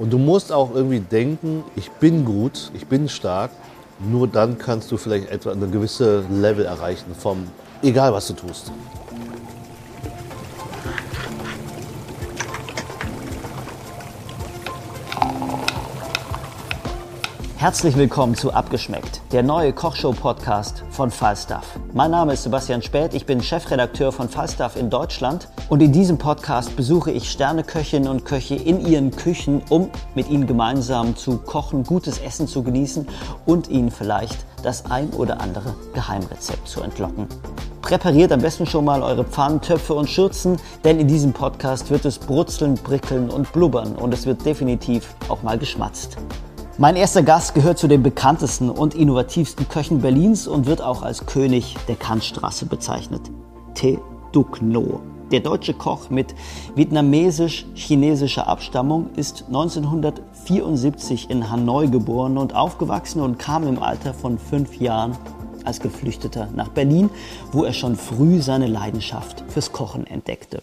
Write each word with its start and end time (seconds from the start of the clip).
Und 0.00 0.10
du 0.14 0.16
musst 0.16 0.50
auch 0.50 0.74
irgendwie 0.74 1.00
denken, 1.00 1.62
ich 1.76 1.90
bin 1.90 2.24
gut, 2.24 2.70
ich 2.72 2.86
bin 2.86 3.10
stark. 3.10 3.50
Nur 3.98 4.26
dann 4.26 4.56
kannst 4.56 4.90
du 4.90 4.96
vielleicht 4.96 5.28
etwa 5.28 5.52
eine 5.52 5.68
gewisse 5.68 6.24
Level 6.30 6.64
erreichen 6.64 7.14
vom, 7.14 7.46
egal 7.82 8.14
was 8.14 8.26
du 8.28 8.32
tust. 8.32 8.72
Herzlich 17.60 17.94
willkommen 17.94 18.34
zu 18.34 18.54
Abgeschmeckt, 18.54 19.20
der 19.32 19.42
neue 19.42 19.74
Kochshow-Podcast 19.74 20.82
von 20.88 21.10
Falstaff. 21.10 21.78
Mein 21.92 22.10
Name 22.10 22.32
ist 22.32 22.44
Sebastian 22.44 22.80
Späth, 22.80 23.12
ich 23.12 23.26
bin 23.26 23.42
Chefredakteur 23.42 24.12
von 24.12 24.30
Falstaff 24.30 24.76
in 24.76 24.88
Deutschland 24.88 25.46
und 25.68 25.82
in 25.82 25.92
diesem 25.92 26.16
Podcast 26.16 26.74
besuche 26.74 27.10
ich 27.10 27.30
Sterneköchinnen 27.30 28.08
und 28.08 28.24
Köche 28.24 28.54
in 28.54 28.80
ihren 28.80 29.10
Küchen, 29.10 29.60
um 29.68 29.90
mit 30.14 30.30
ihnen 30.30 30.46
gemeinsam 30.46 31.16
zu 31.16 31.36
kochen, 31.36 31.84
gutes 31.84 32.16
Essen 32.16 32.48
zu 32.48 32.62
genießen 32.62 33.06
und 33.44 33.68
ihnen 33.68 33.90
vielleicht 33.90 34.38
das 34.62 34.90
ein 34.90 35.10
oder 35.10 35.42
andere 35.42 35.74
Geheimrezept 35.92 36.66
zu 36.66 36.80
entlocken. 36.80 37.26
Präpariert 37.82 38.32
am 38.32 38.40
besten 38.40 38.64
schon 38.64 38.86
mal 38.86 39.02
eure 39.02 39.24
Pfannen, 39.24 39.60
Töpfe 39.60 39.92
und 39.92 40.08
Schürzen, 40.08 40.56
denn 40.82 40.98
in 40.98 41.08
diesem 41.08 41.34
Podcast 41.34 41.90
wird 41.90 42.06
es 42.06 42.18
brutzeln, 42.18 42.76
prickeln 42.76 43.28
und 43.28 43.52
blubbern 43.52 43.96
und 43.96 44.14
es 44.14 44.24
wird 44.24 44.46
definitiv 44.46 45.14
auch 45.28 45.42
mal 45.42 45.58
geschmatzt. 45.58 46.16
Mein 46.80 46.96
erster 46.96 47.22
Gast 47.22 47.54
gehört 47.54 47.78
zu 47.78 47.88
den 47.88 48.02
bekanntesten 48.02 48.70
und 48.70 48.94
innovativsten 48.94 49.68
Köchen 49.68 50.00
Berlins 50.00 50.48
und 50.48 50.64
wird 50.64 50.80
auch 50.80 51.02
als 51.02 51.26
König 51.26 51.76
der 51.88 51.96
Kantstraße 51.96 52.64
bezeichnet. 52.64 53.20
Te 53.74 53.98
Duc 54.32 54.62
No. 54.62 55.00
Der 55.30 55.40
deutsche 55.40 55.74
Koch 55.74 56.08
mit 56.08 56.34
vietnamesisch-chinesischer 56.76 58.46
Abstammung 58.46 59.10
ist 59.14 59.44
1974 59.48 61.28
in 61.28 61.50
Hanoi 61.50 61.88
geboren 61.88 62.38
und 62.38 62.54
aufgewachsen 62.54 63.20
und 63.20 63.38
kam 63.38 63.68
im 63.68 63.82
Alter 63.82 64.14
von 64.14 64.38
fünf 64.38 64.80
Jahren 64.80 65.18
als 65.66 65.80
Geflüchteter 65.80 66.48
nach 66.56 66.68
Berlin, 66.68 67.10
wo 67.52 67.64
er 67.64 67.74
schon 67.74 67.94
früh 67.94 68.40
seine 68.40 68.68
Leidenschaft 68.68 69.44
fürs 69.48 69.70
Kochen 69.72 70.06
entdeckte. 70.06 70.62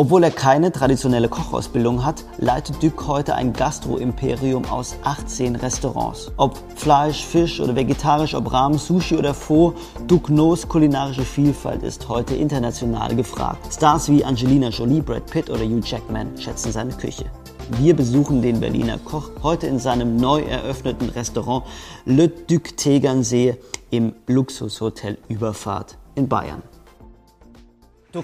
Obwohl 0.00 0.22
er 0.22 0.30
keine 0.30 0.70
traditionelle 0.70 1.28
Kochausbildung 1.28 2.04
hat, 2.04 2.24
leitet 2.36 2.80
Duc 2.80 3.08
heute 3.08 3.34
ein 3.34 3.52
Gastro-Imperium 3.52 4.64
aus 4.66 4.94
18 5.02 5.56
Restaurants. 5.56 6.30
Ob 6.36 6.56
Fleisch, 6.76 7.24
Fisch 7.24 7.58
oder 7.58 7.74
vegetarisch, 7.74 8.36
ob 8.36 8.52
Rahmen, 8.52 8.78
Sushi 8.78 9.16
oder 9.16 9.34
Pho, 9.34 9.74
Duc 10.06 10.30
Nos 10.30 10.68
kulinarische 10.68 11.24
Vielfalt 11.24 11.82
ist 11.82 12.08
heute 12.08 12.36
international 12.36 13.16
gefragt. 13.16 13.74
Stars 13.74 14.08
wie 14.08 14.24
Angelina 14.24 14.68
Jolie, 14.68 15.00
Brad 15.00 15.26
Pitt 15.26 15.50
oder 15.50 15.64
Hugh 15.64 15.84
Jackman 15.84 16.28
schätzen 16.38 16.70
seine 16.70 16.92
Küche. 16.92 17.24
Wir 17.80 17.96
besuchen 17.96 18.40
den 18.40 18.60
Berliner 18.60 18.98
Koch 18.98 19.30
heute 19.42 19.66
in 19.66 19.80
seinem 19.80 20.14
neu 20.14 20.42
eröffneten 20.42 21.08
Restaurant 21.08 21.64
Le 22.04 22.28
Duc 22.28 22.76
Tegernsee 22.76 23.56
im 23.90 24.12
Luxushotel 24.28 25.18
Überfahrt 25.26 25.98
in 26.14 26.28
Bayern. 26.28 26.62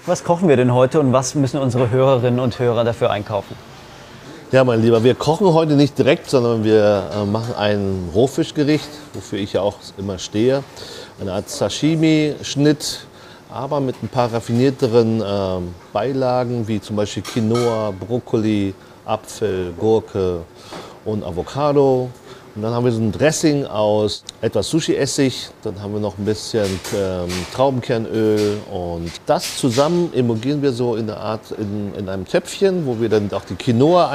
Was 0.05 0.25
kochen 0.25 0.49
wir 0.49 0.57
denn 0.57 0.73
heute 0.73 0.99
und 0.99 1.13
was 1.13 1.35
müssen 1.35 1.57
unsere 1.57 1.89
Hörerinnen 1.89 2.39
und 2.41 2.59
Hörer 2.59 2.83
dafür 2.83 3.11
einkaufen? 3.11 3.55
Ja, 4.51 4.63
mein 4.65 4.81
Lieber, 4.81 5.03
wir 5.03 5.15
kochen 5.15 5.53
heute 5.53 5.73
nicht 5.73 5.97
direkt, 5.97 6.29
sondern 6.29 6.65
wir 6.65 7.09
äh, 7.13 7.25
machen 7.25 7.55
ein 7.55 8.09
Rohfischgericht, 8.13 8.89
wofür 9.13 9.39
ich 9.39 9.53
ja 9.53 9.61
auch 9.61 9.77
immer 9.97 10.19
stehe. 10.19 10.63
Eine 11.21 11.31
Art 11.31 11.49
Sashimi-Schnitt, 11.49 13.05
aber 13.49 13.79
mit 13.79 13.95
ein 14.03 14.09
paar 14.09 14.33
raffinierteren 14.33 15.21
äh, 15.21 15.25
Beilagen, 15.93 16.67
wie 16.67 16.81
zum 16.81 16.97
Beispiel 16.97 17.23
Quinoa, 17.23 17.93
Brokkoli, 17.97 18.73
Apfel, 19.05 19.71
Gurke 19.79 20.41
und 21.05 21.23
Avocado. 21.23 22.09
Und 22.55 22.61
dann 22.61 22.73
haben 22.73 22.85
wir 22.85 22.91
so 22.93 23.01
ein 23.01 23.11
Dressing 23.11 23.65
aus 23.65 24.23
etwas 24.39 24.69
Sushi-Essig, 24.69 25.49
dann 25.61 25.81
haben 25.81 25.93
wir 25.93 25.99
noch 25.99 26.17
ein 26.17 26.23
bisschen 26.23 26.79
ähm, 26.95 27.27
Traubenkernöl 27.53 28.59
und 28.71 29.11
das 29.25 29.57
zusammen 29.57 30.13
emulgieren 30.13 30.61
wir 30.61 30.71
so 30.71 30.95
in 30.95 31.09
einer 31.09 31.19
Art, 31.19 31.51
in, 31.51 31.93
in 31.95 32.07
einem 32.07 32.25
Töpfchen, 32.25 32.85
wo 32.85 33.01
wir 33.01 33.09
dann 33.09 33.29
auch 33.33 33.43
die 33.43 33.55
Quinoa 33.55 34.09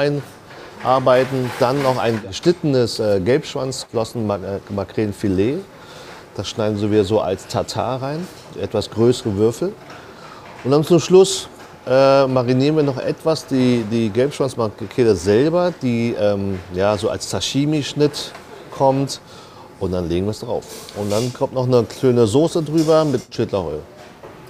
einarbeiten. 0.83 1.51
Dann 1.59 1.83
noch 1.83 1.99
ein 1.99 2.19
geschnittenes 2.27 2.99
äh, 2.99 3.19
Gelbschwanzflossen-Makrelenfilet. 3.19 5.59
Das 6.35 6.49
schneiden 6.49 6.91
wir 6.91 7.03
so 7.03 7.21
als 7.21 7.45
Tartar 7.45 8.01
rein, 8.01 8.27
etwas 8.59 8.89
größere 8.89 9.35
Würfel. 9.35 9.71
Und 10.63 10.71
dann 10.71 10.83
zum 10.83 10.99
Schluss 10.99 11.47
äh, 11.87 12.27
marinieren 12.27 12.75
wir 12.75 12.83
noch 12.83 12.97
etwas 12.97 13.45
die, 13.47 13.83
die 13.89 14.09
Gelbschwanzmakrele 14.09 15.15
selber, 15.15 15.73
die 15.81 16.15
ähm, 16.19 16.59
ja, 16.73 16.95
so 16.97 17.09
als 17.09 17.29
Sashimi-Schnitt 17.29 18.31
kommt. 18.71 19.19
Und 19.79 19.93
dann 19.93 20.07
legen 20.07 20.27
wir 20.27 20.31
es 20.31 20.41
drauf. 20.41 20.63
Und 20.95 21.11
dann 21.11 21.33
kommt 21.33 21.53
noch 21.53 21.65
eine 21.65 21.85
schöne 21.99 22.27
Soße 22.27 22.61
drüber 22.61 23.03
mit 23.03 23.21
Schnittlauchöl. 23.33 23.79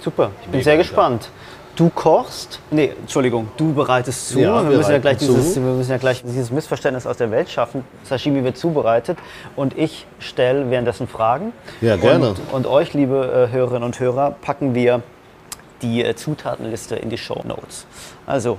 Super, 0.04 0.30
ich 0.40 0.46
bin 0.46 0.52
Mega 0.58 0.64
sehr 0.64 0.76
gespannt. 0.76 1.30
Du 1.74 1.88
kochst, 1.88 2.60
nee, 2.70 2.92
Entschuldigung, 3.00 3.48
du 3.56 3.72
bereitest 3.72 4.28
zu. 4.28 4.40
Ja, 4.40 4.62
wir, 4.62 4.72
wir, 4.72 4.76
müssen 4.76 4.92
ja 4.92 4.98
gleich 4.98 5.16
dieses, 5.16 5.56
wir 5.56 5.62
müssen 5.62 5.90
ja 5.90 5.96
gleich 5.96 6.22
dieses 6.22 6.50
Missverständnis 6.50 7.06
aus 7.06 7.16
der 7.16 7.30
Welt 7.30 7.48
schaffen. 7.48 7.82
Sashimi 8.04 8.44
wird 8.44 8.58
zubereitet 8.58 9.16
und 9.56 9.78
ich 9.78 10.06
stelle 10.18 10.70
währenddessen 10.70 11.08
Fragen. 11.08 11.54
Ja, 11.80 11.96
gerne. 11.96 12.30
Und, 12.30 12.52
und 12.52 12.66
euch, 12.66 12.92
liebe 12.92 13.48
äh, 13.48 13.54
Hörerinnen 13.54 13.84
und 13.84 13.98
Hörer, 13.98 14.36
packen 14.42 14.74
wir 14.74 15.02
die 15.82 16.02
äh, 16.04 16.14
Zutatenliste 16.14 16.96
in 16.96 17.10
die 17.10 17.18
Show 17.18 17.42
Notes. 17.44 17.86
Also, 18.26 18.58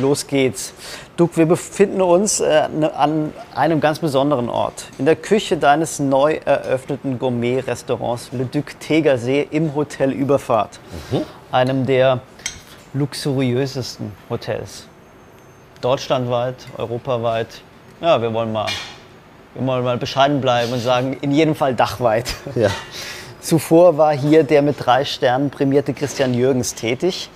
los 0.00 0.26
geht's. 0.26 0.72
Duck, 1.16 1.36
wir 1.36 1.46
befinden 1.46 2.00
uns 2.00 2.40
äh, 2.40 2.68
ne, 2.68 2.94
an 2.94 3.32
einem 3.54 3.80
ganz 3.80 3.98
besonderen 3.98 4.48
Ort. 4.48 4.86
In 4.98 5.04
der 5.04 5.16
Küche 5.16 5.56
deines 5.56 5.98
neu 5.98 6.38
eröffneten 6.44 7.18
Gourmet-Restaurants 7.18 8.30
Le 8.32 8.44
Duc 8.44 8.78
Tegersee 8.80 9.46
im 9.50 9.74
Hotel 9.74 10.12
Überfahrt. 10.12 10.80
Mhm. 11.10 11.22
Einem 11.50 11.86
der 11.86 12.20
luxuriösesten 12.94 14.12
Hotels. 14.28 14.86
Deutschlandweit, 15.80 16.56
europaweit. 16.78 17.62
Ja, 18.00 18.20
wir 18.20 18.32
wollen 18.32 18.52
mal, 18.52 18.66
wir 19.54 19.66
wollen 19.66 19.84
mal 19.84 19.98
bescheiden 19.98 20.40
bleiben 20.40 20.72
und 20.72 20.80
sagen, 20.80 21.16
in 21.20 21.32
jedem 21.32 21.54
Fall 21.54 21.74
dachweit. 21.74 22.34
Ja. 22.54 22.70
Zuvor 23.42 23.98
war 23.98 24.16
hier 24.16 24.44
der 24.44 24.62
mit 24.62 24.76
drei 24.78 25.04
Sternen 25.04 25.50
prämierte 25.50 25.92
Christian 25.92 26.32
Jürgens 26.32 26.76
tätig, 26.76 27.28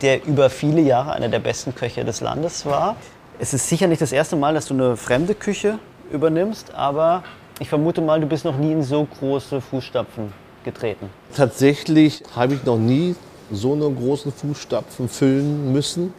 der 0.00 0.24
über 0.24 0.48
viele 0.50 0.80
Jahre 0.80 1.14
einer 1.14 1.28
der 1.28 1.40
besten 1.40 1.74
Köche 1.74 2.04
des 2.04 2.20
Landes 2.20 2.64
war. 2.64 2.94
Es 3.40 3.52
ist 3.52 3.68
sicher 3.68 3.88
nicht 3.88 4.00
das 4.00 4.12
erste 4.12 4.36
Mal, 4.36 4.54
dass 4.54 4.66
du 4.66 4.74
eine 4.74 4.96
fremde 4.96 5.34
Küche 5.34 5.80
übernimmst, 6.12 6.72
aber 6.74 7.24
ich 7.58 7.68
vermute 7.68 8.00
mal, 8.00 8.20
du 8.20 8.26
bist 8.26 8.44
noch 8.44 8.56
nie 8.56 8.70
in 8.70 8.84
so 8.84 9.04
große 9.18 9.60
Fußstapfen 9.60 10.32
getreten. 10.64 11.10
Tatsächlich 11.34 12.22
habe 12.36 12.54
ich 12.54 12.64
noch 12.64 12.78
nie 12.78 13.16
so 13.50 13.72
eine 13.72 13.90
großen 13.90 14.32
Fußstapfen 14.32 15.08
füllen 15.08 15.72
müssen. 15.72 16.14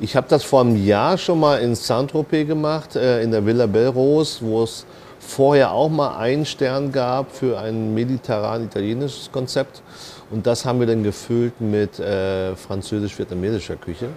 Ich 0.00 0.16
habe 0.16 0.26
das 0.28 0.42
vor 0.42 0.62
einem 0.62 0.84
Jahr 0.84 1.16
schon 1.16 1.38
mal 1.38 1.60
in 1.60 1.76
Saint-Tropez 1.76 2.48
gemacht, 2.48 2.96
äh, 2.96 3.22
in 3.22 3.30
der 3.30 3.46
Villa 3.46 3.66
Belrose, 3.66 4.38
wo 4.40 4.64
es 4.64 4.84
vorher 5.26 5.72
auch 5.72 5.88
mal 5.88 6.16
einen 6.16 6.46
Stern 6.46 6.92
gab 6.92 7.32
für 7.32 7.58
ein 7.58 7.94
mediterran-italienisches 7.94 9.30
Konzept. 9.32 9.82
Und 10.30 10.46
das 10.46 10.64
haben 10.64 10.80
wir 10.80 10.86
dann 10.86 11.02
gefüllt 11.02 11.60
mit 11.60 11.98
äh, 11.98 12.54
französisch-vietnamesischer 12.56 13.76
Küche. 13.76 14.08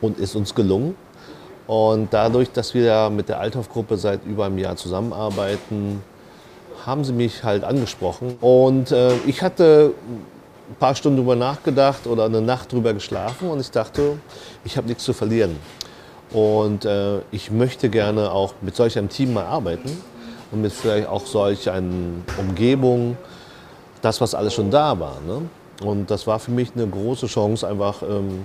Und 0.00 0.18
ist 0.18 0.36
uns 0.36 0.54
gelungen. 0.54 0.94
Und 1.66 2.12
dadurch, 2.12 2.50
dass 2.52 2.72
wir 2.72 3.10
mit 3.10 3.28
der 3.28 3.40
Althoff-Gruppe 3.40 3.96
seit 3.96 4.24
über 4.24 4.46
einem 4.46 4.58
Jahr 4.58 4.76
zusammenarbeiten, 4.76 6.02
haben 6.86 7.04
sie 7.04 7.12
mich 7.12 7.42
halt 7.42 7.64
angesprochen. 7.64 8.36
Und 8.40 8.92
äh, 8.92 9.14
ich 9.26 9.42
hatte 9.42 9.92
ein 10.70 10.76
paar 10.76 10.94
Stunden 10.94 11.18
darüber 11.18 11.36
nachgedacht 11.36 12.06
oder 12.06 12.26
eine 12.26 12.40
Nacht 12.40 12.72
drüber 12.72 12.94
geschlafen 12.94 13.50
und 13.50 13.60
ich 13.60 13.70
dachte, 13.70 14.18
ich 14.64 14.76
habe 14.76 14.86
nichts 14.86 15.04
zu 15.04 15.12
verlieren. 15.12 15.56
Und 16.32 16.84
äh, 16.84 17.18
ich 17.32 17.50
möchte 17.50 17.88
gerne 17.88 18.30
auch 18.30 18.54
mit 18.60 18.76
solch 18.76 18.98
einem 18.98 19.08
Team 19.08 19.32
mal 19.32 19.44
arbeiten 19.44 19.90
und 20.50 20.62
mit 20.62 20.72
vielleicht 20.72 21.08
auch 21.08 21.26
solch 21.26 21.70
einer 21.70 21.92
Umgebung, 22.38 23.16
das, 24.02 24.20
was 24.20 24.34
alles 24.34 24.54
schon 24.54 24.70
da 24.70 24.98
war. 24.98 25.16
Ne? 25.26 25.42
Und 25.84 26.10
das 26.10 26.26
war 26.26 26.38
für 26.38 26.50
mich 26.50 26.70
eine 26.74 26.86
große 26.86 27.26
Chance, 27.26 27.66
einfach 27.66 28.02
ähm, 28.02 28.44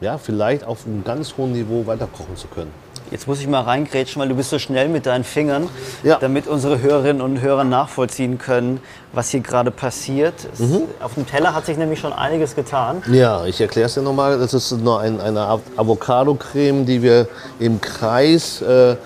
ja, 0.00 0.18
vielleicht 0.18 0.64
auf 0.64 0.86
einem 0.86 1.02
ganz 1.04 1.36
hohen 1.36 1.52
Niveau 1.52 1.86
weiterkochen 1.86 2.36
zu 2.36 2.46
können. 2.48 2.72
Jetzt 3.10 3.26
muss 3.26 3.40
ich 3.40 3.46
mal 3.46 3.62
reingrätschen, 3.62 4.20
weil 4.20 4.28
du 4.28 4.34
bist 4.34 4.50
so 4.50 4.58
schnell 4.58 4.88
mit 4.88 5.06
deinen 5.06 5.24
Fingern, 5.24 5.68
ja. 6.02 6.18
damit 6.20 6.46
unsere 6.46 6.82
Hörerinnen 6.82 7.22
und 7.22 7.40
Hörer 7.40 7.64
nachvollziehen 7.64 8.36
können, 8.36 8.80
was 9.12 9.30
hier 9.30 9.40
gerade 9.40 9.70
passiert. 9.70 10.34
Mhm. 10.58 10.82
Auf 11.00 11.14
dem 11.14 11.26
Teller 11.26 11.54
hat 11.54 11.64
sich 11.64 11.78
nämlich 11.78 12.00
schon 12.00 12.12
einiges 12.12 12.54
getan. 12.54 13.02
Ja, 13.10 13.46
ich 13.46 13.60
erkläre 13.62 13.86
es 13.86 13.94
dir 13.94 14.02
nochmal. 14.02 14.38
Das 14.38 14.52
ist 14.52 14.72
noch 14.72 14.98
ein, 14.98 15.20
eine 15.20 15.40
Avocado-Creme, 15.76 16.84
die 16.84 17.02
wir 17.02 17.28
im 17.58 17.80
Kreis 17.80 18.60
äh, 18.60 18.96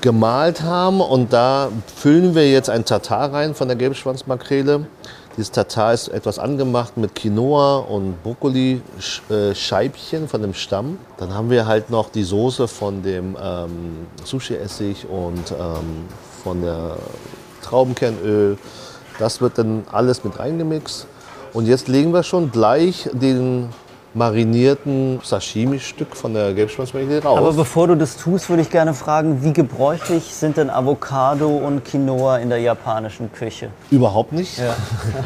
gemalt 0.00 0.62
haben. 0.62 1.00
Und 1.00 1.32
da 1.32 1.68
füllen 1.94 2.34
wir 2.34 2.50
jetzt 2.50 2.68
ein 2.70 2.84
Tatar 2.84 3.32
rein 3.32 3.54
von 3.54 3.68
der 3.68 3.76
Gelbschwanzmakrele. 3.76 4.86
Dieses 5.36 5.52
Tatar 5.52 5.94
ist 5.94 6.08
etwas 6.08 6.38
angemacht 6.38 6.96
mit 6.96 7.14
Quinoa 7.14 7.78
und 7.78 8.22
Brokkoli-Scheibchen 8.22 10.28
von 10.28 10.42
dem 10.42 10.54
Stamm. 10.54 10.98
Dann 11.18 11.34
haben 11.34 11.50
wir 11.50 11.66
halt 11.66 11.90
noch 11.90 12.10
die 12.10 12.24
Soße 12.24 12.68
von 12.68 13.02
dem 13.02 13.36
ähm, 13.40 14.06
Sushi-Essig 14.24 15.06
und 15.08 15.52
ähm, 15.52 16.06
von 16.42 16.62
der 16.62 16.96
Traubenkernöl. 17.62 18.58
Das 19.18 19.40
wird 19.40 19.56
dann 19.58 19.84
alles 19.90 20.24
mit 20.24 20.38
reingemixt. 20.38 21.06
Und 21.52 21.66
jetzt 21.66 21.88
legen 21.88 22.12
wir 22.12 22.22
schon 22.22 22.50
gleich 22.50 23.08
den 23.12 23.68
marinierten 24.14 25.20
Sashimi-Stück 25.22 26.16
von 26.16 26.34
der 26.34 26.52
Gelbschwanzmarinade 26.52 27.22
raus. 27.22 27.38
Aber 27.38 27.52
bevor 27.52 27.86
du 27.88 27.94
das 27.96 28.16
tust, 28.16 28.48
würde 28.48 28.62
ich 28.62 28.70
gerne 28.70 28.92
fragen, 28.94 29.44
wie 29.44 29.52
gebräuchlich 29.52 30.34
sind 30.34 30.56
denn 30.56 30.68
Avocado 30.70 31.48
und 31.48 31.84
Quinoa 31.84 32.38
in 32.38 32.48
der 32.48 32.58
japanischen 32.58 33.32
Küche? 33.32 33.70
Überhaupt 33.90 34.32
nicht. 34.32 34.58
Ja. 34.58 34.74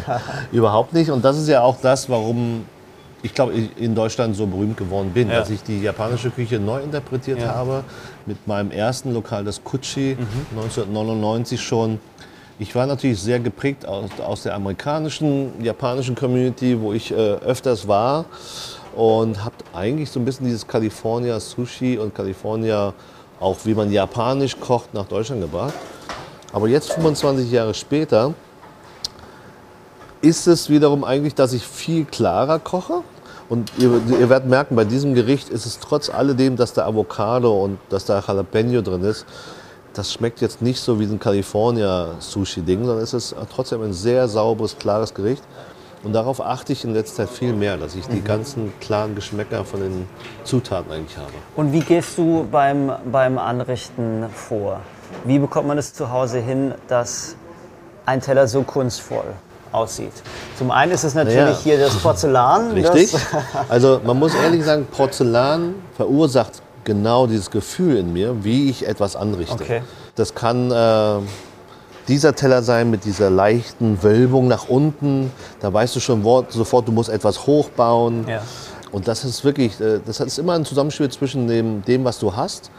Überhaupt 0.53 0.93
nicht. 0.93 1.11
Und 1.11 1.25
das 1.25 1.39
ist 1.39 1.49
ja 1.49 1.63
auch 1.63 1.77
das, 1.81 2.09
warum 2.11 2.67
ich 3.23 3.33
glaube, 3.33 3.55
ich 3.55 3.71
in 3.79 3.95
Deutschland 3.95 4.37
so 4.37 4.47
berühmt 4.47 4.77
geworden 4.77 5.13
bin, 5.15 5.31
Ja. 5.31 5.39
dass 5.39 5.49
ich 5.49 5.63
die 5.63 5.81
japanische 5.81 6.31
Küche 6.31 6.59
neu 6.59 6.81
interpretiert 6.83 7.41
Ja. 7.41 7.55
habe 7.55 7.83
mit 8.27 8.47
meinem 8.47 8.71
ersten 8.71 9.15
Lokal, 9.15 9.45
das 9.45 9.65
Kuchi, 9.65 10.19
1999 10.55 11.59
schon. 11.61 11.99
Ich 12.56 12.73
war 12.77 12.87
natürlich 12.87 13.21
sehr 13.21 13.41
geprägt 13.41 13.85
aus, 13.85 14.11
aus 14.25 14.45
der 14.45 14.55
amerikanischen, 14.55 15.53
japanischen 15.61 16.15
Community, 16.15 16.81
wo 16.81 16.93
ich 16.93 17.11
äh, 17.11 17.15
öfters 17.15 17.89
war 17.89 18.27
und 18.95 19.45
habe 19.45 19.56
eigentlich 19.73 20.09
so 20.09 20.21
ein 20.21 20.25
bisschen 20.25 20.47
dieses 20.47 20.65
California 20.65 21.41
Sushi 21.41 21.99
und 21.99 22.15
California 22.15 22.95
auch, 23.41 23.56
wie 23.65 23.75
man 23.75 23.91
japanisch 23.91 24.59
kocht, 24.61 24.95
nach 24.95 25.06
Deutschland 25.06 25.43
gebracht. 25.43 25.75
Aber 26.53 26.69
jetzt, 26.69 26.93
25 26.93 27.51
Jahre 27.51 27.75
später, 27.75 28.33
ist 30.21 30.47
es 30.47 30.71
wiederum 30.71 31.03
eigentlich, 31.03 31.35
dass 31.35 31.53
ich 31.53 31.67
viel 31.67 32.05
klarer 32.05 32.61
koche. 32.61 33.03
Und 33.49 33.73
ihr, 33.79 34.01
ihr 34.21 34.29
werdet 34.31 34.49
merken, 34.49 34.77
bei 34.77 34.85
diesem 34.85 35.15
Gericht 35.15 35.49
ist 35.49 35.67
es 35.67 35.81
trotz 35.81 36.09
alledem, 36.09 36.55
dass 36.55 36.73
da 36.73 36.87
Avocado 36.87 37.65
und 37.65 37.79
dass 37.91 38.05
da 38.05 38.23
Jalapeno 38.25 38.81
drin 38.81 39.03
ist, 39.03 39.27
das 39.94 40.12
schmeckt 40.12 40.41
jetzt 40.41 40.61
nicht 40.62 40.81
so 40.81 40.99
wie 41.00 41.05
ein 41.05 41.19
California-Sushi-Ding, 41.19 42.85
sondern 42.85 43.02
es 43.02 43.14
ist 43.14 43.35
trotzdem 43.55 43.82
ein 43.82 43.93
sehr 43.93 44.29
sauberes, 44.29 44.76
klares 44.79 45.14
Gericht. 45.14 45.43
Und 46.02 46.12
darauf 46.12 46.44
achte 46.44 46.73
ich 46.75 46.85
in 46.85 46.93
letzter 46.93 47.26
Zeit 47.26 47.31
viel 47.31 47.55
mehr, 47.55 47.79
dass 47.79 47.94
ich 47.94 48.06
die 48.06 48.20
ganzen 48.23 48.73
klaren 48.79 49.14
Geschmäcker 49.14 49.64
von 49.64 49.81
den 49.81 50.06
Zutaten 50.44 50.93
eigentlich 50.93 51.17
habe. 51.17 51.31
Und 51.56 51.73
wie 51.73 51.81
gehst 51.81 52.19
du 52.19 52.46
beim, 52.50 52.93
beim 53.11 53.38
Anrichten 53.38 54.26
vor? 54.35 54.81
Wie 55.25 55.38
bekommt 55.38 55.67
man 55.67 55.79
es 55.79 55.94
zu 55.94 56.11
Hause 56.11 56.41
hin, 56.41 56.75
dass 56.88 57.37
ein 58.05 58.20
Teller 58.20 58.46
so 58.49 58.62
kunstvoll 58.62 59.25
aussieht? 59.73 60.12
Zum 60.58 60.70
einen 60.70 60.93
ist 60.93 61.05
es 61.05 61.14
natürlich 61.14 61.38
Naja. 61.41 61.56
hier 61.62 61.79
das 61.79 61.96
Porzellan. 61.96 62.73
Richtig? 62.73 63.12
Das, 63.12 63.23
Also 63.70 64.00
man 64.05 64.19
muss 64.19 64.35
ehrlich 64.35 64.62
sagen, 64.62 64.87
Porzellan 64.91 65.75
verursacht 65.96 66.61
genau 66.85 67.27
dieses 67.27 67.51
Gefühl 67.51 67.97
in 67.97 68.13
mir, 68.13 68.45
wie 68.45 68.71
ich 68.71 68.87
etwas 68.87 69.17
anrichte. 69.17 69.55
Okay. 69.55 69.83
Das 70.15 70.35
kann 70.35 70.71
äh, 70.71 71.21
dieser 72.09 72.35
Teller 72.35 72.63
sein 72.63 72.91
mit 72.91 73.05
dieser 73.05 73.31
leichten 73.31 74.03
Wölbung 74.03 74.49
nach 74.49 74.69
unten. 74.69 75.31
Da 75.61 75.73
weißt 75.73 75.97
du 75.97 76.01
schon 76.01 76.23
sofort, 76.49 76.89
du 76.89 76.93
musst 76.93 77.11
etwas 77.11 77.47
hochbauen. 77.47 78.27
Ja. 78.29 78.43
Und 78.93 79.09
das 79.09 79.25
ist 79.25 79.45
wirklich, 79.45 79.81
äh, 79.81 80.01
das 80.05 80.21
ist 80.21 80.39
immer 80.39 80.53
ein 80.53 80.65
Zusammenspiel 80.65 81.09
zwischen 81.11 81.49
dem, 81.49 81.83
dem, 81.85 82.05
was 82.05 82.19
du 82.19 82.35
hast, 82.35 82.71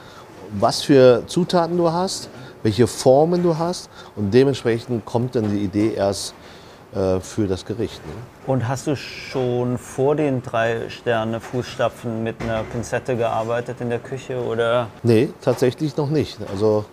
was 0.58 0.82
für 0.82 1.24
Zutaten 1.28 1.78
du 1.78 1.92
hast, 1.92 2.30
welche 2.64 2.88
Formen 2.88 3.44
du 3.44 3.58
hast 3.58 3.90
und 4.16 4.34
dementsprechend 4.34 5.06
kommt 5.06 5.36
dann 5.36 5.52
die 5.52 5.64
Idee 5.64 5.94
erst 5.96 6.34
für 7.20 7.46
das 7.48 7.66
Gericht. 7.66 8.06
Ne? 8.06 8.14
Und 8.48 8.70
hast 8.70 8.88
du 8.88 8.96
schon 8.96 9.78
vor 9.78 10.16
den 10.16 10.42
drei 10.42 10.90
Sterne 10.90 11.42
Fußstapfen 11.42 12.24
mit 12.24 12.42
einer 12.42 12.64
Pinzette 12.64 13.18
gearbeitet 13.18 13.82
in 13.82 13.90
der 13.90 14.00
Küche 14.00 14.42
oder? 14.42 14.88
Nee, 15.04 15.28
tatsächlich 15.42 15.98
noch 15.98 16.10
nicht. 16.10 16.38
Also 16.50 16.86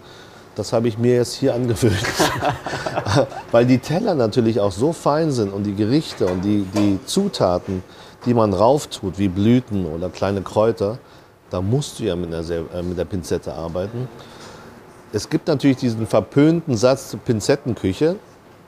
das 0.55 0.73
habe 0.73 0.89
ich 0.89 0.99
mir 0.99 1.17
jetzt 1.17 1.35
hier 1.35 1.55
angewöhnt. 1.55 1.95
Weil 3.53 3.67
die 3.67 3.79
Teller 3.79 4.15
natürlich 4.15 4.61
auch 4.61 4.73
so 4.73 4.93
fein 4.93 5.31
sind 5.31 5.53
und 5.53 5.65
die 5.65 5.75
Gerichte 5.75 6.27
und 6.27 6.45
die, 6.45 6.67
die 6.75 6.99
Zutaten, 7.07 7.83
die 8.27 8.35
man 8.35 8.53
rauftut, 8.53 9.19
wie 9.19 9.29
Blüten 9.29 9.87
oder 9.87 10.09
kleine 10.09 10.43
Kräuter, 10.43 10.99
da 11.51 11.61
musst 11.61 11.99
du 11.99 12.05
ja 12.05 12.17
mit, 12.17 12.33
einer, 12.33 12.49
äh, 12.51 12.83
mit 12.83 12.99
der 12.99 13.05
Pinzette 13.05 13.53
arbeiten. 13.53 14.09
Es 15.13 15.29
gibt 15.29 15.49
natürlich 15.49 15.77
diesen 15.77 16.07
verpönten 16.07 16.77
Satz 16.77 17.17
Pinzettenküche. 17.25 18.17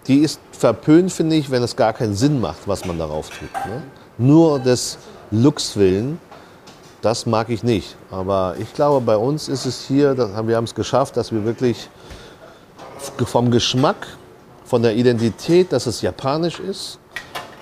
Die 0.07 0.19
ist 0.19 0.41
verpönt, 0.53 1.13
finde 1.13 1.37
ich, 1.37 1.51
wenn 1.51 1.63
es 1.63 1.77
gar 1.77 1.93
keinen 1.93 2.15
Sinn 2.15 2.41
macht, 2.41 2.67
was 2.67 2.85
man 2.85 2.99
darauf 2.99 3.31
tut. 3.31 3.53
Ne? 3.67 3.83
Nur 4.19 4.59
des 4.59 4.99
Looks 5.31 5.77
willen 5.77 6.19
das 7.05 7.27
mag 7.27 7.51
ich 7.51 7.63
nicht. 7.63 7.97
Aber 8.11 8.57
ich 8.59 8.73
glaube, 8.73 9.05
bei 9.05 9.17
uns 9.17 9.49
ist 9.49 9.67
es 9.67 9.87
hier, 9.87 10.17
wir 10.17 10.57
haben 10.57 10.65
es 10.65 10.75
geschafft, 10.75 11.17
dass 11.19 11.33
wir 11.33 11.45
wirklich 11.45 11.91
vom 13.27 13.51
Geschmack, 13.51 14.07
von 14.65 14.83
der 14.83 14.97
Identität, 14.97 15.71
dass 15.73 15.85
es 15.85 16.01
japanisch 16.01 16.61
ist, 16.61 16.99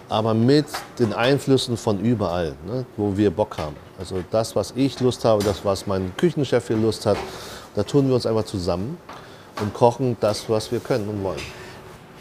aber 0.08 0.32
mit 0.32 0.66
den 1.00 1.12
Einflüssen 1.12 1.76
von 1.76 1.98
überall, 1.98 2.54
ne, 2.66 2.86
wo 2.96 3.16
wir 3.16 3.32
Bock 3.32 3.58
haben. 3.58 3.74
Also 3.98 4.22
das, 4.30 4.54
was 4.54 4.72
ich 4.76 5.00
Lust 5.00 5.24
habe, 5.24 5.42
das, 5.42 5.64
was 5.64 5.88
mein 5.88 6.16
Küchenchef 6.16 6.68
hier 6.68 6.76
Lust 6.76 7.04
hat, 7.04 7.16
da 7.74 7.82
tun 7.82 8.06
wir 8.06 8.14
uns 8.14 8.26
einfach 8.26 8.44
zusammen 8.44 8.96
und 9.60 9.74
kochen 9.74 10.16
das, 10.20 10.48
was 10.48 10.70
wir 10.70 10.78
können 10.78 11.08
und 11.08 11.24
wollen. 11.24 11.62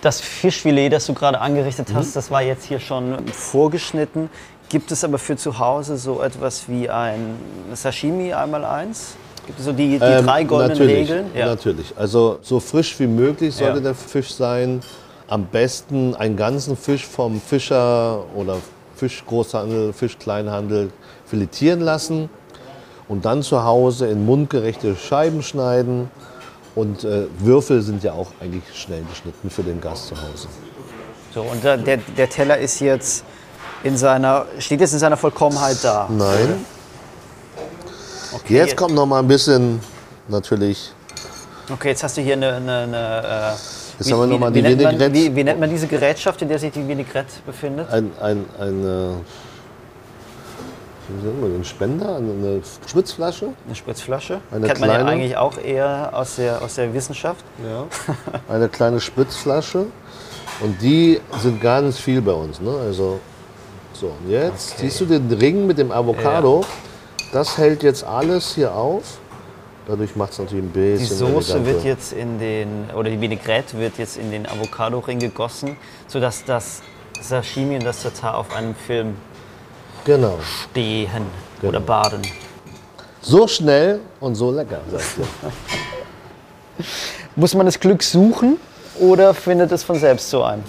Das 0.02 0.20
Fischfilet, 0.20 0.90
das 0.90 1.06
du 1.06 1.14
gerade 1.14 1.40
angerichtet 1.40 1.90
Mhm. 1.90 1.96
hast, 1.96 2.16
das 2.16 2.32
war 2.32 2.42
jetzt 2.42 2.66
hier 2.66 2.80
schon 2.80 3.28
vorgeschnitten. 3.28 4.30
Gibt 4.70 4.92
es 4.92 5.04
aber 5.04 5.18
für 5.20 5.36
zu 5.36 5.60
Hause 5.60 5.98
so 5.98 6.22
etwas 6.22 6.68
wie 6.68 6.90
ein 6.90 7.36
Sashimi 7.74 8.34
einmal 8.34 8.66
eins? 8.66 9.16
Gibt 9.46 9.60
es 9.60 9.66
so 9.66 9.74
die, 9.74 10.00
die 10.00 10.06
Ähm, 10.06 10.26
drei 10.26 10.44
goldenen 10.44 10.78
natürlich, 10.78 11.10
Regeln? 11.10 11.26
Natürlich. 11.36 11.94
Also 11.98 12.40
so 12.42 12.60
frisch 12.60 13.00
wie 13.00 13.08
möglich 13.08 13.54
sollte 13.54 13.78
Ja. 13.78 13.84
der 13.84 13.96
Fisch 13.96 14.34
sein. 14.34 14.82
Am 15.28 15.46
besten 15.46 16.16
einen 16.16 16.36
ganzen 16.36 16.76
Fisch 16.78 17.06
vom 17.06 17.40
Fischer 17.40 18.24
oder 18.36 18.58
Fischgroßhandel, 18.96 19.94
Fischkleinhandel 19.94 20.92
filetieren 21.26 21.82
lassen 21.82 22.30
und 23.08 23.26
dann 23.26 23.42
zu 23.44 23.64
Hause 23.64 24.08
in 24.08 24.26
mundgerechte 24.26 24.96
Scheiben 24.96 25.42
schneiden. 25.44 26.10
Und 26.76 27.04
äh, 27.04 27.26
Würfel 27.40 27.82
sind 27.82 28.04
ja 28.04 28.14
auch 28.14 28.32
eigentlich 28.40 28.64
schnell 28.74 29.04
geschnitten 29.10 29.50
für 29.50 29.64
den 29.64 29.82
Gast 29.82 30.08
zu 30.08 30.16
Hause. 30.16 30.48
So, 31.34 31.42
und 31.42 31.64
der, 31.64 31.78
der, 31.78 32.30
Teller 32.30 32.58
ist 32.58 32.80
jetzt 32.80 33.24
in 33.84 33.98
seiner, 33.98 34.46
steht 34.60 34.82
jetzt 34.82 34.94
in 34.94 35.00
seiner 35.00 35.18
Vollkommenheit 35.18 35.78
da. 35.82 36.08
Nein. 36.10 36.66
Okay, 38.34 38.56
Jetzt 38.58 38.78
kommt 38.78 38.96
noch 38.96 39.06
mal 39.06 39.20
ein 39.20 39.28
bisschen 39.28 39.80
natürlich. 40.28 40.92
Okay, 41.70 41.90
jetzt 41.90 42.04
hast 42.04 42.18
du 42.18 42.22
hier 42.22 42.34
eine. 42.34 42.54
eine, 42.56 42.78
eine 42.78 43.54
äh, 43.54 43.82
Jetzt 44.00 44.12
haben 44.12 44.20
wir 44.22 44.28
noch 44.28 44.40
mal 44.40 44.52
die 44.52 44.62
nennt 44.62 44.82
man, 44.82 44.94
Vinaigrette. 44.96 45.14
wie, 45.14 45.36
wie 45.36 45.44
nennt 45.44 45.60
man 45.60 45.70
diese 45.70 45.86
Gerätschaft, 45.86 46.42
in 46.42 46.50
der 46.50 46.58
sich 46.58 46.72
die 46.72 46.88
Vinaigrette 46.88 47.34
befindet? 47.46 47.88
ein, 47.92 48.12
ein, 48.20 48.46
ein, 48.60 49.22
ein 51.58 51.64
Spender, 51.66 52.16
eine, 52.18 52.62
Spritzflasche. 52.88 53.50
Eine 53.66 53.76
Spritzflasche. 53.76 54.40
Eine 54.52 54.68
Kennt 54.68 54.80
man 54.80 54.90
ja 54.90 54.96
kleine. 54.96 55.10
eigentlich 55.12 55.38
auch 55.38 55.58
eher 55.58 56.10
aus 56.14 56.36
der, 56.38 56.62
aus 56.62 56.76
der 56.76 56.94
Wissenschaft. 56.94 57.44
Ja. 57.64 57.86
Eine 58.54 58.70
kleine 58.70 59.00
Spritzflasche. 59.00 59.86
Und 60.62 60.82
die 60.82 61.20
sind 61.40 61.62
ganz 61.62 61.98
viel 61.98 62.22
bei 62.22 62.34
uns. 62.34 62.62
Ne? 62.62 62.72
Also, 62.86 63.20
so, 63.94 64.08
und 64.08 64.30
jetzt 64.30 64.74
Okay. 64.74 64.82
siehst 64.84 65.02
du 65.02 65.06
den 65.06 65.32
Ring 65.32 65.66
mit 65.68 65.78
dem 65.78 65.92
Avocado. 65.92 66.64
Das 67.34 67.58
hält 67.58 67.82
jetzt 67.84 68.04
alles 68.04 68.56
hier 68.56 68.74
auf. 68.76 69.20
Dadurch 69.88 70.16
macht 70.16 70.34
es 70.34 70.40
natürlich 70.40 70.64
ein 70.66 70.74
Die 70.74 70.80
bisschen 70.80 71.18
Soße 71.18 71.54
eleganter. 71.54 71.66
wird 71.66 71.84
jetzt 71.86 72.14
in 72.14 72.40
den, 72.40 72.86
oder 72.96 73.10
die 73.10 73.20
Vinaigrette 73.20 73.78
wird 73.80 73.98
jetzt 73.98 74.18
in 74.18 74.30
den 74.30 74.46
Avocado-Ring 74.46 75.18
gegossen, 75.20 75.76
sodass 76.08 76.44
das 76.46 76.82
Sashimi 77.20 77.76
und 77.76 77.84
das 77.86 78.04
Tatar 78.04 78.38
auf 78.38 78.54
einem 78.56 78.76
Film 78.76 79.16
Genau. 80.06 80.40
stehen 80.42 81.26
Genau. 81.60 81.70
oder 81.70 81.80
baden. 81.80 82.22
So 83.22 83.48
schnell 83.48 84.00
und 84.20 84.36
so 84.36 84.52
lecker, 84.52 84.80
sagt 84.92 85.20
ihr. 85.20 86.86
Muss 87.36 87.54
man 87.54 87.66
das 87.66 87.80
Glück 87.80 88.02
suchen 88.02 88.58
oder 89.00 89.34
findet 89.34 89.72
es 89.72 89.84
von 89.84 89.98
selbst 89.98 90.30
zu 90.30 90.44
einem? 90.44 90.64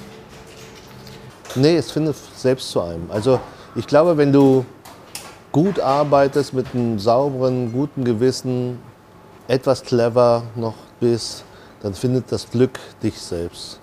Nee, 1.55 1.77
es 1.77 1.91
findet 1.91 2.17
selbst 2.37 2.71
zu 2.71 2.81
einem. 2.83 3.11
Also 3.11 3.41
ich 3.75 3.87
glaube, 3.87 4.17
wenn 4.17 4.33
du 4.33 4.65
gut 5.51 5.81
arbeitest 5.81 6.55
mit 6.55 6.67
einem 6.75 6.99
sauberen, 6.99 7.73
guten 7.73 8.05
Gewissen, 8.05 8.79
etwas 9.49 9.83
clever 9.83 10.45
noch 10.55 10.75
bist, 11.01 11.45
dann 11.83 11.95
findet 11.95 12.31
das 12.31 12.49
Glück 12.51 12.79
dich 13.03 13.19
selbst. 13.21 13.81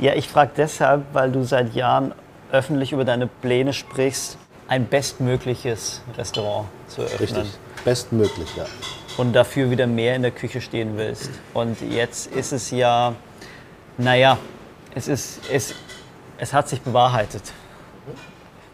Ja, 0.00 0.14
ich 0.14 0.28
frage 0.28 0.50
deshalb, 0.56 1.04
weil 1.12 1.30
du 1.30 1.42
seit 1.44 1.74
Jahren 1.74 2.12
öffentlich 2.52 2.92
über 2.92 3.04
deine 3.04 3.26
Pläne 3.26 3.72
sprichst, 3.72 4.36
ein 4.68 4.86
bestmögliches 4.86 6.00
Restaurant 6.16 6.68
zu 6.88 7.02
eröffnen. 7.02 7.42
Richtig. 7.42 7.58
Bestmöglich, 7.84 8.56
ja. 8.56 8.66
und 9.16 9.32
dafür 9.32 9.70
wieder 9.70 9.86
mehr 9.86 10.16
in 10.16 10.22
der 10.22 10.32
Küche 10.32 10.60
stehen 10.60 10.96
willst. 10.96 11.30
Und 11.54 11.80
jetzt 11.80 12.26
ist 12.32 12.52
es 12.52 12.70
ja, 12.70 13.14
naja, 13.96 14.38
es 14.94 15.08
ist, 15.08 15.40
es 15.52 15.74
Es 16.38 16.52
hat 16.52 16.68
sich 16.68 16.80
bewahrheitet. 16.82 17.42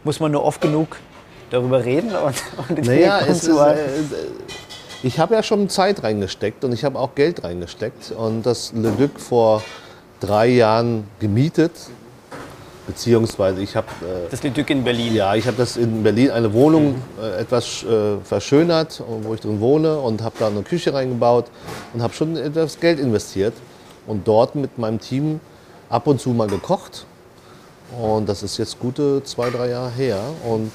Muss 0.03 0.19
man 0.19 0.33
nur 0.33 0.45
oft 0.45 0.61
genug 0.61 0.97
darüber 1.51 1.85
reden 1.85 2.15
und, 2.27 2.43
und 2.69 2.87
Naja, 2.87 3.21
es 3.21 3.45
ist, 3.45 3.57
äh, 3.57 3.77
ich 5.03 5.19
habe 5.19 5.35
ja 5.35 5.43
schon 5.43 5.69
Zeit 5.69 6.03
reingesteckt 6.03 6.65
und 6.65 6.73
ich 6.73 6.85
habe 6.85 6.99
auch 6.99 7.15
Geld 7.15 7.45
reingesteckt. 7.45 8.13
Und 8.13 8.45
das 8.45 8.73
Le 8.73 8.93
Duc 8.93 9.21
vor 9.21 9.63
drei 10.21 10.47
Jahren 10.47 11.07
gemietet, 11.19 11.73
beziehungsweise 12.87 13.63
ich 13.63 13.77
habe 13.77 13.87
äh, 14.03 14.29
Das 14.31 14.43
Leduc 14.43 14.69
in 14.71 14.85
Berlin. 14.85 15.15
ja, 15.15 15.35
ich 15.35 15.47
habe 15.47 15.57
das 15.57 15.77
in 15.77 16.03
Berlin 16.03 16.31
eine 16.31 16.53
Wohnung 16.53 16.97
äh, 17.21 17.41
etwas 17.41 17.85
äh, 17.85 18.17
verschönert, 18.25 19.03
wo 19.23 19.35
ich 19.35 19.41
drin 19.41 19.61
wohne 19.61 19.99
und 19.99 20.23
habe 20.23 20.35
da 20.39 20.49
eine 20.49 20.63
Küche 20.63 20.93
reingebaut 20.93 21.47
und 21.95 22.03
habe 22.03 22.13
schon 22.13 22.37
etwas 22.37 22.81
Geld 22.81 22.99
investiert 22.99 23.55
und 24.07 24.27
dort 24.27 24.55
mit 24.55 24.79
meinem 24.79 25.01
Team 25.01 25.41
ab 25.89 26.07
und 26.07 26.21
zu 26.21 26.31
mal 26.31 26.49
gekocht. 26.49 27.07
Und 28.01 28.29
das 28.29 28.43
ist 28.43 28.57
jetzt 28.59 28.79
gute 28.79 29.23
zwei, 29.25 29.51
drei 29.51 29.69
Jahre 29.69 29.91
her. 29.91 30.19
Und 30.49 30.73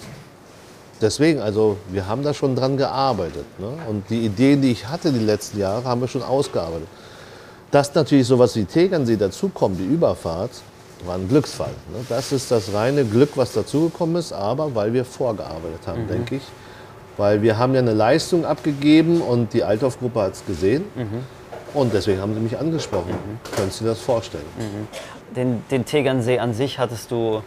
deswegen, 1.01 1.39
also 1.39 1.77
wir 1.89 2.07
haben 2.07 2.21
da 2.23 2.33
schon 2.33 2.55
dran 2.55 2.77
gearbeitet. 2.77 3.45
Ne? 3.57 3.69
Und 3.89 4.09
die 4.09 4.25
Ideen, 4.25 4.61
die 4.61 4.71
ich 4.71 4.87
hatte 4.87 5.11
die 5.11 5.25
letzten 5.25 5.59
Jahre, 5.59 5.83
haben 5.83 6.01
wir 6.01 6.07
schon 6.07 6.21
ausgearbeitet. 6.21 6.87
Dass 7.71 7.93
natürlich 7.95 8.27
sowas 8.27 8.55
wie 8.55 8.65
Tegernsee 8.65 9.17
dazukommt, 9.17 9.79
die 9.79 9.85
Überfahrt, 9.85 10.51
war 11.05 11.15
ein 11.15 11.27
Glücksfall. 11.27 11.71
Ne? 11.91 12.05
Das 12.09 12.31
ist 12.31 12.51
das 12.51 12.73
reine 12.73 13.05
Glück, 13.05 13.31
was 13.35 13.53
dazugekommen 13.53 14.15
ist, 14.17 14.33
aber 14.33 14.73
weil 14.75 14.93
wir 14.93 15.05
vorgearbeitet 15.05 15.85
haben, 15.85 16.07
denke 16.07 16.35
ich. 16.35 16.43
Weil 17.17 17.41
wir 17.41 17.57
haben 17.57 17.73
ja 17.73 17.79
eine 17.81 17.93
Leistung 17.93 18.45
abgegeben 18.45 19.21
und 19.21 19.53
die 19.53 19.63
Althoff-Gruppe 19.63 20.21
hat 20.21 20.33
es 20.33 20.45
gesehen. 20.45 20.85
Und 21.73 21.93
deswegen 21.93 22.21
haben 22.21 22.33
sie 22.33 22.39
mich 22.39 22.57
angesprochen. 22.57 23.15
Können 23.55 23.71
Sie 23.71 23.79
sich 23.79 23.87
das 23.87 23.99
vorstellen? 23.99 24.45
Den, 25.35 25.63
den 25.71 25.83
Tegernsee 25.85 26.39
an 26.39 26.53
sich 26.53 26.77
hattest 26.79 27.11
du 27.11 27.41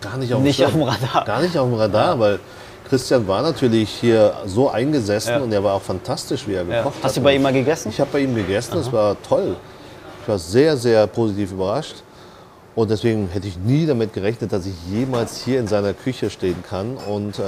Gar 0.00 0.16
nicht 0.18 0.32
auf 0.34 0.40
dem 0.40 0.44
Nicht 0.44 0.64
auf 0.64 0.72
dem 0.72 0.82
Radar. 0.82 1.24
Gar 1.24 1.42
nicht 1.42 1.56
auf 1.56 1.68
dem 1.68 1.74
Radar, 1.78 2.18
weil 2.18 2.40
Christian 2.88 3.26
war 3.28 3.42
natürlich 3.42 3.88
hier 3.88 4.34
so 4.46 4.68
eingesessen 4.68 5.34
Ja. 5.34 5.40
und 5.40 5.52
er 5.52 5.62
war 5.62 5.74
auch 5.74 5.82
fantastisch, 5.82 6.46
wie 6.48 6.54
er 6.54 6.64
Ja. 6.64 6.78
gekocht 6.78 6.96
hat. 6.96 7.04
Hast 7.04 7.16
du 7.16 7.20
bei 7.20 7.36
ihm 7.36 7.42
mal 7.42 7.52
gegessen? 7.52 7.90
Ich 7.90 8.00
habe 8.00 8.10
bei 8.12 8.18
ihm 8.20 8.34
gegessen, 8.34 8.72
das 8.74 8.92
war 8.92 9.16
toll. 9.22 9.56
Ich 10.22 10.28
war 10.28 10.38
sehr, 10.38 10.76
sehr 10.76 11.06
positiv 11.06 11.52
überrascht. 11.52 12.02
Und 12.74 12.90
deswegen 12.90 13.28
hätte 13.28 13.48
ich 13.48 13.58
nie 13.58 13.86
damit 13.86 14.12
gerechnet, 14.12 14.52
dass 14.52 14.64
ich 14.66 14.74
jemals 14.90 15.44
hier 15.44 15.60
in 15.60 15.66
seiner 15.66 15.92
Küche 15.92 16.30
stehen 16.30 16.62
kann 16.68 16.96
und 16.96 17.38
äh, 17.38 17.42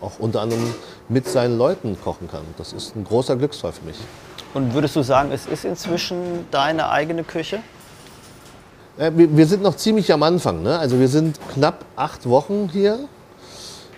auch 0.00 0.18
unter 0.18 0.42
anderem 0.42 0.62
mit 1.08 1.28
seinen 1.28 1.58
Leuten 1.58 1.96
kochen 2.02 2.28
kann. 2.30 2.42
Das 2.56 2.72
ist 2.72 2.94
ein 2.94 3.04
großer 3.04 3.36
Glücksfall 3.36 3.72
für 3.72 3.84
mich. 3.84 3.96
Und 4.54 4.74
würdest 4.74 4.96
du 4.96 5.02
sagen, 5.02 5.30
es 5.32 5.46
ist 5.46 5.64
inzwischen 5.64 6.46
deine 6.50 6.90
eigene 6.90 7.24
Küche? 7.24 7.60
Äh, 8.96 9.10
wir, 9.14 9.36
wir 9.36 9.46
sind 9.46 9.62
noch 9.62 9.76
ziemlich 9.76 10.12
am 10.12 10.22
Anfang. 10.22 10.62
Ne? 10.62 10.78
Also 10.78 11.00
wir 11.00 11.08
sind 11.08 11.38
knapp 11.52 11.84
acht 11.96 12.28
Wochen 12.28 12.68
hier. 12.72 13.00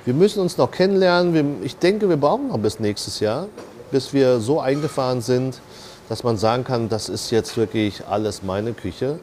Wir 0.04 0.14
müssen 0.14 0.40
uns 0.40 0.56
noch 0.56 0.70
kennenlernen. 0.70 1.34
Wir, 1.34 1.44
ich 1.64 1.76
denke, 1.76 2.08
wir 2.08 2.16
brauchen 2.16 2.48
noch 2.48 2.58
bis 2.58 2.80
nächstes 2.80 3.20
Jahr, 3.20 3.46
bis 3.90 4.12
wir 4.12 4.40
so 4.40 4.60
eingefahren 4.60 5.20
sind, 5.20 5.60
dass 6.08 6.24
man 6.24 6.38
sagen 6.38 6.64
kann, 6.64 6.88
das 6.88 7.08
ist 7.08 7.30
jetzt 7.30 7.56
wirklich 7.56 8.06
alles 8.08 8.42
meine 8.42 8.72
Küche. 8.72 9.18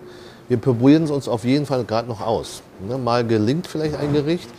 Wir 0.50 0.58
probieren 0.58 1.04
es 1.04 1.12
uns 1.12 1.28
auf 1.28 1.46
jeden 1.46 1.66
Fall 1.66 1.84
gerade 1.86 2.08
noch 2.08 2.22
aus. 2.22 2.62
Ne? 2.88 2.98
Mal 2.98 3.26
gelingt 3.26 3.68
vielleicht 3.68 3.96
ein 3.96 4.12
Gericht, 4.14 4.50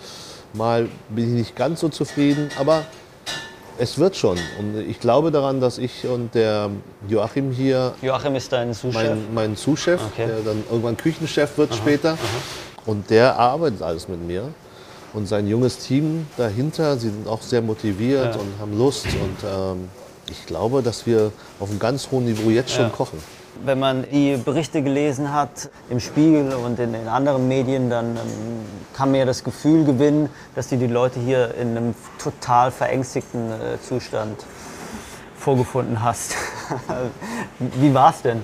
mal 0.54 0.88
bin 1.08 1.24
ich 1.26 1.30
nicht 1.32 1.56
ganz 1.56 1.80
so 1.80 1.88
zufrieden, 1.88 2.48
aber 2.58 2.84
es 3.78 3.98
wird 3.98 4.14
schon. 4.16 4.38
Und 4.58 4.78
ich 4.88 5.00
glaube 5.00 5.30
daran, 5.30 5.60
dass 5.60 5.78
ich 5.78 6.06
und 6.06 6.34
der 6.34 6.70
Joachim 7.08 7.50
hier 7.50 7.94
Joachim 8.02 8.34
ist 8.36 8.52
dein 8.52 8.72
Sous-Chef. 8.72 9.02
mein, 9.10 9.34
mein 9.34 9.56
Sous-Chef, 9.56 10.00
Okay. 10.12 10.26
der 10.26 10.40
dann 10.44 10.62
irgendwann 10.70 10.96
Küchenchef 10.96 11.58
wird 11.58 11.74
später. 11.74 12.16
Und 12.86 13.10
der 13.10 13.38
arbeitet 13.38 13.82
alles 13.82 14.06
mit 14.08 14.24
mir. 14.26 14.44
Und 15.12 15.26
sein 15.26 15.48
junges 15.48 15.78
Team 15.78 16.26
dahinter, 16.36 16.96
sie 16.96 17.08
sind 17.08 17.26
auch 17.26 17.42
sehr 17.42 17.62
motiviert 17.62 18.34
Ja. 18.36 18.40
und 18.40 18.48
haben 18.60 18.78
Lust. 18.78 19.06
Und 19.06 19.36
ähm, 19.44 19.88
ich 20.30 20.46
glaube, 20.46 20.82
dass 20.82 21.04
wir 21.06 21.32
auf 21.58 21.68
einem 21.68 21.80
ganz 21.80 22.08
hohen 22.12 22.26
Niveau 22.26 22.48
jetzt 22.50 22.70
schon 22.70 22.84
Ja. 22.84 22.90
kochen. 22.90 23.18
Wenn 23.62 23.78
man 23.78 24.04
die 24.10 24.36
Berichte 24.36 24.82
gelesen 24.82 25.32
hat 25.32 25.68
im 25.90 26.00
Spiegel 26.00 26.54
und 26.54 26.78
in 26.78 26.92
den 26.92 27.08
anderen 27.08 27.46
Medien, 27.46 27.90
dann 27.90 28.16
ähm, 28.16 28.22
kann 28.94 29.10
man 29.10 29.20
ja 29.20 29.26
das 29.26 29.44
Gefühl 29.44 29.84
gewinnen, 29.84 30.30
dass 30.54 30.68
du 30.68 30.78
die 30.78 30.86
Leute 30.86 31.20
hier 31.20 31.54
in 31.56 31.76
einem 31.76 31.94
total 32.18 32.70
verängstigten 32.70 33.50
äh, 33.50 33.80
Zustand 33.86 34.44
vorgefunden 35.36 36.02
hast. 36.02 36.34
Wie 37.58 37.92
war's 37.92 38.22
denn? 38.22 38.42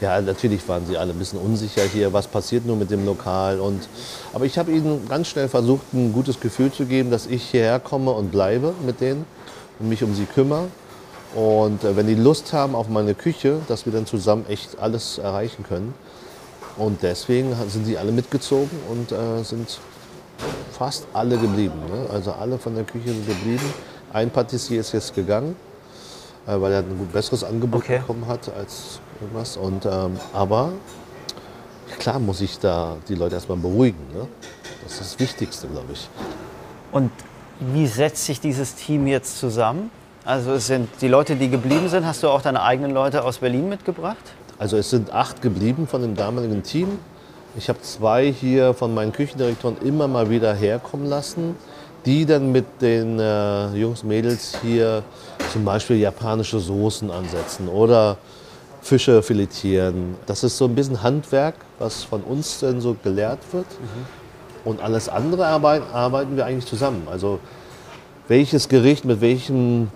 Ja, 0.00 0.20
natürlich 0.20 0.66
waren 0.68 0.86
sie 0.86 0.96
alle 0.96 1.12
ein 1.12 1.18
bisschen 1.18 1.38
unsicher 1.38 1.82
hier, 1.82 2.12
was 2.12 2.26
passiert 2.26 2.66
nur 2.66 2.76
mit 2.76 2.90
dem 2.90 3.06
Lokal. 3.06 3.60
Und, 3.60 3.88
aber 4.32 4.44
ich 4.44 4.58
habe 4.58 4.72
ihnen 4.72 5.08
ganz 5.08 5.28
schnell 5.28 5.48
versucht, 5.48 5.92
ein 5.92 6.12
gutes 6.12 6.40
Gefühl 6.40 6.72
zu 6.72 6.86
geben, 6.86 7.10
dass 7.10 7.26
ich 7.26 7.42
hierher 7.42 7.78
komme 7.78 8.10
und 8.10 8.30
bleibe 8.30 8.74
mit 8.84 9.00
denen 9.00 9.24
und 9.78 9.88
mich 9.88 10.02
um 10.02 10.14
sie 10.14 10.24
kümmere. 10.24 10.68
Und 11.34 11.82
äh, 11.84 11.96
wenn 11.96 12.06
die 12.06 12.14
Lust 12.14 12.52
haben 12.52 12.74
auf 12.74 12.88
meine 12.88 13.14
Küche, 13.14 13.60
dass 13.68 13.86
wir 13.86 13.92
dann 13.92 14.06
zusammen 14.06 14.46
echt 14.48 14.78
alles 14.78 15.18
erreichen 15.18 15.64
können. 15.64 15.94
Und 16.76 17.02
deswegen 17.02 17.54
sind 17.68 17.84
sie 17.84 17.98
alle 17.98 18.12
mitgezogen 18.12 18.70
und 18.90 19.12
äh, 19.12 19.42
sind 19.44 19.78
fast 20.72 21.06
alle 21.12 21.38
geblieben. 21.38 21.78
Ne? 21.88 22.08
Also 22.12 22.32
alle 22.32 22.58
von 22.58 22.74
der 22.74 22.84
Küche 22.84 23.08
sind 23.08 23.26
geblieben. 23.26 23.64
Ein 24.12 24.30
Patissier 24.30 24.80
ist 24.80 24.92
jetzt 24.92 25.14
gegangen, 25.14 25.56
äh, 26.46 26.60
weil 26.60 26.72
er 26.72 26.78
ein 26.80 26.98
gut 26.98 27.12
besseres 27.12 27.44
Angebot 27.44 27.82
Okay. 27.82 27.98
bekommen 27.98 28.26
hat 28.26 28.50
als 28.56 29.00
irgendwas. 29.20 29.56
Und, 29.56 29.86
ähm, 29.86 30.18
aber 30.32 30.72
klar 31.98 32.18
muss 32.18 32.40
ich 32.40 32.58
da 32.58 32.96
die 33.08 33.14
Leute 33.14 33.36
erstmal 33.36 33.58
beruhigen. 33.58 33.98
Ne? 34.12 34.26
Das 34.82 34.94
ist 34.94 35.00
das 35.00 35.18
Wichtigste, 35.18 35.66
glaube 35.68 35.92
ich. 35.92 36.08
Und 36.92 37.10
wie 37.60 37.86
setzt 37.86 38.24
sich 38.24 38.40
dieses 38.40 38.74
Team 38.74 39.06
jetzt 39.06 39.38
zusammen? 39.38 39.90
Also 40.26 40.52
es 40.52 40.68
sind 40.68 40.88
die 41.02 41.08
Leute, 41.08 41.36
die 41.36 41.50
geblieben 41.50 41.90
sind, 41.90 42.06
hast 42.06 42.22
du 42.22 42.28
auch 42.28 42.40
deine 42.40 42.62
eigenen 42.62 42.92
Leute 42.92 43.24
aus 43.24 43.38
Berlin 43.38 43.68
mitgebracht? 43.68 44.16
Also 44.58 44.78
es 44.78 44.88
sind 44.88 45.12
acht 45.12 45.42
geblieben 45.42 45.86
von 45.86 46.00
dem 46.00 46.16
damaligen 46.16 46.62
Team. 46.62 46.98
Ich 47.58 47.68
habe 47.68 47.82
zwei 47.82 48.32
hier 48.32 48.72
von 48.72 48.94
meinen 48.94 49.12
Küchendirektoren 49.12 49.76
immer 49.84 50.08
mal 50.08 50.30
wieder 50.30 50.54
herkommen 50.54 51.06
lassen, 51.06 51.56
die 52.06 52.24
dann 52.24 52.52
mit 52.52 52.64
den 52.80 53.18
äh, 53.18 53.74
Jungs, 53.74 54.02
Mädels 54.02 54.56
hier 54.62 55.02
zum 55.52 55.66
Beispiel 55.66 55.96
japanische 55.96 56.58
Soßen 56.58 57.10
ansetzen 57.10 57.68
oder 57.68 58.16
Fische 58.80 59.22
filetieren. 59.22 60.16
Das 60.24 60.42
ist 60.42 60.56
so 60.56 60.64
ein 60.64 60.74
bisschen 60.74 61.02
Handwerk, 61.02 61.56
was 61.78 62.02
von 62.02 62.22
uns 62.22 62.60
dann 62.60 62.80
so 62.80 62.96
gelehrt 63.04 63.40
wird. 63.52 63.66
Und 64.64 64.80
alles 64.80 65.10
andere 65.10 65.46
arbeit, 65.46 65.82
arbeiten 65.92 66.34
wir 66.36 66.46
eigentlich 66.46 66.66
zusammen. 66.66 67.08
Also 67.10 67.40
welches 68.26 68.70
Gericht 68.70 69.04
mit 69.04 69.20
welchem 69.20 69.88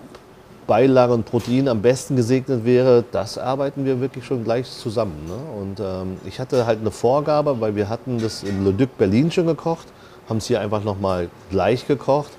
Beilage 0.69 1.13
und 1.13 1.25
Protein 1.25 1.67
am 1.67 1.81
besten 1.81 2.15
gesegnet 2.15 2.63
wäre, 2.63 3.03
das 3.11 3.39
arbeiten 3.39 3.85
wir 3.85 3.99
wirklich 4.01 4.23
schon 4.23 4.43
gleich 4.43 4.69
zusammen. 4.69 5.25
Ne? 5.27 5.59
Und 5.59 5.79
ähm, 5.79 6.17
ich 6.25 6.39
hatte 6.39 6.67
halt 6.67 6.79
eine 6.79 6.91
Vorgabe, 6.91 7.59
weil 7.59 7.75
wir 7.75 7.89
hatten 7.89 8.19
das 8.19 8.43
im 8.43 8.63
Le 8.63 8.71
Duc 8.71 8.95
Berlin 8.99 9.31
schon 9.31 9.47
gekocht, 9.47 9.87
haben 10.29 10.37
es 10.37 10.45
hier 10.45 10.61
einfach 10.61 10.83
nochmal 10.83 11.29
gleich 11.49 11.87
gekocht. 11.87 12.29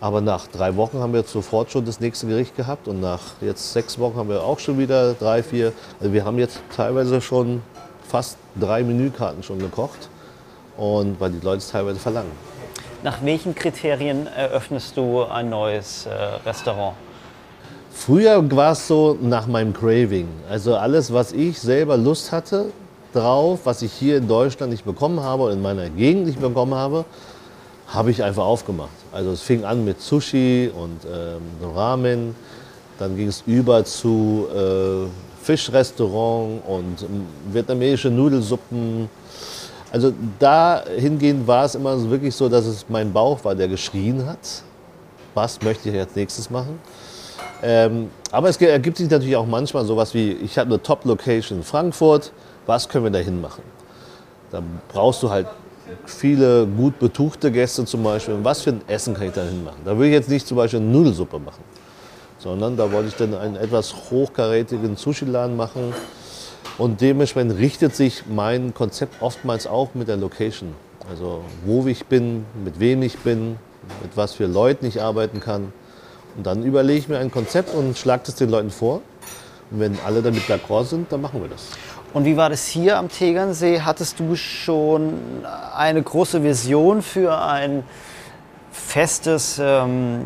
Aber 0.00 0.22
nach 0.22 0.46
drei 0.46 0.76
Wochen 0.76 0.98
haben 0.98 1.12
wir 1.12 1.22
sofort 1.24 1.70
schon 1.70 1.84
das 1.84 2.00
nächste 2.00 2.26
Gericht 2.26 2.56
gehabt 2.56 2.88
und 2.88 3.02
nach 3.02 3.20
jetzt 3.42 3.74
sechs 3.74 3.98
Wochen 3.98 4.16
haben 4.16 4.30
wir 4.30 4.42
auch 4.44 4.60
schon 4.60 4.78
wieder 4.78 5.12
drei, 5.12 5.42
vier. 5.42 5.74
Also 6.00 6.14
wir 6.14 6.24
haben 6.24 6.38
jetzt 6.38 6.62
teilweise 6.74 7.20
schon 7.20 7.60
fast 8.08 8.38
drei 8.58 8.82
Menükarten 8.82 9.42
schon 9.42 9.58
gekocht 9.58 10.08
und 10.78 11.20
weil 11.20 11.32
die 11.32 11.44
Leute 11.44 11.58
es 11.58 11.70
teilweise 11.70 11.98
verlangen. 11.98 12.32
Nach 13.02 13.22
welchen 13.22 13.54
Kriterien 13.54 14.26
eröffnest 14.26 14.96
du 14.96 15.24
ein 15.24 15.50
neues 15.50 16.06
äh, 16.06 16.14
Restaurant? 16.46 16.94
Früher 17.98 18.48
war 18.52 18.72
es 18.72 18.86
so 18.86 19.18
nach 19.20 19.48
meinem 19.48 19.72
Craving. 19.74 20.28
Also 20.48 20.76
alles, 20.76 21.12
was 21.12 21.32
ich 21.32 21.58
selber 21.58 21.96
Lust 21.96 22.30
hatte 22.30 22.66
drauf, 23.12 23.60
was 23.64 23.82
ich 23.82 23.92
hier 23.92 24.18
in 24.18 24.28
Deutschland 24.28 24.70
nicht 24.70 24.84
bekommen 24.84 25.20
habe 25.20 25.42
oder 25.42 25.52
in 25.52 25.60
meiner 25.60 25.90
Gegend 25.90 26.26
nicht 26.26 26.40
bekommen 26.40 26.74
habe, 26.74 27.04
habe 27.88 28.10
ich 28.12 28.22
einfach 28.22 28.44
aufgemacht. 28.44 28.90
Also 29.12 29.32
es 29.32 29.42
fing 29.42 29.64
an 29.64 29.84
mit 29.84 30.00
Sushi 30.00 30.70
und 30.74 31.00
ähm, 31.12 31.74
Ramen, 31.74 32.36
dann 33.00 33.16
ging 33.16 33.26
es 33.26 33.42
über 33.46 33.84
zu 33.84 34.46
äh, 34.54 35.44
Fischrestaurant 35.44 36.62
und 36.66 37.02
ähm, 37.02 37.26
vietnamesische 37.52 38.10
Nudelsuppen. 38.10 39.10
Also 39.90 40.12
dahingehend 40.38 41.46
war 41.46 41.64
es 41.64 41.74
immer 41.74 42.08
wirklich 42.08 42.34
so, 42.34 42.48
dass 42.48 42.64
es 42.64 42.86
mein 42.88 43.12
Bauch 43.12 43.44
war, 43.44 43.56
der 43.56 43.66
geschrien 43.66 44.24
hat. 44.24 44.62
Was 45.34 45.60
möchte 45.62 45.90
ich 45.90 45.98
als 45.98 46.14
nächstes 46.14 46.48
machen? 46.48 46.78
Ähm, 47.62 48.10
aber 48.30 48.48
es 48.48 48.56
ergibt 48.60 48.98
sich 48.98 49.10
natürlich 49.10 49.36
auch 49.36 49.46
manchmal 49.46 49.84
sowas 49.84 50.14
wie, 50.14 50.32
ich 50.32 50.58
habe 50.58 50.70
eine 50.70 50.82
Top-Location 50.82 51.58
in 51.58 51.64
Frankfurt, 51.64 52.32
was 52.66 52.88
können 52.88 53.04
wir 53.04 53.10
da 53.10 53.18
hinmachen? 53.18 53.64
Da 54.50 54.62
brauchst 54.88 55.22
du 55.22 55.30
halt 55.30 55.46
viele 56.06 56.66
gut 56.66 56.98
betuchte 56.98 57.50
Gäste 57.50 57.84
zum 57.84 58.02
Beispiel. 58.02 58.38
Was 58.42 58.62
für 58.62 58.70
ein 58.70 58.82
Essen 58.86 59.14
kann 59.14 59.28
ich 59.28 59.32
da 59.32 59.42
hinmachen? 59.42 59.80
Da 59.84 59.96
würde 59.96 60.08
ich 60.08 60.12
jetzt 60.12 60.28
nicht 60.28 60.46
zum 60.46 60.56
Beispiel 60.56 60.80
eine 60.80 60.88
Nudelsuppe 60.88 61.38
machen, 61.38 61.62
sondern 62.38 62.76
da 62.76 62.90
wollte 62.92 63.08
ich 63.08 63.16
dann 63.16 63.34
einen 63.34 63.56
etwas 63.56 63.94
hochkarätigen 64.10 64.96
Sushi-Laden 64.96 65.56
machen. 65.56 65.94
Und 66.76 67.00
dementsprechend 67.00 67.58
richtet 67.58 67.96
sich 67.96 68.24
mein 68.28 68.72
Konzept 68.72 69.20
oftmals 69.20 69.66
auch 69.66 69.94
mit 69.94 70.06
der 70.06 70.16
Location. 70.16 70.74
Also 71.10 71.42
wo 71.64 71.86
ich 71.86 72.06
bin, 72.06 72.44
mit 72.62 72.78
wem 72.78 73.02
ich 73.02 73.18
bin, 73.18 73.56
mit 74.02 74.16
was 74.16 74.34
für 74.34 74.46
Leuten 74.46 74.86
ich 74.86 75.02
arbeiten 75.02 75.40
kann. 75.40 75.72
Und 76.36 76.46
dann 76.46 76.62
überlege 76.62 76.98
ich 76.98 77.08
mir 77.08 77.18
ein 77.18 77.30
Konzept 77.30 77.74
und 77.74 77.96
schlage 77.96 78.22
das 78.26 78.36
den 78.36 78.50
Leuten 78.50 78.70
vor. 78.70 79.02
Und 79.70 79.80
wenn 79.80 79.98
alle 80.06 80.22
damit 80.22 80.42
d'accord 80.44 80.84
sind, 80.84 81.12
dann 81.12 81.20
machen 81.20 81.40
wir 81.42 81.48
das. 81.48 81.68
Und 82.14 82.24
wie 82.24 82.36
war 82.36 82.48
das 82.48 82.66
hier 82.66 82.96
am 82.96 83.08
Tegernsee? 83.08 83.82
Hattest 83.82 84.18
du 84.18 84.34
schon 84.34 85.14
eine 85.76 86.02
große 86.02 86.42
Vision 86.42 87.02
für 87.02 87.38
ein 87.38 87.84
festes 88.72 89.60
ähm, 89.62 90.24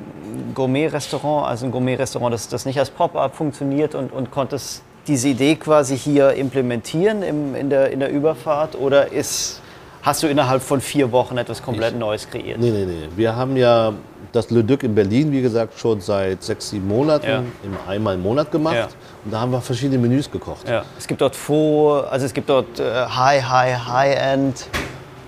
Gourmet-Restaurant, 0.54 1.48
also 1.48 1.66
ein 1.66 1.72
Gourmet-Restaurant, 1.72 2.32
das, 2.32 2.48
das 2.48 2.66
nicht 2.66 2.78
als 2.78 2.90
Pop-up 2.90 3.34
funktioniert 3.34 3.94
und, 3.94 4.12
und 4.12 4.30
konntest 4.30 4.82
diese 5.08 5.28
Idee 5.28 5.56
quasi 5.56 5.98
hier 5.98 6.34
implementieren 6.34 7.22
im, 7.22 7.54
in, 7.56 7.70
der, 7.70 7.90
in 7.90 7.98
der 7.98 8.10
Überfahrt 8.10 8.76
oder 8.76 9.10
ist, 9.10 9.60
hast 10.02 10.22
du 10.22 10.26
innerhalb 10.26 10.62
von 10.62 10.80
vier 10.80 11.10
Wochen 11.12 11.38
etwas 11.38 11.62
komplett 11.62 11.92
Ich- 11.94 11.98
Neues 11.98 12.28
kreiert? 12.28 12.58
Nee, 12.60 12.70
nee, 12.70 12.84
nee. 12.84 13.08
Wir 13.16 13.34
haben 13.34 13.56
ja 13.56 13.92
das 14.32 14.50
Le 14.50 14.62
Duc 14.64 14.82
in 14.82 14.94
Berlin, 14.94 15.30
wie 15.32 15.42
gesagt, 15.42 15.78
schon 15.78 16.00
seit 16.00 16.42
sechs, 16.42 16.70
sieben 16.70 16.88
Monaten 16.88 17.26
Ja. 17.26 17.38
im 17.62 17.76
einmal 17.88 18.14
im 18.14 18.22
Monat 18.22 18.50
gemacht. 18.50 18.74
Ja. 18.76 18.88
Und 19.24 19.30
da 19.32 19.40
haben 19.40 19.52
wir 19.52 19.60
verschiedene 19.60 19.98
Menüs 19.98 20.30
gekocht. 20.30 20.68
Ja. 20.68 20.84
Es 20.98 21.06
gibt 21.06 21.20
dort 21.20 21.36
Faux, 21.36 22.06
also 22.10 22.26
es 22.26 22.32
gibt 22.34 22.48
dort 22.48 22.80
äh, 22.80 22.84
High, 23.06 23.42
High, 23.48 23.86
High-End. 23.86 24.66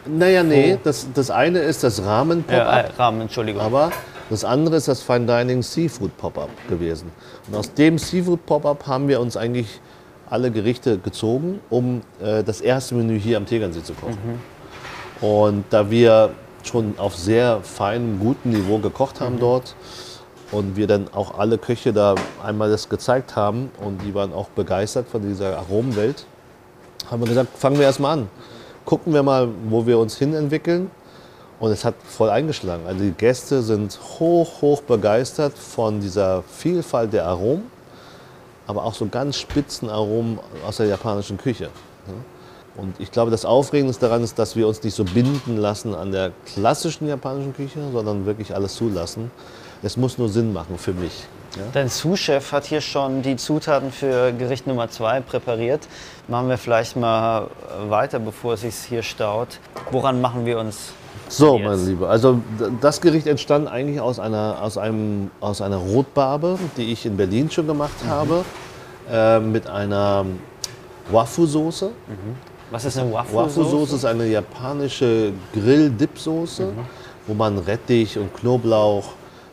Naja, 0.07 0.43
nee, 0.43 0.79
das, 0.83 1.07
das 1.15 1.31
eine 1.31 1.61
ist 1.61 1.83
das 1.83 2.05
Rahmen-Pop-Up. 2.05 2.67
Ja, 2.67 2.81
äh, 2.81 2.91
Rahmen, 2.99 3.23
Entschuldigung. 3.23 3.63
Aber 3.63 3.91
das 4.31 4.45
andere 4.45 4.77
ist 4.77 4.89
das 4.89 5.01
Fine 5.03 5.27
Dining 5.27 5.63
Seafood 5.63 6.17
Pop-Up 6.19 6.51
gewesen. 6.69 7.11
Und 7.49 7.57
aus 7.57 7.73
dem 7.75 7.99
Seafood 7.99 8.45
Pop-Up 8.47 8.87
haben 8.87 9.09
wir 9.09 9.21
uns 9.21 9.37
eigentlich 9.37 9.81
alle 10.29 10.51
Gerichte 10.51 10.99
gezogen, 10.99 11.61
um 11.71 12.01
äh, 12.23 12.43
das 12.43 12.61
erste 12.61 12.95
Menü 12.95 13.19
hier 13.21 13.37
am 13.37 13.47
Tegernsee 13.47 13.83
zu 13.83 13.93
kochen. 13.95 14.19
Und 15.21 15.65
da 15.71 15.91
wir 15.91 16.31
schon 16.63 16.95
auf 16.99 17.17
sehr 17.17 17.61
feinem, 17.63 18.19
guten 18.19 18.51
Niveau 18.51 18.79
gekocht 18.79 19.21
haben 19.21 19.39
dort 19.39 19.75
und 20.51 20.77
wir 20.77 20.87
dann 20.87 21.09
auch 21.13 21.39
alle 21.39 21.59
Köche 21.59 21.93
da 21.93 22.15
einmal 22.43 22.71
das 22.71 22.89
gezeigt 22.89 23.37
haben 23.37 23.71
und 23.85 24.03
die 24.03 24.15
waren 24.15 24.33
auch 24.33 24.49
begeistert 24.49 25.09
von 25.09 25.23
dieser 25.23 25.59
Aromenwelt, 25.59 26.27
haben 27.11 27.23
wir 27.23 27.29
gesagt, 27.29 27.57
fangen 27.57 27.79
wir 27.79 27.85
erstmal 27.85 28.19
an. 28.19 28.29
Gucken 28.85 29.13
wir 29.13 29.23
mal, 29.23 29.49
wo 29.69 29.87
wir 29.87 29.99
uns 29.99 30.17
hin 30.17 30.35
entwickeln. 30.35 30.91
Und 31.61 31.71
es 31.71 31.85
hat 31.85 31.95
voll 32.05 32.31
eingeschlagen. 32.31 32.83
Also 32.87 33.05
die 33.05 33.13
Gäste 33.13 33.63
sind 33.63 33.99
hoch, 34.19 34.61
hoch 34.61 34.83
begeistert 34.83 35.57
von 35.57 36.01
dieser 36.01 36.43
Vielfalt 36.43 37.13
der 37.13 37.27
Aromen, 37.27 37.71
aber 38.67 38.85
auch 38.85 38.95
so 38.95 39.07
ganz 39.07 39.39
spitzen 39.39 39.89
Aromen 39.89 40.41
aus 40.67 40.79
der 40.79 40.87
japanischen 40.87 41.39
Küche. 41.39 41.71
Und 42.77 42.99
ich 42.99 43.13
glaube, 43.13 43.31
das 43.31 43.45
Aufregendste 43.45 44.07
daran 44.07 44.23
ist, 44.25 44.39
dass 44.39 44.57
wir 44.57 44.67
uns 44.67 44.83
nicht 44.83 44.95
so 44.95 45.05
binden 45.05 45.57
lassen 45.57 45.95
an 45.95 46.11
der 46.11 46.33
klassischen 46.47 47.07
japanischen 47.07 47.55
Küche, 47.55 47.79
sondern 47.93 48.27
wirklich 48.27 48.55
alles 48.55 48.75
zulassen. 48.75 49.31
Es 49.83 49.97
muss 49.97 50.19
nur 50.19 50.29
Sinn 50.29 50.53
machen 50.53 50.79
für 50.79 50.93
mich. 50.93 51.25
Ja? 51.57 51.63
Dein 51.73 51.89
Sous-Chef 51.89 52.51
hat 52.51 52.65
hier 52.65 52.81
schon 52.81 53.23
die 53.23 53.37
Zutaten 53.37 53.93
für 53.93 54.33
Gericht 54.33 54.67
Nummer 54.67 54.91
zwei 54.91 55.21
präpariert. 55.21 55.87
Machen 56.27 56.49
wir 56.49 56.59
vielleicht 56.59 56.97
mal 56.97 57.49
weiter, 57.89 58.19
bevor 58.19 58.55
es 58.55 58.63
sich 58.63 58.75
hier 58.75 59.03
staut. 59.03 59.61
Woran 59.93 60.21
machen 60.21 60.47
wir 60.47 60.59
uns? 60.59 60.93
So, 61.29 61.57
Jetzt. 61.57 61.65
mein 61.65 61.87
Lieber, 61.87 62.11
also 62.11 62.41
das 62.81 63.01
Gericht 63.01 63.27
entstand 63.27 63.69
eigentlich 63.69 64.01
aus 64.01 64.19
einer, 64.19 64.59
aus 64.61 64.77
einem, 64.77 65.31
aus 65.41 65.61
einer 65.63 65.77
Rotbarbe, 65.77 66.59
die 66.77 66.93
ich 66.93 67.07
in 67.07 67.17
Berlin 67.17 67.51
schon 67.51 67.67
gemacht 67.67 67.95
habe, 68.07 68.45
äh, 69.11 69.39
mit 69.39 69.69
einer 69.69 70.27
Wafu-Soße. 71.11 71.91
Was 72.71 72.85
ist 72.85 72.99
eine 72.99 73.13
Waffle-Soße? 73.13 73.61
Wafu-Soße 73.61 73.97
ist 73.97 74.05
eine 74.05 74.27
japanische 74.27 75.33
Grill-Dip-Soße, 75.53 76.73
wo 77.27 77.35
man 77.35 77.59
Rettich 77.59 78.19
und 78.19 78.35
Knoblauch, 78.35 79.05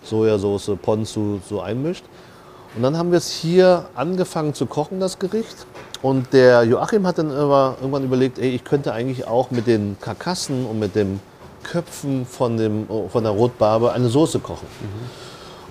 Sojasauce, 0.03 0.71
Ponzu 0.81 1.39
so 1.47 1.61
einmischt. 1.61 2.05
Und 2.75 2.83
dann 2.83 2.97
haben 2.97 3.11
wir 3.11 3.17
es 3.17 3.29
hier 3.29 3.89
angefangen 3.95 4.53
zu 4.53 4.65
kochen, 4.65 4.99
das 4.99 5.19
Gericht. 5.19 5.65
Und 6.01 6.33
der 6.33 6.63
Joachim 6.63 7.05
hat 7.05 7.17
dann 7.17 7.29
irgendwann 7.29 8.03
überlegt, 8.03 8.39
ey, 8.39 8.49
ich 8.49 8.63
könnte 8.63 8.93
eigentlich 8.93 9.27
auch 9.27 9.51
mit 9.51 9.67
den 9.67 9.97
Karkassen 9.99 10.65
und 10.65 10.79
mit 10.79 10.95
den 10.95 11.19
Köpfen 11.63 12.25
von, 12.25 12.57
dem, 12.57 12.87
von 13.09 13.23
der 13.23 13.33
Rotbarbe 13.33 13.91
eine 13.91 14.07
Soße 14.07 14.39
kochen. 14.39 14.67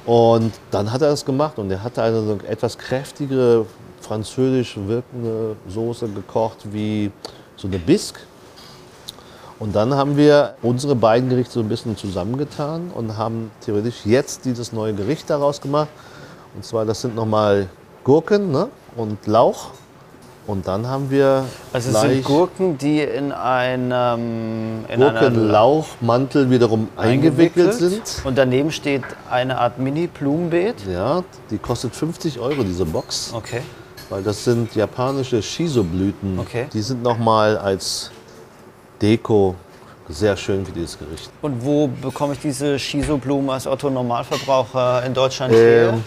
Und 0.07 0.53
dann 0.71 0.93
hat 0.93 1.03
er 1.03 1.11
das 1.11 1.25
gemacht 1.25 1.59
und 1.59 1.71
er 1.71 1.83
hatte 1.83 2.03
eine 2.03 2.39
etwas 2.49 2.79
kräftigere, 2.79 3.67
französisch 4.01 4.77
wirkende 4.77 5.57
Soße 5.69 6.09
gekocht 6.09 6.59
wie 6.73 7.11
so 7.57 7.69
eine 7.69 7.79
Bisque. 7.79 8.21
Und 9.59 9.77
dann 9.77 9.95
haben 9.95 10.17
wir 10.17 10.55
unsere 10.63 10.95
beiden 10.95 11.29
Gerichte 11.29 11.53
so 11.53 11.61
ein 11.61 11.69
bisschen 11.69 11.97
zusammengetan 11.97 12.91
und 12.95 13.19
haben 13.19 13.51
theoretisch 13.61 14.07
jetzt 14.07 14.47
dieses 14.47 14.73
neue 14.73 14.95
Gericht 14.95 15.29
daraus 15.29 15.61
gemacht. 15.61 15.89
Und 16.55 16.65
zwar, 16.65 16.87
das 16.87 17.03
sind 17.03 17.15
nochmal 17.15 17.69
Gurken 18.03 18.51
ne? 18.51 18.69
und 18.97 19.27
Lauch. 19.27 19.73
Und 20.47 20.67
dann 20.67 20.87
haben 20.87 21.11
wir 21.11 21.45
Also 21.73 21.91
es 21.91 22.01
sind 22.01 22.25
Gurken, 22.25 22.79
die 22.79 23.01
in 23.03 23.31
einem 23.33 24.85
in 24.89 24.99
Gurkenlauchmantel 24.99 26.51
wiederum 26.51 26.89
eingewickelt 26.97 27.75
sind. 27.75 28.03
Und 28.25 28.39
daneben 28.39 28.73
steht 28.73 29.05
eine 29.31 29.59
Art 29.59 29.79
Mini-Blumenbeet. 29.79 30.87
Ja, 30.91 31.23
die 31.51 31.59
kostet 31.59 31.95
50 31.95 32.41
Euro, 32.41 32.65
diese 32.65 32.87
Box. 32.87 33.33
Okay. 33.35 33.61
Weil 34.11 34.23
das 34.25 34.45
sind 34.45 34.75
japanische 34.75 35.41
Shiso-Blüten. 35.41 36.39
Okay. 36.41 36.67
Die 36.73 36.83
sind 36.83 37.03
nochmal 37.03 37.57
als 37.57 38.11
Deko 39.01 39.55
sehr 40.09 40.37
schön 40.37 40.67
für 40.67 40.73
dieses 40.73 40.99
Gericht. 40.99 41.31
Und 41.41 41.65
wo 41.65 41.87
bekomme 41.87 42.33
ich 42.33 42.41
diese 42.41 42.77
Shiso-Blumen 42.79 43.49
als 43.51 43.67
Otto-Normalverbraucher 43.69 45.05
in 45.07 45.15
Deutschland 45.15 45.55
her? 45.55 45.91
Ähm, 45.93 46.05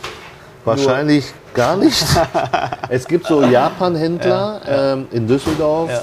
wahrscheinlich 0.65 1.33
gar 1.53 1.77
nicht. 1.77 2.03
es 2.89 3.07
gibt 3.07 3.25
so 3.25 3.41
Japan-Händler 3.43 4.61
ähm, 4.67 5.07
in 5.11 5.25
Düsseldorf, 5.25 5.89
Ja. 5.89 6.01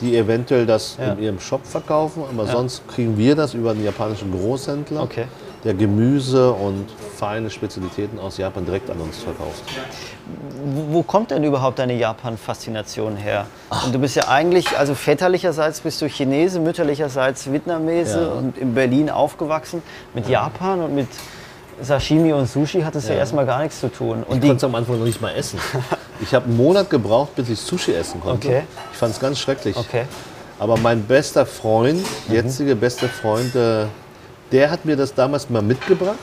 die 0.00 0.16
eventuell 0.16 0.66
das 0.66 0.96
Ja. 1.00 1.12
in 1.12 1.22
ihrem 1.22 1.38
Shop 1.38 1.64
verkaufen, 1.64 2.24
aber 2.28 2.46
sonst 2.48 2.86
kriegen 2.88 3.16
wir 3.16 3.36
das 3.36 3.54
über 3.54 3.70
einen 3.70 3.84
japanischen 3.84 4.32
Großhändler, 4.32 5.02
Okay. 5.02 5.26
der 5.62 5.74
Gemüse 5.74 6.50
und 6.52 6.86
feine 7.22 7.50
Spezialitäten 7.50 8.18
aus 8.18 8.36
Japan 8.36 8.64
direkt 8.64 8.90
an 8.90 8.98
uns 8.98 9.18
verkauft. 9.18 9.62
Wo, 10.90 11.04
kommt 11.04 11.30
denn 11.30 11.44
überhaupt 11.44 11.78
deine 11.78 11.94
Japan-Faszination 11.94 13.14
her? 13.16 13.46
Und 13.84 13.94
du 13.94 14.00
bist 14.00 14.16
ja 14.16 14.26
eigentlich, 14.26 14.76
also 14.76 14.96
väterlicherseits 14.96 15.82
bist 15.82 16.02
du 16.02 16.08
Chinese, 16.08 16.58
mütterlicherseits 16.58 17.52
Vietnamese 17.52 18.22
Ja. 18.22 18.26
und 18.32 18.58
in 18.58 18.74
Berlin 18.74 19.08
aufgewachsen. 19.08 19.84
Mit 20.14 20.28
Japan 20.28 20.80
und 20.80 20.96
mit 20.96 21.06
Sashimi 21.80 22.32
und 22.32 22.46
Sushi 22.48 22.80
hat 22.82 22.96
es 22.96 23.06
ja, 23.06 23.14
Ja. 23.14 23.20
erstmal 23.20 23.46
gar 23.46 23.62
nichts 23.62 23.78
zu 23.78 23.88
tun. 23.88 24.24
Und 24.24 24.38
Ich 24.38 24.40
konnte 24.40 24.56
es 24.56 24.64
am 24.64 24.74
Anfang 24.74 24.98
noch 24.98 25.06
nicht 25.06 25.20
mal 25.20 25.30
essen. 25.30 25.60
Ich 26.20 26.34
habe 26.34 26.46
einen 26.46 26.56
Monat 26.56 26.90
gebraucht, 26.90 27.36
bis 27.36 27.48
ich 27.50 27.60
Sushi 27.60 27.92
essen 27.94 28.20
konnte. 28.20 28.48
Okay. 28.48 28.62
Ich 28.90 28.98
fand 28.98 29.14
es 29.14 29.20
ganz 29.20 29.38
schrecklich. 29.38 29.76
okay. 29.76 30.06
Aber 30.58 30.76
mein 30.76 31.04
bester 31.04 31.46
Freund, 31.46 32.04
jetzige 32.28 32.74
beste 32.74 33.06
Freund, 33.08 33.54
äh, 33.54 33.84
der 34.50 34.72
hat 34.72 34.84
mir 34.84 34.96
das 34.96 35.14
damals 35.14 35.48
mal 35.48 35.62
mitgebracht. 35.62 36.18